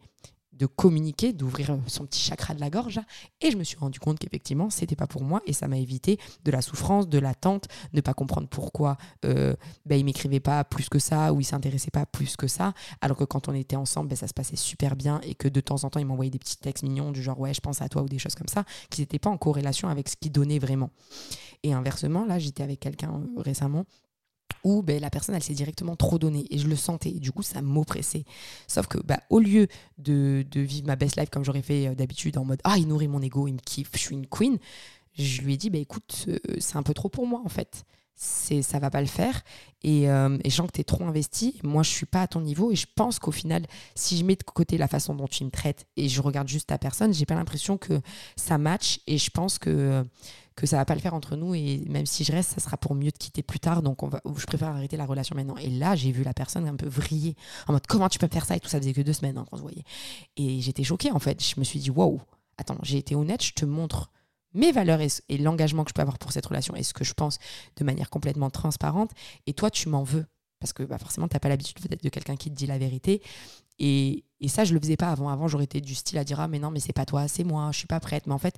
de 0.60 0.66
communiquer, 0.66 1.32
d'ouvrir 1.32 1.78
son 1.86 2.04
petit 2.04 2.20
chakra 2.20 2.54
de 2.54 2.60
la 2.60 2.68
gorge. 2.68 3.00
Et 3.40 3.50
je 3.50 3.56
me 3.56 3.64
suis 3.64 3.78
rendu 3.78 3.98
compte 3.98 4.18
qu'effectivement, 4.18 4.68
c'était 4.68 4.94
pas 4.94 5.06
pour 5.06 5.22
moi 5.22 5.40
et 5.46 5.54
ça 5.54 5.68
m'a 5.68 5.78
évité 5.78 6.18
de 6.44 6.50
la 6.50 6.60
souffrance, 6.60 7.08
de 7.08 7.18
l'attente, 7.18 7.66
ne 7.94 8.02
pas 8.02 8.12
comprendre 8.12 8.46
pourquoi 8.46 8.98
euh, 9.24 9.54
ben, 9.86 9.98
il 9.98 10.04
m'écrivait 10.04 10.38
pas 10.38 10.62
plus 10.64 10.90
que 10.90 10.98
ça 10.98 11.32
ou 11.32 11.40
il 11.40 11.44
s'intéressait 11.44 11.90
pas 11.90 12.04
plus 12.04 12.36
que 12.36 12.46
ça. 12.46 12.74
Alors 13.00 13.16
que 13.16 13.24
quand 13.24 13.48
on 13.48 13.54
était 13.54 13.76
ensemble, 13.76 14.10
ben, 14.10 14.16
ça 14.16 14.28
se 14.28 14.34
passait 14.34 14.56
super 14.56 14.96
bien 14.96 15.20
et 15.22 15.34
que 15.34 15.48
de 15.48 15.60
temps 15.62 15.82
en 15.84 15.88
temps, 15.88 15.98
il 16.00 16.06
m'envoyait 16.06 16.30
des 16.30 16.38
petits 16.38 16.58
textes 16.58 16.84
mignons 16.84 17.10
du 17.10 17.22
genre 17.22 17.40
ouais, 17.40 17.54
je 17.54 17.60
pense 17.60 17.80
à 17.80 17.88
toi 17.88 18.02
ou 18.02 18.08
des 18.08 18.18
choses 18.18 18.34
comme 18.34 18.48
ça 18.48 18.64
qui 18.90 19.00
n'étaient 19.00 19.18
pas 19.18 19.30
en 19.30 19.38
corrélation 19.38 19.88
avec 19.88 20.10
ce 20.10 20.16
qu'il 20.16 20.30
donnait 20.30 20.58
vraiment. 20.58 20.90
Et 21.62 21.72
inversement, 21.72 22.26
là, 22.26 22.38
j'étais 22.38 22.62
avec 22.62 22.80
quelqu'un 22.80 23.14
euh, 23.14 23.40
récemment 23.40 23.86
où 24.64 24.82
ben, 24.82 25.00
la 25.00 25.10
personne, 25.10 25.34
elle 25.34 25.42
s'est 25.42 25.54
directement 25.54 25.96
trop 25.96 26.18
donnée 26.18 26.46
et 26.50 26.58
je 26.58 26.66
le 26.66 26.76
sentais. 26.76 27.12
du 27.12 27.32
coup, 27.32 27.42
ça 27.42 27.62
m'oppressait. 27.62 28.24
Sauf 28.66 28.86
que, 28.86 28.98
bah, 28.98 29.20
au 29.30 29.40
lieu 29.40 29.68
de, 29.98 30.44
de, 30.50 30.60
vivre 30.60 30.86
ma 30.86 30.96
best 30.96 31.18
life 31.18 31.30
comme 31.30 31.44
j'aurais 31.44 31.62
fait 31.62 31.88
euh, 31.88 31.94
d'habitude 31.94 32.38
en 32.38 32.44
mode 32.44 32.60
Ah, 32.64 32.76
il 32.78 32.88
nourrit 32.88 33.08
mon 33.08 33.22
ego, 33.22 33.46
il 33.48 33.54
me 33.54 33.58
kiffe, 33.58 33.90
je 33.94 33.98
suis 33.98 34.14
une 34.14 34.26
queen, 34.26 34.58
je 35.18 35.42
lui 35.42 35.54
ai 35.54 35.56
dit, 35.56 35.70
bah, 35.70 35.78
écoute, 35.78 36.28
c'est 36.58 36.76
un 36.76 36.82
peu 36.82 36.94
trop 36.94 37.08
pour 37.08 37.26
moi 37.26 37.42
en 37.44 37.48
fait 37.48 37.84
c'est 38.22 38.60
ça 38.60 38.78
va 38.78 38.90
pas 38.90 39.00
le 39.00 39.06
faire. 39.06 39.40
Et, 39.82 40.10
euh, 40.10 40.36
je 40.44 40.50
sens 40.50 40.66
que 40.66 40.72
tu 40.72 40.82
es 40.82 40.84
trop 40.84 41.04
investi 41.04 41.58
moi 41.62 41.82
je 41.82 41.88
suis 41.88 42.04
pas 42.04 42.20
à 42.20 42.26
ton 42.26 42.42
niveau 42.42 42.70
et 42.70 42.76
je 42.76 42.86
pense 42.94 43.18
qu'au 43.18 43.30
final 43.30 43.64
si 43.94 44.18
je 44.18 44.24
mets 44.24 44.36
de 44.36 44.42
côté 44.42 44.76
la 44.76 44.88
façon 44.88 45.14
dont 45.14 45.26
tu 45.26 45.42
me 45.42 45.50
traites 45.50 45.86
et 45.96 46.10
je 46.10 46.20
regarde 46.20 46.46
juste 46.46 46.66
ta 46.68 46.76
personne 46.76 47.14
j'ai 47.14 47.24
pas 47.24 47.34
l'impression 47.34 47.78
que 47.78 47.98
ça 48.36 48.58
match 48.58 49.00
et 49.06 49.16
je 49.16 49.30
pense 49.30 49.58
que 49.58 50.04
que 50.54 50.66
ça 50.66 50.76
va 50.76 50.84
pas 50.84 50.94
le 50.94 51.00
faire 51.00 51.14
entre 51.14 51.34
nous. 51.36 51.54
Et 51.54 51.82
même 51.88 52.04
si 52.04 52.22
je 52.24 52.32
reste 52.32 52.50
ça 52.50 52.60
sera 52.60 52.76
pour 52.76 52.94
mieux 52.94 53.10
de 53.10 53.16
quitter 53.16 53.42
plus 53.42 53.58
tard. 53.58 53.80
Donc 53.80 54.02
on 54.02 54.08
va 54.08 54.20
je 54.36 54.44
préfère 54.44 54.68
arrêter 54.68 54.98
la 54.98 55.06
relation 55.06 55.34
maintenant. 55.34 55.56
Et 55.56 55.70
là 55.70 55.96
j'ai 55.96 56.12
vu 56.12 56.22
la 56.22 56.34
personne 56.34 56.68
un 56.68 56.76
peu 56.76 56.88
vriller 56.88 57.36
en 57.68 57.72
mode 57.72 57.86
comment 57.86 58.10
tu 58.10 58.18
peux 58.18 58.28
faire 58.28 58.44
ça? 58.44 58.56
Et 58.56 58.60
tout 58.60 58.68
ça 58.68 58.78
faisait 58.78 58.92
que 58.92 59.00
deux 59.00 59.14
semaines 59.14 59.38
hein, 59.38 59.46
qu'on 59.50 59.56
se 59.56 59.62
voyait. 59.62 59.84
Et 60.36 60.60
j'étais 60.60 60.84
choquée 60.84 61.10
en 61.10 61.18
fait. 61.18 61.42
Je 61.42 61.58
me 61.58 61.64
suis 61.64 61.80
dit 61.80 61.90
waouh 61.90 62.20
attends 62.58 62.76
j'ai 62.82 62.98
été 62.98 63.14
honnête 63.14 63.42
je 63.42 63.54
te 63.54 63.64
montre 63.64 64.10
mes 64.54 64.72
valeurs 64.72 65.00
et, 65.00 65.38
l'engagement 65.38 65.84
que 65.84 65.90
je 65.90 65.94
peux 65.94 66.02
avoir 66.02 66.18
pour 66.18 66.32
cette 66.32 66.46
relation 66.46 66.74
et 66.74 66.82
ce 66.82 66.92
que 66.92 67.04
je 67.04 67.14
pense 67.14 67.38
de 67.76 67.84
manière 67.84 68.10
complètement 68.10 68.50
transparente. 68.50 69.10
Et 69.46 69.52
toi, 69.52 69.70
tu 69.70 69.88
m'en 69.88 70.02
veux. 70.02 70.26
Parce 70.58 70.72
que 70.72 70.82
bah, 70.82 70.98
forcément, 70.98 71.28
tu 71.28 71.34
n'as 71.34 71.40
pas 71.40 71.48
l'habitude 71.48 71.78
peut-être 71.80 72.02
de 72.02 72.08
quelqu'un 72.08 72.36
qui 72.36 72.50
te 72.50 72.54
dit 72.54 72.66
la 72.66 72.78
vérité. 72.78 73.22
Et, 73.78 74.24
ça, 74.46 74.64
je 74.64 74.74
le 74.74 74.80
faisais 74.80 74.96
pas 74.96 75.08
avant. 75.08 75.28
Avant, 75.28 75.48
j'aurais 75.48 75.64
été 75.64 75.80
du 75.80 75.94
style 75.94 76.18
à 76.18 76.24
dire 76.24 76.40
Ah, 76.40 76.48
mais 76.48 76.58
non, 76.58 76.70
mais 76.70 76.80
c'est 76.80 76.92
pas 76.92 77.06
toi, 77.06 77.28
c'est 77.28 77.44
moi, 77.44 77.70
je 77.72 77.78
suis 77.78 77.86
pas 77.86 78.00
prête. 78.00 78.26
Mais 78.26 78.34
en 78.34 78.38
fait, 78.38 78.56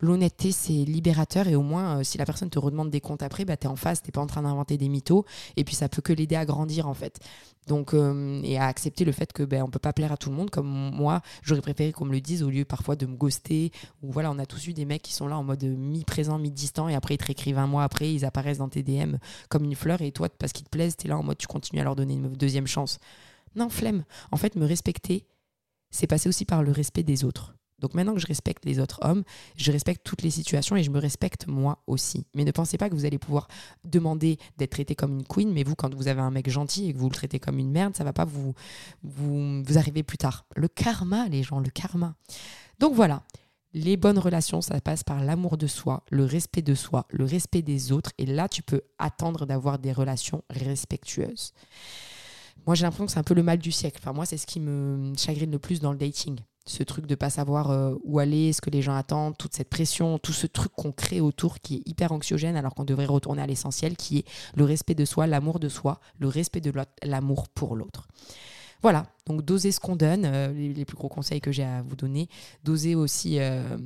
l'honnêteté, 0.00 0.52
c'est 0.52 0.72
libérateur. 0.72 1.48
Et 1.48 1.56
au 1.56 1.62
moins, 1.62 1.98
euh, 1.98 2.02
si 2.02 2.18
la 2.18 2.26
personne 2.26 2.50
te 2.50 2.58
redemande 2.58 2.90
des 2.90 3.00
comptes 3.00 3.22
après, 3.22 3.44
bah, 3.44 3.56
tu 3.56 3.66
es 3.66 3.70
en 3.70 3.76
face, 3.76 4.02
tu 4.02 4.12
pas 4.12 4.20
en 4.20 4.26
train 4.26 4.42
d'inventer 4.42 4.76
des 4.76 4.88
mythos. 4.88 5.24
Et 5.56 5.64
puis, 5.64 5.74
ça 5.74 5.88
peut 5.88 6.02
que 6.02 6.12
l'aider 6.12 6.36
à 6.36 6.44
grandir, 6.44 6.88
en 6.88 6.94
fait. 6.94 7.20
Donc, 7.66 7.94
euh, 7.94 8.40
et 8.42 8.58
à 8.58 8.66
accepter 8.66 9.04
le 9.04 9.12
fait 9.12 9.32
que 9.32 9.42
ben, 9.42 9.62
on 9.62 9.70
peut 9.70 9.78
pas 9.78 9.92
plaire 9.92 10.12
à 10.12 10.16
tout 10.16 10.30
le 10.30 10.36
monde. 10.36 10.50
Comme 10.50 10.66
moi, 10.66 11.22
j'aurais 11.42 11.62
préféré 11.62 11.92
qu'on 11.92 12.04
me 12.04 12.12
le 12.12 12.20
dise 12.20 12.42
au 12.42 12.50
lieu 12.50 12.64
parfois 12.64 12.96
de 12.96 13.06
me 13.06 13.16
ghoster. 13.16 13.70
Ou 14.02 14.12
voilà, 14.12 14.30
on 14.30 14.38
a 14.38 14.46
tous 14.46 14.66
eu 14.68 14.74
des 14.74 14.84
mecs 14.84 15.02
qui 15.02 15.14
sont 15.14 15.26
là 15.26 15.38
en 15.38 15.44
mode 15.44 15.64
mi-présent, 15.64 16.38
mi-distant. 16.38 16.88
Et 16.88 16.94
après, 16.94 17.14
ils 17.14 17.18
te 17.18 17.26
réécrivent 17.26 17.58
un 17.58 17.66
mois 17.66 17.84
après, 17.84 18.12
ils 18.12 18.24
apparaissent 18.24 18.58
dans 18.58 18.68
tes 18.68 18.82
DM 18.82 19.16
comme 19.48 19.64
une 19.64 19.74
fleur. 19.74 20.02
Et 20.02 20.12
toi, 20.12 20.28
parce 20.28 20.52
qu'ils 20.52 20.64
te 20.64 20.70
plaisent, 20.70 20.96
tu 20.96 21.06
es 21.06 21.10
là 21.10 21.18
en 21.18 21.22
mode 21.22 21.38
tu 21.38 21.46
continues 21.46 21.80
à 21.80 21.84
leur 21.84 21.96
donner 21.96 22.14
une 22.14 22.32
deuxième 22.32 22.66
chance. 22.66 22.98
Non, 23.56 23.68
flemme. 23.68 24.04
En 24.30 24.36
fait, 24.36 24.56
me 24.56 24.66
respecter, 24.66 25.26
c'est 25.90 26.06
passer 26.06 26.28
aussi 26.28 26.44
par 26.44 26.62
le 26.62 26.72
respect 26.72 27.04
des 27.04 27.24
autres. 27.24 27.54
Donc 27.84 27.92
maintenant 27.92 28.14
que 28.14 28.20
je 28.20 28.26
respecte 28.26 28.64
les 28.64 28.78
autres 28.78 28.98
hommes, 29.02 29.24
je 29.56 29.70
respecte 29.70 30.06
toutes 30.06 30.22
les 30.22 30.30
situations 30.30 30.74
et 30.74 30.82
je 30.82 30.90
me 30.90 30.98
respecte 30.98 31.46
moi 31.46 31.82
aussi. 31.86 32.24
Mais 32.34 32.42
ne 32.42 32.50
pensez 32.50 32.78
pas 32.78 32.88
que 32.88 32.94
vous 32.94 33.04
allez 33.04 33.18
pouvoir 33.18 33.46
demander 33.84 34.38
d'être 34.56 34.70
traité 34.70 34.94
comme 34.94 35.12
une 35.12 35.26
queen, 35.26 35.52
mais 35.52 35.64
vous, 35.64 35.74
quand 35.74 35.94
vous 35.94 36.08
avez 36.08 36.22
un 36.22 36.30
mec 36.30 36.48
gentil 36.48 36.88
et 36.88 36.94
que 36.94 36.98
vous 36.98 37.10
le 37.10 37.14
traitez 37.14 37.38
comme 37.38 37.58
une 37.58 37.70
merde, 37.70 37.94
ça 37.94 38.02
va 38.02 38.14
pas 38.14 38.24
vous, 38.24 38.54
vous, 39.02 39.62
vous 39.62 39.76
arriver 39.76 40.02
plus 40.02 40.16
tard. 40.16 40.46
Le 40.56 40.66
karma, 40.66 41.28
les 41.28 41.42
gens, 41.42 41.60
le 41.60 41.68
karma. 41.68 42.14
Donc 42.78 42.94
voilà, 42.94 43.22
les 43.74 43.98
bonnes 43.98 44.18
relations, 44.18 44.62
ça 44.62 44.80
passe 44.80 45.04
par 45.04 45.22
l'amour 45.22 45.58
de 45.58 45.66
soi, 45.66 46.04
le 46.10 46.24
respect 46.24 46.62
de 46.62 46.74
soi, 46.74 47.04
le 47.10 47.26
respect 47.26 47.60
des 47.60 47.92
autres. 47.92 48.12
Et 48.16 48.24
là, 48.24 48.48
tu 48.48 48.62
peux 48.62 48.80
attendre 48.98 49.44
d'avoir 49.44 49.78
des 49.78 49.92
relations 49.92 50.42
respectueuses. 50.48 51.52
Moi, 52.66 52.76
j'ai 52.76 52.84
l'impression 52.84 53.04
que 53.04 53.12
c'est 53.12 53.18
un 53.18 53.24
peu 53.24 53.34
le 53.34 53.42
mal 53.42 53.58
du 53.58 53.72
siècle. 53.72 53.98
Enfin, 54.00 54.14
moi, 54.14 54.24
c'est 54.24 54.38
ce 54.38 54.46
qui 54.46 54.58
me 54.58 55.12
chagrine 55.18 55.50
le 55.50 55.58
plus 55.58 55.80
dans 55.80 55.92
le 55.92 55.98
dating 55.98 56.40
ce 56.66 56.82
truc 56.82 57.06
de 57.06 57.14
pas 57.14 57.30
savoir 57.30 57.70
euh, 57.70 57.94
où 58.04 58.18
aller, 58.18 58.52
ce 58.52 58.60
que 58.60 58.70
les 58.70 58.82
gens 58.82 58.94
attendent, 58.94 59.36
toute 59.36 59.54
cette 59.54 59.68
pression, 59.68 60.18
tout 60.18 60.32
ce 60.32 60.46
truc 60.46 60.72
qu'on 60.72 60.92
crée 60.92 61.20
autour 61.20 61.60
qui 61.60 61.76
est 61.76 61.88
hyper 61.88 62.12
anxiogène 62.12 62.56
alors 62.56 62.74
qu'on 62.74 62.84
devrait 62.84 63.06
retourner 63.06 63.42
à 63.42 63.46
l'essentiel 63.46 63.96
qui 63.96 64.18
est 64.18 64.24
le 64.54 64.64
respect 64.64 64.94
de 64.94 65.04
soi, 65.04 65.26
l'amour 65.26 65.58
de 65.58 65.68
soi, 65.68 66.00
le 66.18 66.28
respect 66.28 66.60
de 66.60 66.72
l'amour 67.02 67.48
pour 67.48 67.76
l'autre. 67.76 68.08
Voilà, 68.82 69.06
donc 69.26 69.42
doser 69.42 69.72
ce 69.72 69.80
qu'on 69.80 69.96
donne, 69.96 70.24
euh, 70.26 70.52
les, 70.52 70.84
plus 70.84 70.96
gros 70.96 71.08
conseils 71.08 71.40
que 71.40 71.50
j'ai 71.50 71.64
à 71.64 71.82
vous 71.82 71.96
donner. 71.96 72.28
Doser 72.62 72.94
aussi 72.94 73.38
euh, 73.40 73.78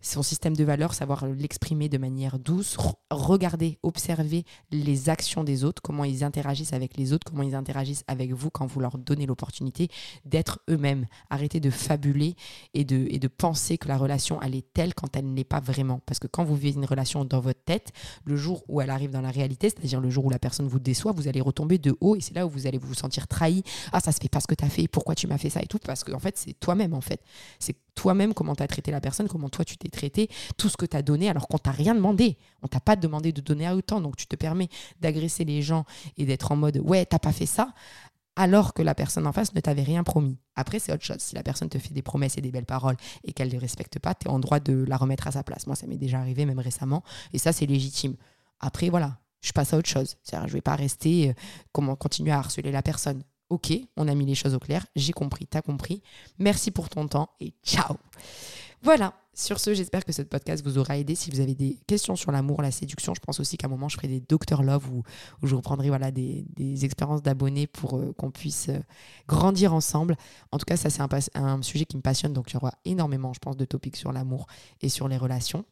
son 0.00 0.22
système 0.22 0.54
de 0.56 0.62
valeurs, 0.62 0.94
savoir 0.94 1.26
l'exprimer 1.26 1.88
de 1.88 1.98
manière 1.98 2.38
douce. 2.38 2.76
regarder, 3.10 3.78
observer 3.82 4.44
les 4.70 5.08
actions 5.08 5.42
des 5.42 5.64
autres, 5.64 5.82
comment 5.82 6.04
ils 6.04 6.22
interagissent 6.22 6.72
avec 6.72 6.96
les 6.96 7.12
autres, 7.12 7.26
comment 7.28 7.42
ils 7.42 7.56
interagissent 7.56 8.04
avec 8.06 8.32
vous 8.32 8.50
quand 8.50 8.66
vous 8.66 8.78
leur 8.78 8.96
donnez 8.96 9.26
l'opportunité 9.26 9.88
d'être 10.24 10.60
eux-mêmes. 10.70 11.06
Arrêtez 11.30 11.58
de 11.58 11.70
fabuler 11.70 12.36
et 12.72 12.84
de, 12.84 13.08
et 13.10 13.18
de 13.18 13.28
penser 13.28 13.76
que 13.76 13.88
la 13.88 13.96
relation, 13.96 14.40
elle 14.40 14.54
est 14.54 14.72
telle 14.72 14.94
quand 14.94 15.16
elle 15.16 15.34
n'est 15.34 15.42
pas 15.42 15.60
vraiment. 15.60 16.00
Parce 16.06 16.20
que 16.20 16.28
quand 16.28 16.44
vous 16.44 16.54
vivez 16.54 16.76
une 16.76 16.84
relation 16.84 17.24
dans 17.24 17.40
votre 17.40 17.62
tête, 17.64 17.90
le 18.24 18.36
jour 18.36 18.62
où 18.68 18.80
elle 18.80 18.90
arrive 18.90 19.10
dans 19.10 19.20
la 19.20 19.30
réalité, 19.30 19.70
c'est-à-dire 19.70 20.00
le 20.00 20.10
jour 20.10 20.26
où 20.26 20.30
la 20.30 20.38
personne 20.38 20.68
vous 20.68 20.78
déçoit, 20.78 21.10
vous 21.10 21.26
allez 21.26 21.40
retomber 21.40 21.78
de 21.78 21.96
haut 22.00 22.14
et 22.14 22.20
c'est 22.20 22.34
là 22.34 22.46
où 22.46 22.50
vous 22.50 22.68
allez 22.68 22.78
vous 22.78 22.94
sentir 22.94 23.26
trahi. 23.26 23.64
Ah, 23.92 24.00
se 24.12 24.20
fait 24.20 24.28
pas 24.28 24.40
ce 24.40 24.46
que 24.46 24.54
fait, 24.68 24.88
pourquoi 24.88 25.14
tu 25.14 25.26
m'as 25.26 25.38
fait 25.38 25.50
ça 25.50 25.60
et 25.60 25.66
tout, 25.66 25.78
parce 25.78 26.04
qu'en 26.04 26.14
en 26.14 26.18
fait, 26.18 26.36
c'est 26.36 26.58
toi-même, 26.58 26.94
en 26.94 27.00
fait. 27.00 27.22
C'est 27.58 27.76
toi-même 27.94 28.34
comment 28.34 28.54
tu 28.54 28.62
as 28.62 28.66
traité 28.66 28.90
la 28.90 29.00
personne, 29.00 29.28
comment 29.28 29.48
toi 29.48 29.64
tu 29.64 29.76
t'es 29.76 29.88
traité, 29.88 30.28
tout 30.56 30.68
ce 30.68 30.76
que 30.76 30.86
tu 30.86 30.96
as 30.96 31.02
donné, 31.02 31.28
alors 31.28 31.48
qu'on 31.48 31.58
t'a 31.58 31.70
rien 31.70 31.94
demandé. 31.94 32.38
On 32.62 32.68
t'a 32.68 32.80
pas 32.80 32.96
demandé 32.96 33.32
de 33.32 33.40
donner 33.40 33.66
à 33.66 33.76
autant, 33.76 34.00
donc 34.00 34.16
tu 34.16 34.26
te 34.26 34.36
permets 34.36 34.68
d'agresser 35.00 35.44
les 35.44 35.62
gens 35.62 35.84
et 36.16 36.24
d'être 36.24 36.52
en 36.52 36.56
mode 36.56 36.78
ouais, 36.78 37.04
t'as 37.06 37.18
pas 37.18 37.32
fait 37.32 37.46
ça, 37.46 37.74
alors 38.36 38.72
que 38.74 38.82
la 38.82 38.94
personne 38.94 39.26
en 39.26 39.32
face 39.32 39.54
ne 39.54 39.60
t'avait 39.60 39.82
rien 39.82 40.02
promis. 40.02 40.38
Après, 40.56 40.78
c'est 40.78 40.92
autre 40.92 41.04
chose. 41.04 41.18
Si 41.18 41.34
la 41.34 41.42
personne 41.42 41.68
te 41.68 41.78
fait 41.78 41.92
des 41.92 42.02
promesses 42.02 42.38
et 42.38 42.40
des 42.40 42.50
belles 42.50 42.66
paroles 42.66 42.96
et 43.24 43.32
qu'elle 43.32 43.48
ne 43.48 43.52
les 43.52 43.58
respecte 43.58 43.98
pas, 43.98 44.14
tu 44.14 44.28
es 44.28 44.30
en 44.30 44.38
droit 44.38 44.60
de 44.60 44.84
la 44.88 44.96
remettre 44.96 45.26
à 45.26 45.32
sa 45.32 45.42
place. 45.42 45.66
Moi, 45.66 45.76
ça 45.76 45.86
m'est 45.86 45.96
déjà 45.96 46.20
arrivé, 46.20 46.46
même 46.46 46.58
récemment, 46.58 47.02
et 47.32 47.38
ça, 47.38 47.52
c'est 47.52 47.66
légitime. 47.66 48.16
Après, 48.60 48.88
voilà, 48.88 49.18
je 49.40 49.52
passe 49.52 49.72
à 49.72 49.78
autre 49.78 49.88
chose. 49.88 50.16
Je 50.30 50.52
vais 50.52 50.60
pas 50.60 50.76
rester, 50.76 51.30
euh, 51.30 51.32
comment 51.72 51.96
continuer 51.96 52.30
à 52.30 52.38
harceler 52.38 52.70
la 52.70 52.82
personne. 52.82 53.22
Ok, 53.50 53.72
on 53.96 54.08
a 54.08 54.14
mis 54.14 54.26
les 54.26 54.36
choses 54.36 54.54
au 54.54 54.60
clair, 54.60 54.86
j'ai 54.94 55.12
compris, 55.12 55.46
t'as 55.46 55.60
compris. 55.60 56.02
Merci 56.38 56.70
pour 56.70 56.88
ton 56.88 57.08
temps 57.08 57.30
et 57.40 57.52
ciao. 57.64 57.96
Voilà, 58.82 59.12
sur 59.34 59.60
ce, 59.60 59.74
j'espère 59.74 60.04
que 60.04 60.12
ce 60.12 60.22
podcast 60.22 60.64
vous 60.64 60.78
aura 60.78 60.96
aidé. 60.96 61.14
Si 61.14 61.30
vous 61.30 61.40
avez 61.40 61.54
des 61.54 61.78
questions 61.86 62.16
sur 62.16 62.32
l'amour, 62.32 62.62
la 62.62 62.70
séduction, 62.70 63.12
je 63.14 63.20
pense 63.20 63.40
aussi 63.40 63.56
qu'à 63.56 63.66
un 63.66 63.70
moment, 63.70 63.88
je 63.88 63.96
ferai 63.96 64.08
des 64.08 64.20
Docteur 64.20 64.62
Love 64.62 64.88
où, 64.90 65.02
je 65.42 65.54
reprendrai 65.54 65.88
voilà, 65.88 66.10
des, 66.10 66.46
expériences 66.84 67.22
d'abonnés 67.22 67.66
pour 67.66 67.98
euh, 67.98 68.12
qu'on 68.16 68.30
puisse 68.30 68.68
euh, 68.68 68.78
grandir 69.28 69.74
ensemble. 69.74 70.16
En 70.52 70.58
tout 70.58 70.64
cas, 70.64 70.76
ça, 70.76 70.88
c'est 70.88 71.02
un, 71.02 71.08
un, 71.34 71.62
sujet 71.62 71.84
qui 71.84 71.96
me 71.96 72.02
passionne, 72.02 72.32
donc 72.32 72.50
il 72.50 72.54
y 72.54 72.56
aura 72.56 72.72
énormément, 72.84 73.32
je 73.32 73.40
pense, 73.40 73.56
de 73.56 73.64
topics 73.64 73.96
sur 73.96 74.12
l'amour 74.12 74.46
et 74.80 74.88
sur 74.88 75.08
les 75.08 75.16
relations. 75.16 75.64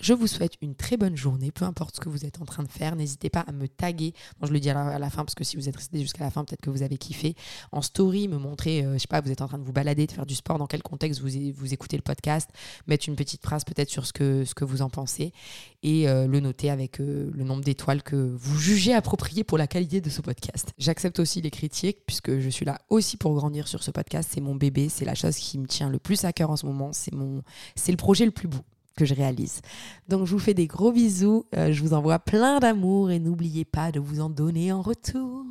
Je 0.00 0.14
vous 0.14 0.26
souhaite 0.26 0.54
une 0.62 0.74
très 0.74 0.96
bonne 0.96 1.16
journée, 1.16 1.52
peu 1.52 1.66
importe 1.66 1.96
ce 1.96 2.00
que 2.00 2.08
vous 2.08 2.24
êtes 2.24 2.40
en 2.40 2.46
train 2.46 2.62
de 2.62 2.68
faire. 2.68 2.96
N'hésitez 2.96 3.28
pas 3.28 3.40
à 3.40 3.52
me 3.52 3.68
taguer. 3.68 4.14
je 4.42 4.50
le 4.50 4.58
dis 4.58 4.70
à 4.70 4.98
la, 4.98 5.10
fin 5.10 5.22
parce 5.22 5.34
que 5.34 5.44
si 5.44 5.56
vous 5.56 5.68
êtes 5.68 5.76
resté 5.76 6.00
jusqu'à 6.00 6.24
la 6.24 6.30
fin, 6.30 6.44
peut-être 6.44 6.62
que 6.62 6.70
vous 6.70 6.82
avez 6.82 6.96
kiffé. 6.96 7.36
En 7.72 7.82
story, 7.82 8.26
me 8.26 8.38
montrer, 8.38 8.84
euh, 8.84 8.94
je 8.94 9.00
sais 9.00 9.06
pas, 9.06 9.20
vous 9.20 9.30
êtes 9.30 9.42
en 9.42 9.48
train 9.48 9.58
de 9.58 9.64
vous 9.64 9.72
balader, 9.72 10.06
de 10.06 10.12
faire 10.12 10.24
du 10.24 10.34
sport, 10.34 10.58
dans 10.58 10.66
quel 10.66 10.82
contexte 10.82 11.20
vous, 11.20 11.74
écoutez 11.74 11.96
le 11.96 12.02
podcast. 12.02 12.48
Mettre 12.86 13.06
une 13.08 13.16
petite 13.16 13.42
phrase 13.42 13.64
peut-être 13.64 13.90
sur 13.90 14.06
ce 14.06 14.14
que, 14.14 14.46
ce 14.46 14.54
que 14.54 14.64
vous 14.64 14.80
en 14.80 14.88
pensez 14.88 15.34
et 15.82 16.08
euh, 16.08 16.26
le 16.26 16.40
noter 16.40 16.70
avec 16.70 16.98
euh, 17.00 17.30
le 17.34 17.44
nombre 17.44 17.62
d'étoiles 17.62 18.02
que 18.02 18.16
vous 18.16 18.58
jugez 18.58 18.94
approprié 18.94 19.44
pour 19.44 19.58
la 19.58 19.66
qualité 19.66 20.00
de 20.00 20.08
ce 20.08 20.22
podcast. 20.22 20.72
J'accepte 20.78 21.20
aussi 21.20 21.42
les 21.42 21.50
critiques 21.50 21.98
puisque 22.06 22.38
je 22.38 22.48
suis 22.48 22.64
là 22.64 22.80
aussi 22.88 23.18
pour 23.18 23.34
grandir 23.34 23.68
sur 23.68 23.82
ce 23.82 23.90
podcast. 23.90 24.30
C'est 24.32 24.40
mon 24.40 24.54
bébé, 24.54 24.88
c'est 24.88 25.04
la 25.04 25.14
chose 25.14 25.36
qui 25.36 25.58
me 25.58 25.66
tient 25.66 25.90
le 25.90 25.98
plus 25.98 26.24
à 26.24 26.32
cœur 26.32 26.50
en 26.50 26.56
ce 26.56 26.64
moment. 26.64 26.92
C'est 26.92 27.12
le 27.12 27.96
projet 27.96 28.24
le 28.24 28.30
plus 28.30 28.48
beau 28.48 28.64
que 28.96 29.04
je 29.04 29.14
réalise. 29.14 29.60
Donc 30.08 30.26
je 30.26 30.32
vous 30.32 30.38
fais 30.38 30.54
des 30.54 30.66
gros 30.66 30.92
bisous, 30.92 31.46
euh, 31.56 31.72
je 31.72 31.82
vous 31.82 31.94
envoie 31.94 32.18
plein 32.18 32.60
d'amour 32.60 33.10
et 33.10 33.18
n'oubliez 33.18 33.64
pas 33.64 33.92
de 33.92 34.00
vous 34.00 34.20
en 34.20 34.30
donner 34.30 34.72
en 34.72 34.82
retour. 34.82 35.44